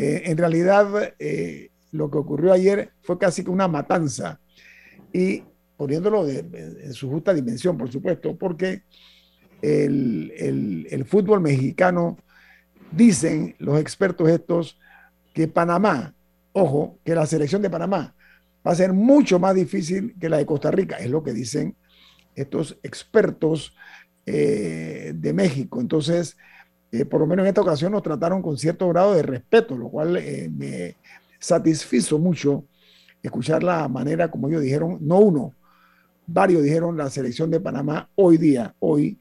Eh, 0.00 0.30
en 0.30 0.38
realidad, 0.38 1.14
eh, 1.18 1.70
lo 1.92 2.10
que 2.10 2.16
ocurrió 2.16 2.54
ayer 2.54 2.90
fue 3.02 3.18
casi 3.18 3.44
que 3.44 3.50
una 3.50 3.68
matanza 3.68 4.40
y 5.12 5.42
poniéndolo 5.80 6.28
en 6.28 6.92
su 6.92 7.08
justa 7.08 7.32
dimensión, 7.32 7.78
por 7.78 7.90
supuesto, 7.90 8.36
porque 8.36 8.82
el, 9.62 11.06
fútbol 11.08 11.40
mexicano, 11.40 12.18
dicen 12.92 13.56
los 13.58 13.80
expertos 13.80 14.28
estos, 14.28 14.78
que 15.32 15.48
Panamá, 15.48 16.14
ojo, 16.52 16.98
que 17.02 17.14
la 17.14 17.24
selección 17.24 17.62
de 17.62 17.70
Panamá 17.70 18.14
va 18.66 18.72
a 18.72 18.74
ser 18.74 18.92
mucho 18.92 19.38
más 19.38 19.54
difícil 19.54 20.14
que 20.20 20.28
la 20.28 20.36
de 20.36 20.44
Costa 20.44 20.70
Rica, 20.70 20.98
es 20.98 21.08
lo 21.08 21.22
que 21.22 21.32
dicen 21.32 21.74
estos 22.34 22.76
expertos 22.82 23.74
eh, 24.26 25.14
de 25.14 25.32
México. 25.32 25.80
Entonces, 25.80 26.36
eh, 26.92 27.06
por 27.06 27.20
lo 27.20 27.26
menos 27.26 27.44
en 27.44 27.48
esta 27.48 27.62
ocasión 27.62 27.92
nos 27.92 28.02
trataron 28.02 28.42
con 28.42 28.58
cierto 28.58 28.86
grado 28.90 29.14
de 29.14 29.22
respeto, 29.22 29.78
lo 29.78 29.88
cual 29.88 30.18
eh, 30.18 30.50
me 30.54 30.96
satisfizo 31.38 32.18
mucho 32.18 32.66
escuchar 33.22 33.62
la 33.62 33.88
manera 33.88 34.30
como 34.30 34.46
ellos 34.48 34.60
dijeron, 34.60 34.98
no 35.00 35.20
uno, 35.20 35.54
varios 36.32 36.62
dijeron 36.62 36.96
la 36.96 37.10
selección 37.10 37.50
de 37.50 37.60
Panamá 37.60 38.08
hoy 38.14 38.36
día, 38.36 38.74
hoy 38.78 39.18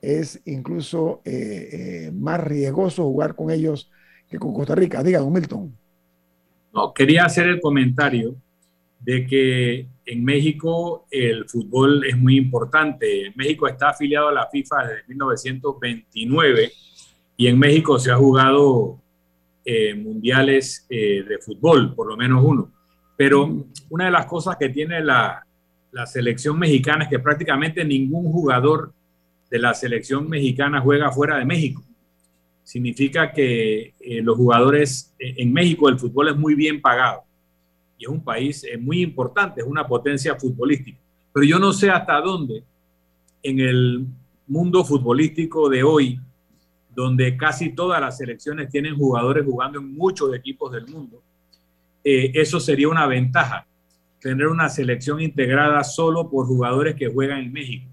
es 0.00 0.40
incluso 0.46 1.20
eh, 1.24 2.10
más 2.14 2.40
riesgoso 2.40 3.04
jugar 3.04 3.34
con 3.34 3.50
ellos 3.50 3.90
que 4.28 4.38
con 4.38 4.54
Costa 4.54 4.74
Rica. 4.74 5.02
Diga, 5.02 5.18
don 5.18 5.32
Milton. 5.32 5.76
No, 6.72 6.94
quería 6.94 7.24
hacer 7.24 7.48
el 7.48 7.60
comentario 7.60 8.36
de 9.00 9.26
que 9.26 9.86
en 10.06 10.24
México 10.24 11.06
el 11.10 11.48
fútbol 11.48 12.04
es 12.04 12.16
muy 12.16 12.36
importante. 12.36 13.32
México 13.34 13.66
está 13.66 13.90
afiliado 13.90 14.28
a 14.28 14.32
la 14.32 14.46
FIFA 14.46 14.86
desde 14.86 15.08
1929 15.08 16.72
y 17.36 17.46
en 17.46 17.58
México 17.58 17.98
se 17.98 18.10
ha 18.10 18.16
jugado 18.16 19.00
eh, 19.64 19.94
mundiales 19.94 20.86
eh, 20.88 21.24
de 21.26 21.38
fútbol, 21.38 21.94
por 21.94 22.06
lo 22.06 22.16
menos 22.16 22.42
uno. 22.44 22.72
Pero 23.16 23.66
una 23.90 24.06
de 24.06 24.10
las 24.10 24.26
cosas 24.26 24.56
que 24.56 24.68
tiene 24.68 25.02
la, 25.02 25.44
la, 25.92 26.06
selección 26.06 26.58
mexicana 26.58 27.04
es 27.04 27.10
que 27.10 27.18
prácticamente 27.18 27.84
ningún 27.84 28.30
jugador 28.30 28.92
de 29.50 29.58
la 29.58 29.74
selección 29.74 30.28
mexicana 30.28 30.80
juega 30.80 31.10
fuera 31.10 31.38
de 31.38 31.44
México. 31.44 31.82
Significa 32.62 33.32
que 33.32 33.94
eh, 34.00 34.22
los 34.22 34.36
jugadores 34.36 35.14
en 35.18 35.52
México 35.52 35.88
el 35.88 35.98
fútbol 35.98 36.28
es 36.28 36.36
muy 36.36 36.54
bien 36.54 36.80
pagado 36.80 37.24
y 37.98 38.04
es 38.04 38.10
un 38.10 38.22
país 38.22 38.64
muy 38.80 39.02
importante, 39.02 39.60
es 39.60 39.66
una 39.66 39.86
potencia 39.86 40.36
futbolística. 40.36 40.98
Pero 41.32 41.46
yo 41.46 41.58
no 41.58 41.72
sé 41.72 41.90
hasta 41.90 42.20
dónde 42.20 42.62
en 43.42 43.60
el 43.60 44.06
mundo 44.46 44.84
futbolístico 44.84 45.68
de 45.68 45.82
hoy 45.82 46.20
donde 46.94 47.36
casi 47.36 47.70
todas 47.70 48.00
las 48.00 48.18
selecciones 48.18 48.68
tienen 48.68 48.96
jugadores 48.96 49.44
jugando 49.44 49.78
en 49.78 49.94
muchos 49.94 50.34
equipos 50.34 50.72
del 50.72 50.86
mundo, 50.88 51.22
eh, 52.02 52.32
eso 52.34 52.58
sería 52.58 52.88
una 52.88 53.06
ventaja, 53.06 53.66
tener 54.20 54.46
una 54.46 54.68
selección 54.68 55.20
integrada 55.20 55.82
solo 55.82 56.28
por 56.28 56.46
jugadores 56.46 56.94
que 56.94 57.08
juegan 57.08 57.38
en 57.40 57.52
México. 57.52 57.86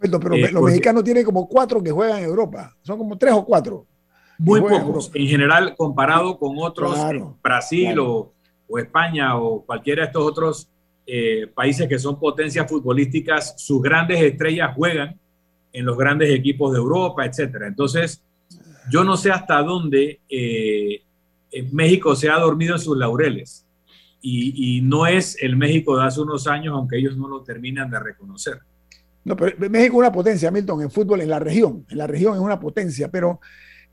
Pero, 0.00 0.34
eh, 0.34 0.50
los 0.50 0.62
mexicanos 0.62 1.04
tienen 1.04 1.24
como 1.24 1.48
cuatro 1.48 1.82
que 1.82 1.90
juegan 1.90 2.18
en 2.18 2.24
Europa, 2.24 2.74
son 2.82 2.98
como 2.98 3.16
tres 3.16 3.34
o 3.34 3.44
cuatro. 3.44 3.86
Muy 4.38 4.60
pocos, 4.60 5.10
en, 5.14 5.26
general 5.26 5.74
comparado 5.76 6.38
con 6.38 6.56
otros, 6.58 6.98
Brasil 7.42 7.98
O, 7.98 8.32
España 8.78 9.36
o 9.36 9.62
cualquiera 9.62 10.02
de 10.02 10.06
estos 10.06 10.22
otros 10.22 10.70
eh, 11.06 11.46
países 11.52 11.88
que 11.88 11.98
son 11.98 12.18
potencias 12.18 12.70
futbolísticas, 12.70 13.54
sus 13.58 13.82
grandes 13.82 14.20
estrellas 14.20 14.72
juegan 14.74 15.18
en 15.72 15.84
los 15.84 15.98
grandes 15.98 16.30
equipos 16.30 16.72
de 16.72 16.78
Europa, 16.78 17.26
etcétera. 17.26 17.66
Entonces, 17.66 18.22
yo 18.90 19.04
no 19.04 19.16
sé 19.16 19.30
hasta 19.30 19.62
dónde 19.62 20.20
eh, 20.28 21.02
México 21.72 22.14
se 22.14 22.30
ha 22.30 22.38
dormido 22.38 22.76
en 22.76 22.80
sus 22.80 22.96
laureles. 22.96 23.66
Y, 24.22 24.82
no 24.82 25.06
es 25.06 25.36
el 25.40 25.56
México 25.56 25.96
de 25.96 26.04
hace 26.04 26.20
unos 26.20 26.46
años, 26.46 26.74
aunque 26.74 26.98
ellos 26.98 27.16
no 27.16 27.28
lo 27.28 27.42
terminan 27.42 27.90
de 27.90 27.98
reconocer. 27.98 28.58
No, 29.24 29.36
pero 29.36 29.56
México 29.70 29.96
es 29.96 29.98
una 30.00 30.12
potencia, 30.12 30.50
Milton, 30.50 30.82
en 30.82 30.90
fútbol, 30.90 31.20
en 31.20 31.30
la 31.30 31.38
región. 31.38 31.86
En 31.88 31.98
la 31.98 32.06
región 32.06 32.34
es 32.34 32.40
una 32.40 32.60
potencia, 32.60 33.10
pero 33.10 33.40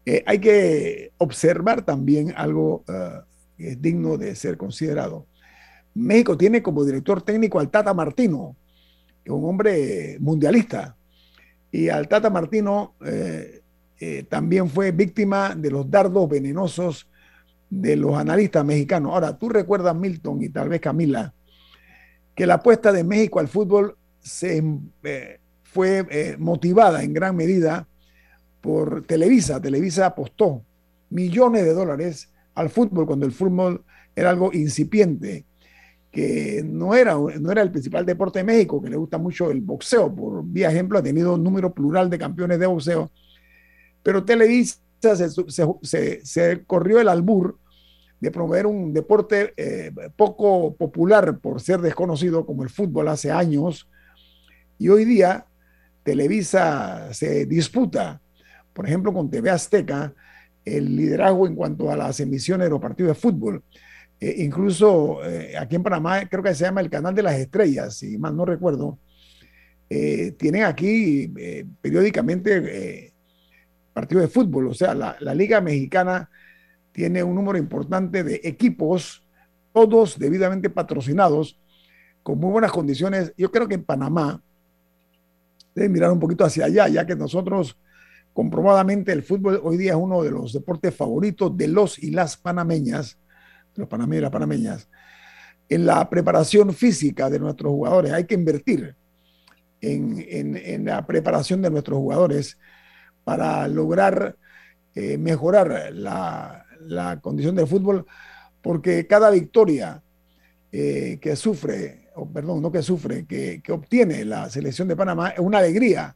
eh, 0.06 0.24
hay 0.26 0.40
que 0.40 1.12
observar 1.18 1.84
también 1.84 2.34
algo 2.36 2.84
eh, 2.88 3.20
que 3.58 3.70
es 3.70 3.82
digno 3.82 4.18
de 4.18 4.36
ser 4.36 4.58
considerado. 4.58 5.28
México 5.94 6.38
tiene 6.38 6.62
como 6.62 6.86
director 6.86 7.22
técnico 7.22 7.60
al 7.60 7.70
Tata 7.70 7.94
Martino, 7.94 8.56
que 9.24 9.32
es 9.32 9.36
un 9.36 9.46
hombre 9.46 10.18
mundialista. 10.20 10.96
Y 11.72 11.90
al 11.90 12.08
Tata 12.08 12.30
Martino 12.30 12.96
eh, 13.06 13.62
también 14.30 14.70
fue 14.70 14.92
víctima 14.92 15.56
de 15.56 15.72
los 15.72 15.90
dardos 15.90 16.30
venenosos 16.30 17.10
de 17.70 17.96
los 17.96 18.16
analistas 18.18 18.64
mexicanos. 18.66 19.14
Ahora, 19.14 19.38
tú 19.38 19.50
recuerdas, 19.50 19.96
Milton, 19.96 20.42
y 20.44 20.50
tal 20.50 20.70
vez 20.70 20.82
Camila, 20.82 21.34
que 22.36 22.46
la 22.46 22.56
apuesta 22.56 22.92
de 22.92 23.04
México 23.04 23.40
al 23.40 23.48
fútbol 23.48 23.98
se, 24.20 24.64
eh, 25.04 25.40
fue 25.64 26.06
eh, 26.10 26.36
motivada 26.38 27.04
en 27.04 27.14
gran 27.14 27.36
medida 27.36 27.88
por 28.62 29.06
Televisa. 29.06 29.62
Televisa 29.62 30.08
apostó 30.08 30.64
millones 31.10 31.64
de 31.64 31.74
dólares 31.74 32.32
al 32.56 32.70
fútbol 32.70 33.06
cuando 33.06 33.26
el 33.26 33.32
fútbol 33.32 33.84
era 34.16 34.30
algo 34.30 34.52
incipiente, 34.54 35.46
que 36.12 36.64
no 36.66 36.96
era, 36.96 37.16
no 37.16 37.52
era 37.52 37.62
el 37.62 37.72
principal 37.72 38.06
deporte 38.06 38.40
de 38.40 38.46
México, 38.46 38.82
que 38.82 38.90
le 38.90 38.98
gusta 38.98 39.18
mucho 39.18 39.52
el 39.52 39.62
boxeo. 39.62 40.14
Por 40.14 40.44
vía 40.46 40.72
ejemplo, 40.72 40.98
ha 40.98 41.04
tenido 41.04 41.36
un 41.36 41.44
número 41.44 41.74
plural 41.74 42.10
de 42.10 42.18
campeones 42.18 42.60
de 42.60 42.66
boxeo. 42.66 43.12
Pero 44.02 44.26
Televisa 44.26 44.80
se, 45.02 46.64
corrió 46.66 47.00
el 47.00 47.10
albur 47.10 47.58
de 48.20 48.32
promover 48.32 48.66
un 48.66 48.94
deporte 48.94 49.54
eh, 49.58 49.92
poco 50.16 50.76
popular 50.76 51.38
por 51.38 51.62
ser 51.62 51.82
desconocido 51.82 52.46
como 52.46 52.64
el 52.64 52.70
fútbol 52.70 53.08
hace 53.10 53.32
años. 53.32 53.90
Y 54.80 54.90
hoy 54.90 55.06
día 55.06 55.46
Televisa 56.04 57.14
se 57.14 57.46
disputa, 57.46 58.22
por 58.74 58.88
ejemplo, 58.88 59.14
con 59.14 59.30
TV 59.30 59.50
Azteca, 59.50 60.14
el 60.66 60.96
liderazgo 60.96 61.48
en 61.48 61.56
cuanto 61.56 61.92
a 61.92 61.96
las 61.96 62.20
emisiones 62.20 62.70
de 62.70 62.80
partidos 62.80 63.10
de 63.10 63.22
fútbol. 63.22 63.64
Eh, 64.20 64.36
incluso 64.40 65.24
eh, 65.24 65.56
aquí 65.58 65.76
en 65.76 65.84
Panamá 65.84 66.28
creo 66.28 66.42
que 66.42 66.56
se 66.56 66.64
llama 66.66 66.82
el 66.82 66.90
Canal 66.90 67.14
de 67.14 67.24
las 67.24 67.36
Estrellas, 67.36 67.98
si 67.98 68.18
mal 68.18 68.36
no 68.36 68.46
recuerdo. 68.46 68.98
tienen 69.88 70.64
aquí 70.64 71.32
periódicamente 71.82 73.14
partido 73.98 74.22
de 74.22 74.28
fútbol. 74.28 74.68
O 74.68 74.76
sea, 74.76 74.94
la, 74.94 75.34
Liga 75.34 75.60
Mexicana 75.60 76.30
tiene 76.92 77.24
un 77.24 77.34
número 77.34 77.58
importante 77.58 78.24
de 78.24 78.42
equipos, 78.44 79.24
todos 79.74 80.20
debidamente 80.20 80.70
patrocinados, 80.70 81.60
con 82.22 82.38
muy 82.38 82.52
buenas 82.52 82.72
condiciones. 82.72 83.34
Yo 83.38 83.50
creo 83.52 83.68
que 83.68 83.74
en 83.74 83.84
Panamá 83.84 84.40
deben 85.74 85.92
mirar 85.92 86.12
un 86.12 86.20
poquito 86.20 86.46
hacia 86.46 86.66
allá, 86.66 86.88
ya 86.90 87.08
que 87.08 87.16
nosotros 87.16 87.76
comprobadamente 88.34 89.12
el 89.12 89.24
fútbol 89.24 89.60
hoy 89.64 89.78
día 89.78 89.94
es 89.94 89.98
uno 89.98 90.22
de 90.22 90.30
los 90.30 90.54
deportes 90.54 90.94
favoritos 90.94 91.58
de 91.58 91.68
los 91.68 91.98
y 91.98 92.12
las 92.12 92.38
panameñas, 92.38 93.18
de 93.74 93.82
los 93.82 93.90
panameños 93.90 94.20
y 94.20 94.22
las 94.22 94.32
panameñas. 94.32 94.90
En 95.70 95.88
la 95.88 96.08
preparación 96.08 96.72
física 96.72 97.32
de 97.32 97.40
nuestros 97.40 97.72
jugadores 97.72 98.14
hay 98.14 98.26
que 98.26 98.36
invertir 98.36 98.96
en, 99.82 100.24
en 100.56 100.86
la 100.86 101.04
preparación 101.08 101.64
de 101.64 101.72
nuestros 101.72 101.98
jugadores 101.98 102.60
para 103.28 103.68
lograr 103.68 104.38
eh, 104.96 105.18
mejorar 105.18 105.92
la, 105.92 107.20
condición 107.22 107.56
del 107.56 107.68
fútbol, 107.68 108.06
porque 108.62 109.06
cada 109.06 109.30
victoria 109.32 110.02
eh, 110.72 111.20
que 111.20 111.36
sufre, 111.36 112.08
o 112.16 112.26
perdón, 112.26 112.62
no 112.62 112.72
que 112.72 112.82
sufre, 112.82 113.26
que, 113.26 113.62
obtiene 113.70 114.24
la 114.24 114.50
selección 114.50 114.88
de 114.88 114.96
Panamá 114.96 115.32
es 115.32 115.40
una 115.40 115.58
alegría 115.58 116.16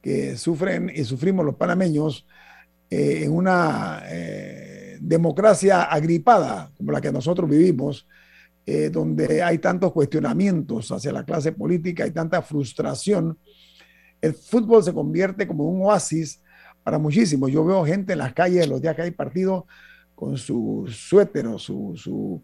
que 0.00 0.38
sufren 0.38 0.90
y 0.94 1.04
sufrimos 1.04 1.44
los 1.44 1.56
panameños 1.56 2.26
eh, 2.88 3.24
en 3.24 3.30
una 3.30 4.02
democracia 4.98 5.82
agripada 5.82 6.72
como 6.74 6.90
la 6.90 7.02
que 7.02 7.12
nosotros 7.12 7.50
vivimos, 7.50 8.08
donde 8.90 9.42
hay 9.42 9.58
tantos 9.58 9.92
cuestionamientos 9.92 10.90
hacia 10.90 11.12
la 11.12 11.26
clase 11.26 11.52
política, 11.52 12.04
hay 12.04 12.12
tanta 12.12 12.40
frustración 12.40 13.36
el 14.24 14.34
fútbol 14.34 14.82
se 14.82 14.94
convierte 14.94 15.46
como 15.46 15.64
un 15.64 15.82
oasis 15.82 16.42
para 16.82 16.98
muchísimos. 16.98 17.52
Yo 17.52 17.62
veo 17.64 17.84
gente 17.84 18.14
en 18.14 18.20
las 18.20 18.32
calles 18.32 18.66
los 18.66 18.80
días 18.80 18.96
que 18.96 19.02
hay 19.02 19.10
partido 19.10 19.66
con 20.14 20.38
su 20.38 20.86
suéter 20.90 21.46
o 21.46 21.58
su, 21.58 22.42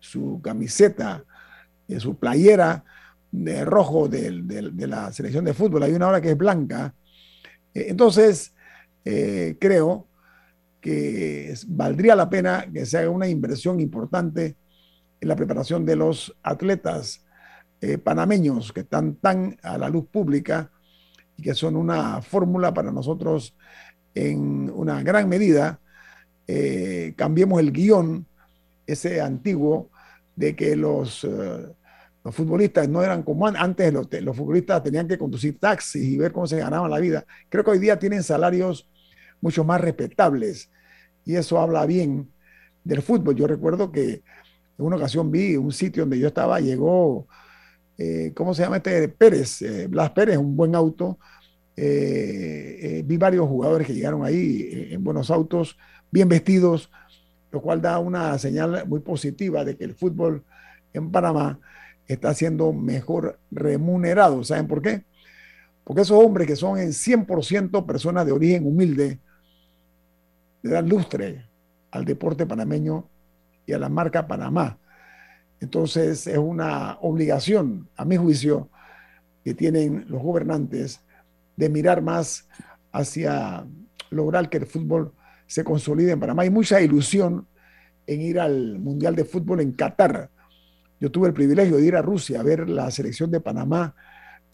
su, 0.00 0.40
camiseta, 0.42 1.24
eh, 1.86 2.00
su 2.00 2.18
playera 2.18 2.84
de 3.30 3.64
rojo 3.64 4.08
de, 4.08 4.42
la 4.88 5.12
selección 5.12 5.44
de 5.44 5.54
fútbol. 5.54 5.84
Hay 5.84 5.92
una 5.92 6.08
hora 6.08 6.20
que 6.20 6.30
es 6.30 6.36
blanca. 6.36 6.94
Eh, 7.74 7.86
entonces, 7.90 8.52
eh, 9.04 9.56
creo 9.60 10.08
que 10.80 11.54
valdría 11.68 12.16
la 12.16 12.28
pena 12.28 12.66
que 12.72 12.86
se 12.86 12.98
haga 12.98 13.10
una 13.10 13.28
inversión 13.28 13.78
importante 13.78 14.56
en 15.20 15.28
la 15.28 15.36
preparación 15.36 15.84
de 15.84 15.94
los 15.94 16.34
atletas 16.42 17.24
panameños 18.04 18.74
que 18.74 18.80
están 18.80 19.14
tan 19.14 19.56
a 19.62 19.78
la 19.78 19.88
luz 19.88 20.06
pública 20.06 20.70
que 21.40 21.54
son 21.54 21.76
una 21.76 22.22
fórmula 22.22 22.72
para 22.74 22.92
nosotros 22.92 23.56
en 24.14 24.70
una 24.74 25.02
gran 25.02 25.28
medida. 25.28 25.80
Eh, 26.46 27.14
cambiemos 27.16 27.60
el 27.60 27.72
guion, 27.72 28.26
ese 28.86 29.20
antiguo, 29.20 29.90
de 30.36 30.56
que 30.56 30.74
los, 30.76 31.24
eh, 31.24 31.66
los 32.24 32.34
futbolistas 32.34 32.88
no 32.88 33.02
eran 33.02 33.22
como 33.22 33.46
antes, 33.46 33.92
los, 33.92 34.08
los, 34.10 34.36
futbolistas 34.36 34.82
tenían 34.82 35.06
que 35.06 35.18
conducir 35.18 35.58
taxis 35.58 36.02
y 36.02 36.18
ver 36.18 36.32
cómo 36.32 36.46
se 36.46 36.58
ganaban 36.58 36.90
la 36.90 36.98
vida. 36.98 37.24
Creo 37.48 37.64
que 37.64 37.70
hoy 37.70 37.78
día 37.78 37.98
tienen 37.98 38.22
salarios 38.22 38.88
mucho 39.40 39.64
más 39.64 39.80
respetables 39.80 40.70
y 41.24 41.36
eso 41.36 41.60
habla 41.60 41.86
bien 41.86 42.30
del 42.84 43.02
fútbol. 43.02 43.36
Yo 43.36 43.46
recuerdo 43.46 43.92
que 43.92 44.22
en 44.78 44.84
una 44.84 44.96
ocasión 44.96 45.30
vi 45.30 45.56
un 45.56 45.72
sitio 45.72 46.02
donde 46.02 46.18
yo 46.18 46.28
estaba, 46.28 46.60
llegó 46.60 47.26
eh, 48.02 48.32
¿cómo 48.34 48.54
se 48.54 48.62
llama 48.62 48.78
este? 48.78 49.08
Pérez, 49.08 49.60
eh, 49.60 49.86
Blas 49.86 50.10
Pérez, 50.12 50.38
un 50.38 50.56
buen 50.56 50.74
auto. 50.74 51.18
Eh, 51.76 53.02
vi 53.04 53.18
varios 53.18 53.46
jugadores 53.46 53.86
que 53.86 53.92
llegaron 53.92 54.24
ahí 54.24 54.88
en 54.90 55.04
buenos 55.04 55.30
autos, 55.30 55.76
bien 56.10 56.26
vestidos, 56.26 56.90
lo 57.52 57.60
cual 57.60 57.82
da 57.82 57.98
una 57.98 58.38
señal 58.38 58.86
muy 58.86 59.00
positiva 59.00 59.66
de 59.66 59.76
que 59.76 59.84
el 59.84 59.94
fútbol 59.94 60.42
en 60.94 61.10
Panamá 61.10 61.60
está 62.06 62.32
siendo 62.32 62.72
mejor 62.72 63.38
remunerado. 63.50 64.42
¿Saben 64.44 64.66
por 64.66 64.80
qué? 64.80 65.04
Porque 65.84 66.00
esos 66.00 66.24
hombres 66.24 66.46
que 66.46 66.56
son 66.56 66.78
en 66.78 66.94
100% 66.94 67.84
personas 67.84 68.24
de 68.24 68.32
origen 68.32 68.66
humilde, 68.66 69.18
le 70.62 70.70
dan 70.70 70.88
lustre 70.88 71.44
al 71.90 72.06
deporte 72.06 72.46
panameño 72.46 73.04
y 73.66 73.74
a 73.74 73.78
la 73.78 73.90
marca 73.90 74.26
Panamá. 74.26 74.79
Entonces 75.60 76.26
es 76.26 76.38
una 76.38 76.98
obligación, 77.00 77.88
a 77.96 78.04
mi 78.04 78.16
juicio, 78.16 78.70
que 79.44 79.54
tienen 79.54 80.06
los 80.08 80.22
gobernantes 80.22 81.00
de 81.56 81.68
mirar 81.68 82.02
más 82.02 82.48
hacia 82.92 83.66
lograr 84.10 84.48
que 84.48 84.58
el 84.58 84.66
fútbol 84.66 85.12
se 85.46 85.64
consolide 85.64 86.12
en 86.12 86.20
Panamá. 86.20 86.42
Hay 86.42 86.50
mucha 86.50 86.80
ilusión 86.80 87.46
en 88.06 88.20
ir 88.20 88.40
al 88.40 88.78
Mundial 88.78 89.14
de 89.14 89.24
Fútbol 89.24 89.60
en 89.60 89.72
Qatar. 89.72 90.30
Yo 90.98 91.10
tuve 91.10 91.28
el 91.28 91.34
privilegio 91.34 91.76
de 91.76 91.86
ir 91.86 91.96
a 91.96 92.02
Rusia 92.02 92.40
a 92.40 92.42
ver 92.42 92.68
la 92.68 92.90
selección 92.90 93.30
de 93.30 93.40
Panamá 93.40 93.94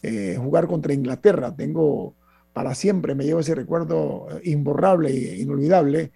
eh, 0.01 0.37
jugar 0.37 0.67
contra 0.67 0.93
Inglaterra. 0.93 1.55
Tengo 1.55 2.15
para 2.53 2.75
siempre, 2.75 3.15
me 3.15 3.25
llevo 3.25 3.39
ese 3.39 3.55
recuerdo 3.55 4.27
eh, 4.31 4.41
imborrable 4.45 5.09
e 5.09 5.37
inolvidable. 5.37 6.11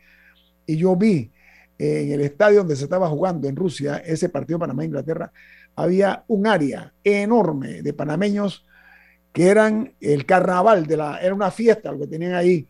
Y 0.65 0.77
yo 0.77 0.95
vi 0.95 1.30
en 1.81 2.11
el 2.11 2.21
estadio 2.21 2.59
donde 2.59 2.75
se 2.75 2.83
estaba 2.83 3.09
jugando 3.09 3.47
en 3.47 3.55
Rusia, 3.55 3.97
ese 3.97 4.29
partido 4.29 4.59
Panamá-Inglaterra, 4.59 5.31
había 5.75 6.23
un 6.27 6.47
área 6.47 6.93
enorme 7.03 7.81
de 7.81 7.93
panameños 7.93 8.65
que 9.33 9.47
eran 9.47 9.93
el 9.99 10.25
carnaval, 10.25 10.85
de 10.85 10.97
la, 10.97 11.17
era 11.17 11.33
una 11.33 11.51
fiesta 11.51 11.91
lo 11.91 11.99
que 11.99 12.07
tenían 12.07 12.33
ahí, 12.33 12.67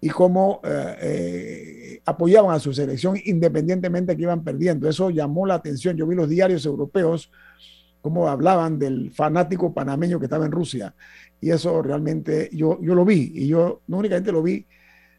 y 0.00 0.08
cómo 0.10 0.60
eh, 0.64 0.96
eh, 1.00 2.00
apoyaban 2.04 2.54
a 2.54 2.60
su 2.60 2.72
selección 2.72 3.16
independientemente 3.24 4.14
que 4.16 4.22
iban 4.22 4.44
perdiendo. 4.44 4.88
Eso 4.88 5.08
llamó 5.08 5.46
la 5.46 5.54
atención. 5.54 5.96
Yo 5.96 6.06
vi 6.06 6.14
los 6.14 6.28
diarios 6.28 6.66
europeos 6.66 7.30
cómo 8.02 8.28
hablaban 8.28 8.78
del 8.78 9.12
fanático 9.12 9.72
panameño 9.72 10.18
que 10.18 10.26
estaba 10.26 10.44
en 10.44 10.52
Rusia. 10.52 10.94
Y 11.40 11.50
eso 11.50 11.80
realmente 11.80 12.50
yo, 12.52 12.78
yo 12.82 12.94
lo 12.94 13.06
vi. 13.06 13.32
Y 13.34 13.46
yo 13.46 13.80
no 13.86 13.96
únicamente 13.96 14.30
lo 14.30 14.42
vi, 14.42 14.66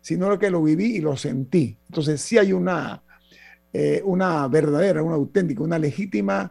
sino 0.01 0.37
que 0.37 0.51
lo 0.51 0.61
viví 0.61 0.97
y 0.97 1.01
lo 1.01 1.17
sentí. 1.17 1.79
Entonces 1.89 2.21
sí 2.21 2.37
hay 2.37 2.53
una, 2.53 3.01
eh, 3.77 4.01
una 4.05 4.47
verdadera, 4.47 5.03
una 5.03 5.15
auténtica, 5.15 5.61
una 5.61 5.77
legítima 5.77 6.49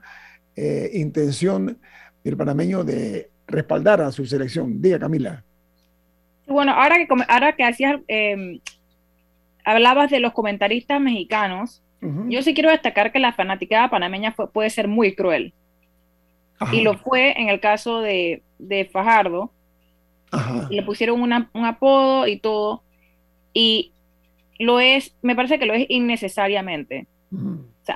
eh, 0.55 0.91
intención 0.93 1.79
del 2.23 2.37
panameño 2.37 2.85
de 2.85 3.31
respaldar 3.47 4.03
a 4.03 4.13
su 4.13 4.27
selección. 4.27 4.83
Diga, 4.83 4.99
Camila. 4.99 5.43
Bueno, 6.47 6.73
ahora 6.73 6.99
que, 6.99 7.09
ahora 7.27 7.57
que 7.57 7.65
hacías, 7.65 7.99
em, 8.09 8.61
hablabas 9.65 10.11
de 10.11 10.21
los 10.21 10.35
comentaristas 10.35 11.01
mexicanos, 11.01 11.81
yo 12.29 12.43
sí 12.43 12.53
quiero 12.53 12.69
destacar 12.69 13.11
que 13.11 13.19
la 13.19 13.33
fanaticada 13.33 13.89
panameña 13.89 14.35
puede 14.35 14.69
ser 14.69 14.89
muy 14.89 15.15
cruel. 15.15 15.55
Y 16.73 16.83
lo 16.83 16.99
fue 16.99 17.33
en 17.41 17.49
el 17.49 17.59
caso 17.61 18.03
de, 18.03 18.43
Fajardo. 18.93 19.51
le 20.69 20.83
pusieron 20.83 21.23
un 21.23 21.65
apodo 21.65 22.27
y 22.27 22.39
todo. 22.39 22.83
Y 23.55 23.93
lo 24.59 24.79
es, 24.81 25.17
me 25.23 25.35
parece 25.35 25.59
que 25.59 25.65
lo 25.65 25.73
es 25.73 25.87
innecesariamente 25.89 27.07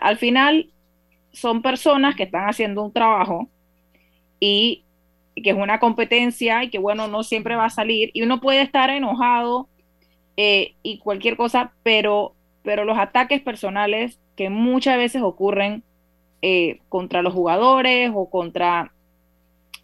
al 0.01 0.17
final 0.17 0.71
son 1.33 1.63
personas 1.63 2.17
que 2.17 2.25
están 2.25 2.49
haciendo 2.49 2.83
un 2.83 2.93
trabajo 2.93 3.49
y, 4.41 4.85
que 5.35 5.51
es 5.51 5.57
una 5.57 5.79
competencia 5.79 6.65
y 6.65 6.71
que 6.71 6.79
bueno, 6.79 7.07
no 7.07 7.23
siempre 7.23 7.55
va 7.55 7.67
a 7.67 7.71
salir 7.71 8.11
y 8.13 8.23
uno 8.23 8.41
puede 8.41 8.61
estar 8.61 8.91
enojado 8.91 9.69
eh, 10.37 10.75
y 10.83 10.99
cualquier 10.99 11.37
cosa, 11.37 11.73
pero, 11.83 12.35
pero 12.63 12.85
los 12.85 12.99
ataques 12.99 13.41
personales 13.41 14.19
que 14.37 14.51
muchas 14.51 14.97
veces 14.97 15.23
ocurren 15.23 15.83
eh, 16.43 16.81
contra 16.89 17.23
los 17.23 17.35
jugadores 17.35 18.13
o 18.15 18.31
contra, 18.31 18.93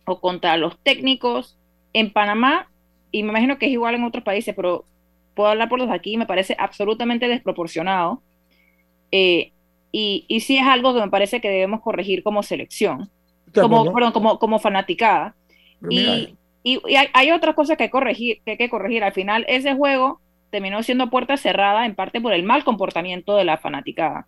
o 0.07 0.21
contra 0.21 0.57
los 0.57 0.79
técnicos 0.79 1.59
en 1.93 2.13
Panamá, 2.13 2.71
y 3.11 3.23
me 3.23 3.31
imagino 3.31 3.59
que 3.59 3.67
es 3.67 3.73
igual 3.73 3.97
en 3.97 4.05
otros 4.05 4.23
países, 4.23 4.55
pero 4.55 4.85
puedo 5.35 5.49
hablar 5.49 5.69
por 5.69 5.81
los 5.81 5.91
aquí, 5.91 6.17
me 6.17 6.27
parece 6.27 6.55
absolutamente 6.59 7.29
desproporcionado. 7.29 8.23
Eh, 9.11 9.53
y, 9.93 10.25
y, 10.27 10.41
sí 10.41 10.57
es 10.59 10.67
algo 10.67 10.93
que 10.93 11.01
me 11.01 11.09
parece 11.09 11.41
que 11.41 11.49
debemos 11.49 11.81
corregir 11.81 12.23
como 12.25 12.43
selección, 12.43 13.11
como, 13.55 13.93
perdón, 13.93 14.13
como, 14.13 14.39
como 14.39 14.59
fanaticada. 14.59 15.37
Y, 15.89 16.35
y, 16.65 16.97
hay, 16.97 17.09
hay, 17.13 17.31
otras 17.31 17.55
cosas 17.55 17.77
que, 17.77 17.91
corregir, 17.91 18.41
que 18.45 18.53
hay 18.53 18.57
que 18.57 18.69
corregir. 18.71 19.05
Al 19.05 19.13
final, 19.13 19.45
ese 19.47 19.75
juego 19.75 20.21
terminó 20.51 20.83
siendo 20.83 21.11
puerta 21.11 21.37
cerrada 21.37 21.87
en 21.87 21.95
parte 21.95 22.21
por 22.21 22.33
el 22.33 22.43
mal 22.43 22.65
comportamiento 22.65 23.37
de 23.37 23.45
la 23.45 23.59
fanaticada. 23.59 24.27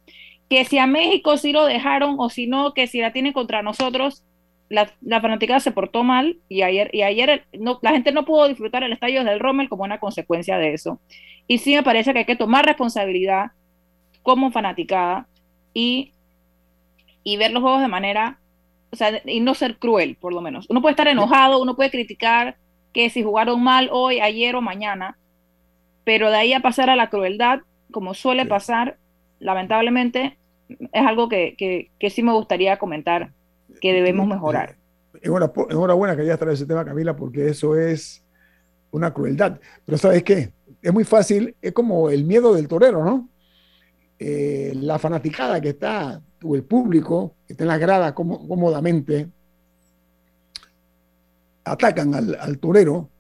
Que 0.48 0.64
si 0.64 0.78
a 0.78 0.86
México 0.86 1.36
sí 1.36 1.52
lo 1.52 1.64
dejaron 1.64 2.16
o 2.18 2.30
si 2.30 2.46
no, 2.46 2.72
que 2.72 2.86
si 2.86 3.00
la 3.00 3.12
tienen 3.12 3.32
contra 3.32 3.62
nosotros, 3.62 4.24
la, 4.68 4.92
la 5.00 5.20
fanaticada 5.20 5.60
se 5.60 5.70
portó 5.70 6.02
mal 6.02 6.38
y 6.48 6.62
ayer, 6.62 6.90
y 6.92 7.02
ayer 7.02 7.44
no, 7.58 7.78
la 7.82 7.92
gente 7.92 8.12
no 8.12 8.24
pudo 8.24 8.48
disfrutar 8.48 8.82
el 8.82 8.92
estadio 8.92 9.24
del 9.24 9.40
Rommel 9.40 9.68
como 9.68 9.84
una 9.84 10.00
consecuencia 10.00 10.58
de 10.58 10.74
eso. 10.74 11.00
Y 11.46 11.58
sí 11.58 11.74
me 11.74 11.82
parece 11.82 12.12
que 12.12 12.20
hay 12.20 12.24
que 12.24 12.36
tomar 12.36 12.64
responsabilidad 12.64 13.52
como 14.26 14.50
fanaticada 14.50 15.28
y, 15.72 16.10
y 17.22 17.36
ver 17.36 17.52
los 17.52 17.62
juegos 17.62 17.80
de 17.80 17.86
manera, 17.86 18.40
o 18.90 18.96
sea, 18.96 19.22
y 19.24 19.38
no 19.38 19.54
ser 19.54 19.78
cruel, 19.78 20.16
por 20.20 20.34
lo 20.34 20.40
menos. 20.40 20.66
Uno 20.68 20.82
puede 20.82 20.94
estar 20.94 21.06
enojado, 21.06 21.62
uno 21.62 21.76
puede 21.76 21.92
criticar 21.92 22.56
que 22.92 23.08
si 23.08 23.22
jugaron 23.22 23.62
mal 23.62 23.88
hoy, 23.92 24.18
ayer 24.18 24.56
o 24.56 24.60
mañana, 24.60 25.16
pero 26.02 26.28
de 26.28 26.38
ahí 26.38 26.52
a 26.54 26.58
pasar 26.58 26.90
a 26.90 26.96
la 26.96 27.08
crueldad, 27.08 27.60
como 27.92 28.14
suele 28.14 28.46
pasar, 28.46 28.98
lamentablemente, 29.38 30.36
es 30.68 31.06
algo 31.06 31.28
que, 31.28 31.54
que, 31.56 31.92
que 32.00 32.10
sí 32.10 32.24
me 32.24 32.32
gustaría 32.32 32.78
comentar 32.78 33.30
que 33.80 33.92
debemos 33.92 34.26
mejorar. 34.26 34.74
Enhorabuena 35.22 36.16
que 36.16 36.22
hayas 36.22 36.40
traído 36.40 36.54
ese 36.54 36.66
tema, 36.66 36.84
Camila, 36.84 37.14
porque 37.14 37.46
eso 37.46 37.76
es 37.76 38.24
una 38.90 39.14
crueldad. 39.14 39.60
Pero 39.84 39.98
¿sabes 39.98 40.24
qué? 40.24 40.50
Es 40.82 40.92
muy 40.92 41.04
fácil, 41.04 41.54
es 41.62 41.72
como 41.72 42.10
el 42.10 42.24
miedo 42.24 42.54
del 42.54 42.66
torero, 42.66 43.04
¿no? 43.04 43.28
Eh, 44.18 44.72
la 44.76 44.98
fanaticada 44.98 45.60
que 45.60 45.70
está, 45.70 46.22
o 46.42 46.56
el 46.56 46.62
público 46.62 47.34
que 47.46 47.52
está 47.52 47.64
en 47.64 47.68
la 47.68 47.78
grada 47.78 48.14
cómodamente, 48.14 49.28
atacan 51.64 52.14
al, 52.14 52.36
al, 52.40 52.58
torero. 52.58 53.10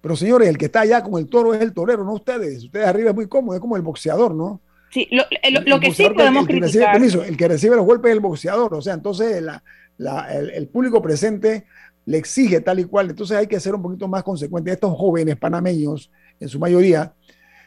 Pero 0.00 0.16
señores, 0.16 0.48
el 0.48 0.56
que 0.56 0.66
está 0.66 0.80
allá 0.80 1.02
con 1.02 1.20
el 1.20 1.28
toro 1.28 1.52
es 1.52 1.60
el 1.60 1.74
torero, 1.74 2.04
no 2.04 2.14
ustedes. 2.14 2.64
Ustedes 2.64 2.86
arriba 2.86 3.10
es 3.10 3.16
muy 3.16 3.26
cómodo, 3.26 3.56
es 3.56 3.60
como 3.60 3.76
el 3.76 3.82
boxeador, 3.82 4.34
¿no? 4.34 4.60
Sí, 4.90 5.06
lo, 5.10 5.24
lo, 5.50 5.60
lo 5.62 5.80
que 5.80 5.92
sí 5.92 6.08
podemos 6.08 6.48
el, 6.48 6.54
el 6.54 6.60
criticar. 6.62 6.92
Que 6.92 6.98
recibe, 6.98 7.28
el 7.28 7.36
que 7.36 7.48
recibe 7.48 7.76
los 7.76 7.84
golpes 7.84 8.10
es 8.10 8.16
el 8.16 8.22
boxeador, 8.22 8.72
o 8.72 8.80
sea, 8.80 8.94
entonces 8.94 9.42
la, 9.42 9.62
la, 9.98 10.34
el, 10.34 10.50
el, 10.50 10.68
público 10.68 11.02
presente 11.02 11.66
le 12.06 12.16
exige 12.16 12.62
tal 12.62 12.80
y 12.80 12.84
cual, 12.84 13.10
entonces 13.10 13.36
hay 13.36 13.46
que 13.46 13.60
ser 13.60 13.74
un 13.74 13.82
poquito 13.82 14.08
más 14.08 14.22
consecuente. 14.22 14.72
Estos 14.72 14.96
jóvenes 14.96 15.36
panameños, 15.36 16.10
en 16.40 16.48
su 16.48 16.58
mayoría, 16.58 17.12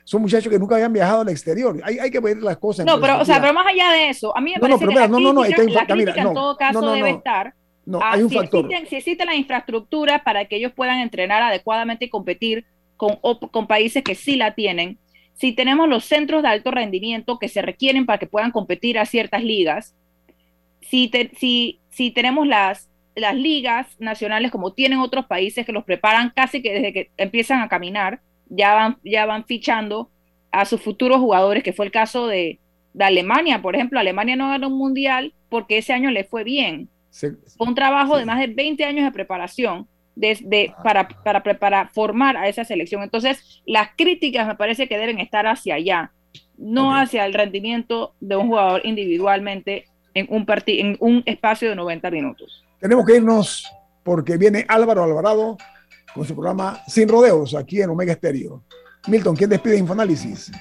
son 0.04 0.22
muchachos 0.22 0.52
que 0.52 0.60
nunca 0.60 0.76
habían 0.76 0.93
viajado 0.93 1.22
al 1.22 1.30
exterior. 1.30 1.80
Hay, 1.84 1.99
hay 1.99 2.12
que 2.12 2.20
ver 2.20 2.38
las 2.38 2.58
cosas. 2.58 2.86
No, 2.86 2.99
pero, 2.99 3.20
o 3.20 3.26
sea, 3.26 3.39
pero 3.39 3.54
más 3.54 3.66
allá 3.68 3.91
de 3.91 4.10
eso, 4.10 4.36
a 4.36 4.41
mí 4.41 4.52
me 4.52 4.56
no, 4.56 4.62
parece 4.62 4.86
no, 4.86 4.91
que 4.91 5.08
no, 5.08 5.20
no, 5.20 5.34
no, 5.34 5.43
la 5.43 5.56
crítica, 5.56 5.86
Camila, 5.86 6.14
no, 6.16 6.30
en 6.30 6.34
todo 6.34 6.58
caso 6.58 6.82
no, 6.82 6.88
no, 6.88 6.93
debe 6.93 7.12
estar. 7.12 7.54
No, 7.86 8.02
a, 8.02 8.14
hay 8.14 8.24
un 8.24 8.30
si, 8.30 8.36
factor. 8.36 8.66
Existen, 8.66 8.88
si 8.88 8.95
existe 8.95 9.26
la 9.26 9.36
infraestructura 9.36 10.24
para 10.24 10.45
que 10.45 10.58
ellos 10.58 10.72
puedan 10.76 10.99
entrenar 10.99 11.41
adecuadamente 11.41 12.06
y 12.06 12.10
competir 12.10 12.66
con, 12.97 13.18
con 13.18 13.68
países 13.68 14.04
que 14.04 14.16
sí 14.16 14.36
la 14.36 14.54
tienen, 14.54 14.99
si 15.34 15.54
tenemos 15.54 15.89
los 15.89 16.06
centros 16.06 16.43
de 16.43 16.49
alto 16.49 16.72
rendimiento 16.72 17.39
que 17.39 17.49
se 17.49 17.62
requieren 17.62 18.06
para 18.06 18.20
que 18.20 18.28
puedan 18.28 18.52
competir 18.52 18.99
a 18.99 19.06
ciertas 19.06 19.43
ligas, 19.43 19.95
si, 20.82 21.08
te, 21.08 21.32
si, 21.38 21.80
si 21.89 22.12
tenemos 22.12 22.45
las, 22.45 22.89
las 23.16 23.36
ligas 23.36 23.88
nacionales 23.99 24.52
como 24.52 24.74
tienen 24.74 24.99
otros 24.99 25.26
países 25.26 25.66
que 25.66 25.72
los 25.72 25.84
preparan 25.84 26.32
casi 26.36 26.62
que 26.62 26.74
desde 26.74 26.93
que 26.93 27.12
empiezan 27.18 27.62
a 27.62 27.70
caminar, 27.70 28.22
ya 28.52 28.76
van, 28.76 28.97
ya 29.04 29.26
van 29.26 29.45
fichando 29.45 30.10
a 30.52 30.66
sus 30.66 30.82
futuros 30.82 31.20
jugadores, 31.20 31.64
que 31.64 31.74
fue 31.74 31.86
el 31.86 31.91
caso 31.91 32.28
de, 32.28 32.60
de 32.93 33.06
Alemania, 33.06 33.62
por 33.62 33.76
ejemplo. 33.76 33.99
Alemania 33.99 34.36
no 34.36 34.49
ganó 34.49 34.68
un 34.68 34.78
mundial 34.78 35.34
porque 35.49 35.78
ese 35.78 35.93
año 35.93 36.12
le 36.12 36.26
fue 36.26 36.43
bien. 36.43 36.89
Sí, 37.10 37.28
fue 37.58 37.68
un 37.68 37.76
trabajo 37.76 38.14
sí. 38.14 38.20
de 38.20 38.26
más 38.26 38.39
de 38.39 38.47
20 38.47 38.84
años 38.86 39.06
de 39.06 39.12
preparación 39.12 39.88
desde, 40.16 40.74
para, 40.84 41.08
para, 41.08 41.41
para 41.41 41.88
formar 41.89 42.38
a 42.38 42.47
esa 42.47 42.66
selección. 42.66 43.02
Entonces, 43.02 43.62
las 43.66 43.89
críticas 43.95 44.47
me 44.47 44.56
parece 44.56 44.88
que 44.88 44.97
deben 44.97 45.20
estar 45.20 45.47
hacia 45.47 45.76
allá, 45.76 46.12
no 46.58 46.89
okay. 46.89 47.04
hacia 47.04 47.26
el 47.26 47.34
rendimiento 47.34 48.14
de 48.20 48.36
un 48.36 48.47
jugador 48.47 48.82
individualmente 48.84 49.86
en 50.14 50.28
un, 50.30 50.45
en 50.68 50.97
un 50.99 51.24
espacio 51.26 51.70
de 51.70 51.76
90 51.76 52.12
minutos. 52.12 52.64
Tenemos 52.80 53.06
que 53.06 53.16
irnos 53.16 53.72
porque 54.04 54.38
viene 54.38 54.66
Álvaro 54.68 55.04
Alvarado 55.04 55.58
con 56.14 56.26
su 56.26 56.34
programa 56.34 56.82
Sin 56.88 57.07
Rodeos 57.07 57.55
aquí 57.55 57.82
en 57.82 57.89
Omega 57.89 58.14
Estéreo. 58.14 58.64
Milton, 59.07 59.36
¿quién 59.36 59.49
despide 59.49 59.78
Infoanálisis? 59.78 60.51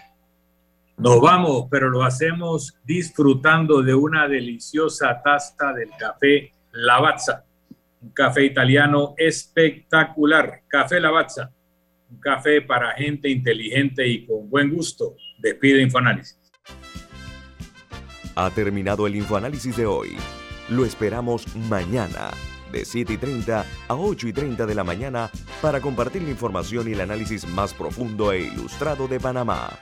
Nos 0.97 1.21
vamos, 1.21 1.67
pero 1.71 1.89
lo 1.89 2.03
hacemos 2.03 2.75
disfrutando 2.85 3.83
de 3.83 3.95
una 3.95 4.29
deliciosa 4.29 5.21
taza 5.23 5.73
del 5.73 5.91
café 5.99 6.53
Lavazza 6.73 7.45
un 8.01 8.11
café 8.11 8.45
italiano 8.45 9.15
espectacular. 9.17 10.63
Café 10.69 11.01
Lavazza, 11.01 11.51
un 12.11 12.19
café 12.19 12.63
para 12.63 12.93
gente 12.93 13.29
inteligente 13.29 14.07
y 14.07 14.27
con 14.27 14.49
buen 14.49 14.75
gusto. 14.75 15.17
Despide 15.39 15.83
Infoanálisis. 15.83 16.39
Ha 18.35 18.51
terminado 18.51 19.07
el 19.07 19.17
Infoanálisis 19.17 19.77
de 19.77 19.87
hoy. 19.87 20.17
Lo 20.69 20.85
esperamos 20.85 21.55
mañana, 21.57 22.31
de 22.71 22.85
7 22.85 23.13
y 23.13 23.17
30 23.17 23.67
a 23.89 23.95
8 23.95 24.29
y 24.29 24.33
30 24.33 24.67
de 24.67 24.75
la 24.75 24.85
mañana, 24.85 25.31
para 25.61 25.81
compartir 25.81 26.23
la 26.23 26.31
información 26.31 26.89
y 26.89 26.93
el 26.93 27.01
análisis 27.01 27.47
más 27.47 27.75
profundo 27.75 28.33
e 28.33 28.41
ilustrado 28.41 29.09
de 29.09 29.21
Panamá. 29.21 29.79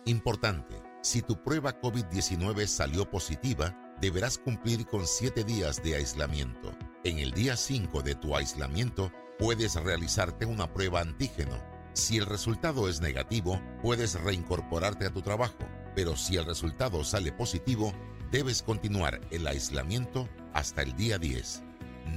Importante, 0.05 0.75
si 1.01 1.23
tu 1.23 1.43
prueba 1.43 1.81
COVID-19 1.81 2.67
salió 2.67 3.11
positiva, 3.11 3.75
deberás 3.99 4.37
cumplir 4.37 4.87
con 4.87 5.07
7 5.07 5.43
días 5.43 5.83
de 5.83 5.97
aislamiento. 5.97 6.71
En 7.05 7.21
el 7.21 7.31
día 7.31 7.57
5 7.57 8.03
de 8.03 8.17
tu 8.17 8.35
aislamiento, 8.35 9.13
puedes 9.39 9.77
realizarte 9.77 10.47
una 10.47 10.73
prueba 10.73 11.01
antígeno. 11.01 11.57
Si 11.93 12.17
el 12.17 12.27
resultado 12.27 12.89
es 12.89 13.01
negativo, 13.01 13.61
puedes 13.83 14.21
reincorporarte 14.21 15.07
a 15.07 15.11
tu 15.11 15.23
trabajo, 15.23 15.65
pero 15.95 16.17
si 16.17 16.37
el 16.37 16.45
resultado 16.45 17.05
sale 17.05 17.31
positivo, 17.31 17.93
debes 18.33 18.63
continuar 18.63 19.21
el 19.31 19.47
aislamiento 19.47 20.29
hasta 20.55 20.83
el 20.83 20.97
día 20.97 21.19
10. 21.19 21.63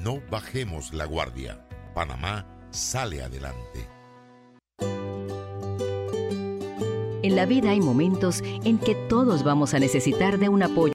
No 0.01 0.19
bajemos 0.31 0.93
la 0.93 1.05
guardia. 1.05 1.63
Panamá 1.93 2.47
sale 2.71 3.21
adelante. 3.21 3.87
En 7.23 7.35
la 7.35 7.45
vida 7.45 7.69
hay 7.69 7.81
momentos 7.81 8.41
en 8.41 8.79
que 8.79 8.95
todos 8.95 9.43
vamos 9.43 9.75
a 9.75 9.79
necesitar 9.79 10.39
de 10.39 10.49
un 10.49 10.63
apoyo. 10.63 10.89